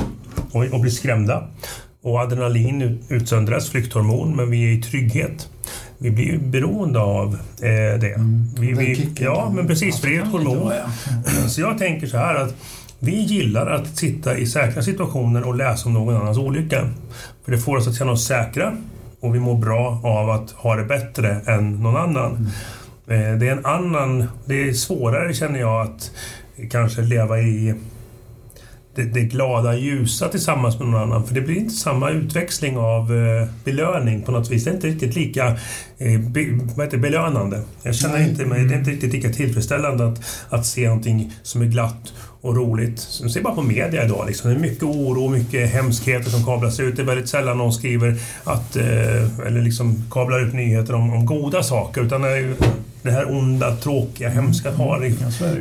och, 0.53 0.65
och 0.65 0.81
blir 0.81 0.91
skrämda. 0.91 1.49
Och 2.03 2.21
adrenalin 2.21 3.05
utsöndras, 3.09 3.71
flykthormon, 3.71 4.37
men 4.37 4.51
vi 4.51 4.65
är 4.65 4.79
i 4.79 4.83
trygghet. 4.83 5.49
Vi 6.03 6.11
blir 6.11 6.25
ju 6.25 6.39
beroende 6.39 7.01
av 7.01 7.35
eh, 7.35 8.01
det. 8.01 8.15
Mm. 8.15 8.45
Vi, 8.59 8.73
vi, 8.73 9.13
ja, 9.19 9.53
men 9.55 9.67
precis, 9.67 10.01
för 10.01 10.09
det 10.09 10.17
är 10.17 10.23
ett 10.23 10.29
hormon. 10.29 10.73
Så 11.49 11.61
jag 11.61 11.79
tänker 11.79 12.07
så 12.07 12.17
här 12.17 12.35
att 12.35 12.55
vi 12.99 13.21
gillar 13.21 13.67
att 13.67 13.97
sitta 13.97 14.39
i 14.39 14.47
säkra 14.47 14.83
situationer 14.83 15.43
och 15.47 15.55
läsa 15.55 15.89
om 15.89 15.95
någon 15.95 16.17
annans 16.17 16.39
olycka. 16.39 16.89
För 17.45 17.53
det 17.53 17.59
får 17.59 17.77
oss 17.77 17.89
att 17.89 17.97
känna 17.97 18.13
oss 18.13 18.27
säkra 18.27 18.77
och 19.21 19.35
vi 19.35 19.41
mår 19.41 19.59
bra 19.59 20.01
av 20.05 20.31
att 20.31 20.51
ha 20.51 20.77
det 20.77 20.85
bättre 20.85 21.41
än 21.47 21.83
någon 21.83 21.97
annan. 21.97 22.49
Mm. 23.07 23.39
Det 23.39 23.49
är 23.49 23.53
en 23.53 23.67
annan... 23.67 24.27
Det 24.45 24.69
är 24.69 24.73
svårare 24.73 25.35
känner 25.35 25.61
jag 25.61 25.87
att 25.87 26.11
kanske 26.71 27.03
leva 27.03 27.41
i 27.41 27.75
det, 28.95 29.03
det 29.03 29.21
glada, 29.21 29.77
ljusa 29.77 30.29
tillsammans 30.29 30.79
med 30.79 30.89
någon 30.89 31.03
annan. 31.03 31.27
För 31.27 31.35
det 31.35 31.41
blir 31.41 31.57
inte 31.57 31.75
samma 31.75 32.11
utväxling 32.11 32.77
av 32.77 33.17
eh, 33.17 33.49
belöning 33.65 34.23
på 34.23 34.33
något 34.33 34.51
vis. 34.51 34.65
Det 34.65 34.71
är 34.71 34.75
inte 34.75 34.87
riktigt 34.87 35.17
lika 35.17 35.47
eh, 35.99 36.21
be, 36.21 36.41
vad 36.77 36.87
heter, 36.87 36.99
belönande. 36.99 37.63
Jag 37.83 37.95
känner 37.95 38.19
Nej. 38.19 38.31
inte 38.31 38.47
mig, 38.47 38.65
det 38.65 38.75
är 38.75 38.79
inte 38.79 38.91
riktigt 38.91 39.13
lika 39.13 39.29
tillfredsställande 39.29 40.07
att, 40.07 40.21
att 40.49 40.67
se 40.67 40.87
någonting 40.87 41.33
som 41.43 41.63
är 41.63 41.67
glatt 41.67 42.13
och 42.41 42.57
roligt. 42.57 43.01
Se 43.01 43.41
bara 43.41 43.55
på 43.55 43.63
media 43.63 44.05
idag. 44.05 44.25
Liksom. 44.27 44.51
Det 44.51 44.57
är 44.57 44.61
mycket 44.61 44.83
oro 44.83 45.25
och 45.25 45.31
mycket 45.31 45.71
hemskheter 45.71 46.31
som 46.31 46.45
kablas 46.45 46.81
ut. 46.81 46.97
Det 46.97 47.03
är 47.03 47.07
väldigt 47.07 47.29
sällan 47.29 47.59
någon 47.59 47.73
skriver 47.73 48.17
att, 48.45 48.77
eh, 48.77 49.47
eller 49.47 49.63
liksom 49.63 50.05
kablar 50.11 50.47
ut 50.47 50.55
nyheter 50.55 50.95
om, 50.95 51.13
om 51.13 51.27
goda 51.27 51.63
saker. 51.63 52.01
Utan 52.01 52.23
det, 52.23 52.29
är 52.29 52.55
det 53.03 53.11
här 53.11 53.33
onda, 53.33 53.77
tråkiga, 53.77 54.29
hemska. 54.29 54.71
Har. 54.71 55.13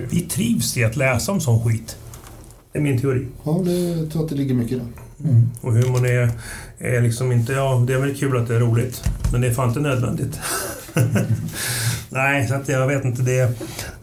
Vi 0.09 0.21
trivs 0.21 0.77
i 0.77 0.83
att 0.83 0.95
läsa 0.95 1.31
om 1.31 1.41
sån 1.41 1.63
skit. 1.63 1.97
Det 2.71 2.79
är 2.79 2.83
min 2.83 3.01
teori. 3.01 3.27
Ja, 3.43 3.61
det, 3.65 3.71
jag 3.71 4.11
tror 4.11 4.23
att 4.23 4.29
det 4.29 4.35
ligger 4.35 4.55
mycket 4.55 4.71
i 4.71 4.75
det. 4.75 5.29
Mm. 5.29 5.49
Och 5.61 5.73
humorn 5.73 6.05
är, 6.05 6.31
är 6.77 7.01
liksom 7.01 7.31
inte... 7.31 7.53
Ja, 7.53 7.83
det 7.87 7.93
är 7.93 7.99
väl 7.99 8.15
kul 8.15 8.37
att 8.37 8.47
det 8.47 8.55
är 8.55 8.59
roligt. 8.59 9.03
Men 9.31 9.41
det 9.41 9.47
är 9.47 9.53
fan 9.53 9.67
inte 9.67 9.79
nödvändigt. 9.79 10.39
Nej, 12.09 12.47
så 12.47 12.55
att 12.55 12.69
jag 12.69 12.87
vet 12.87 13.05
inte 13.05 13.21
det. 13.21 13.41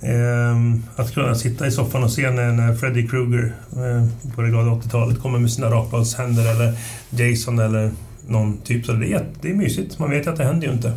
Eh, 0.00 0.56
att 0.96 1.14
kunna 1.14 1.34
sitta 1.34 1.66
i 1.66 1.70
soffan 1.70 2.04
och 2.04 2.10
se 2.10 2.30
när, 2.30 2.52
när 2.52 2.74
Freddy 2.74 3.08
Krueger 3.08 3.52
eh, 3.72 4.32
på 4.34 4.42
det 4.42 4.48
glada 4.48 4.70
80-talet 4.70 5.22
kommer 5.22 5.38
med 5.38 5.52
sina 5.52 5.70
rakbladshänder 5.70 6.50
eller 6.50 6.78
Jason 7.10 7.58
eller 7.58 7.90
någon 8.26 8.56
typ. 8.56 8.86
Så 8.86 8.92
det 8.92 9.12
är, 9.12 9.26
det 9.40 9.50
är 9.50 9.54
mysigt. 9.54 9.98
Man 9.98 10.10
vet 10.10 10.26
ju 10.26 10.30
att 10.30 10.36
det 10.36 10.44
händer 10.44 10.66
ju 10.66 10.72
inte. 10.72 10.92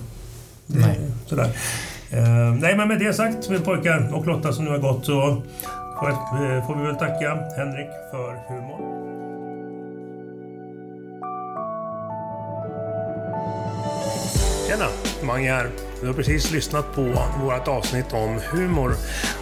Det, 0.67 0.80
nej. 0.80 0.99
Sådär. 1.26 1.49
Eh, 2.09 2.53
nej, 2.59 2.78
men 2.78 2.88
med 2.88 2.99
det 2.99 3.13
sagt, 3.13 3.49
med 3.49 3.65
pojkar 3.65 4.09
och 4.13 4.28
Lotta 4.28 4.53
som 4.53 4.65
nu 4.65 4.72
har 4.72 4.78
gått 4.78 5.05
så 5.05 5.41
själv 6.00 6.16
eh, 6.16 6.68
får 6.68 6.76
vi 6.76 6.86
väl 6.86 6.95
tacka 6.95 7.38
Henrik 7.58 7.89
för 8.12 8.36
humorn. 8.47 9.00
Tjena! 14.68 14.86
Mange 15.24 15.52
här. 15.52 15.70
Du 16.02 16.08
har 16.08 16.14
precis 16.14 16.52
lyssnat 16.52 16.95
på 16.95 17.02
vårt 17.43 17.68
avsnitt 17.68 18.14
om 18.14 18.39
humor 18.52 18.93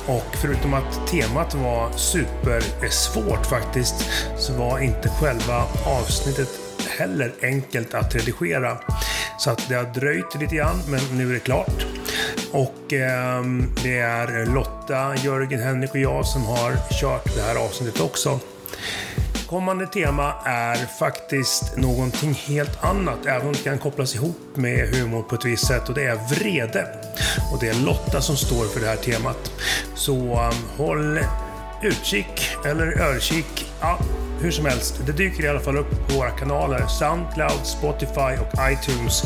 och 0.07 0.35
förutom 0.41 0.73
att 0.73 1.07
temat 1.07 1.55
var 1.55 1.91
supersvårt 1.91 3.45
faktiskt 3.45 4.09
så 4.37 4.53
var 4.53 4.79
inte 4.79 5.09
själva 5.09 5.63
avsnittet 5.85 6.49
heller 6.97 7.33
enkelt 7.41 7.93
att 7.93 8.15
redigera. 8.15 8.77
Så 9.39 9.51
att 9.51 9.69
det 9.69 9.75
har 9.75 9.83
dröjt 9.83 10.35
lite 10.39 10.55
grann 10.55 10.81
men 10.87 10.99
nu 11.17 11.29
är 11.29 11.33
det 11.33 11.39
klart. 11.39 11.85
Och 12.51 12.93
eh, 12.93 13.43
det 13.83 13.97
är 13.97 14.45
Lotta, 14.45 15.15
Jörgen, 15.15 15.59
Henrik 15.59 15.91
och 15.91 15.97
jag 15.97 16.25
som 16.25 16.45
har 16.45 16.99
kört 17.01 17.35
det 17.35 17.41
här 17.41 17.55
avsnittet 17.55 18.01
också. 18.01 18.39
Kommande 19.47 19.87
tema 19.87 20.33
är 20.45 20.75
faktiskt 20.99 21.77
någonting 21.77 22.33
helt 22.33 22.83
annat, 22.83 23.25
även 23.25 23.47
om 23.47 23.53
det 23.53 23.59
kan 23.59 23.77
kopplas 23.77 24.15
ihop 24.15 24.37
med 24.55 24.95
humor 24.95 25.21
på 25.21 25.35
ett 25.35 25.45
visst 25.45 25.67
sätt 25.67 25.89
och 25.89 25.95
det 25.95 26.03
är 26.03 26.15
vrede. 26.15 26.87
Och 27.51 27.59
det 27.59 27.67
är 27.67 27.85
Lotta 27.85 28.21
som 28.21 28.35
står 28.35 28.65
för 28.65 28.79
det 28.79 28.87
här 28.87 28.95
temat. 28.95 29.51
Så 29.95 30.15
um, 30.15 30.53
håll 30.77 31.19
utkik 31.83 32.49
eller 32.65 32.99
örkik. 32.99 33.65
Ja, 33.81 33.99
hur 34.41 34.51
som 34.51 34.65
helst, 34.65 35.01
det 35.05 35.11
dyker 35.11 35.45
i 35.45 35.47
alla 35.47 35.59
fall 35.59 35.77
upp 35.77 36.07
på 36.07 36.17
våra 36.17 36.29
kanaler 36.29 36.87
Soundcloud, 36.87 37.65
Spotify 37.65 38.37
och 38.41 38.71
iTunes. 38.71 39.23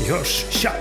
Vi 0.00 0.12
hörs, 0.12 0.44
tja! 0.50 0.72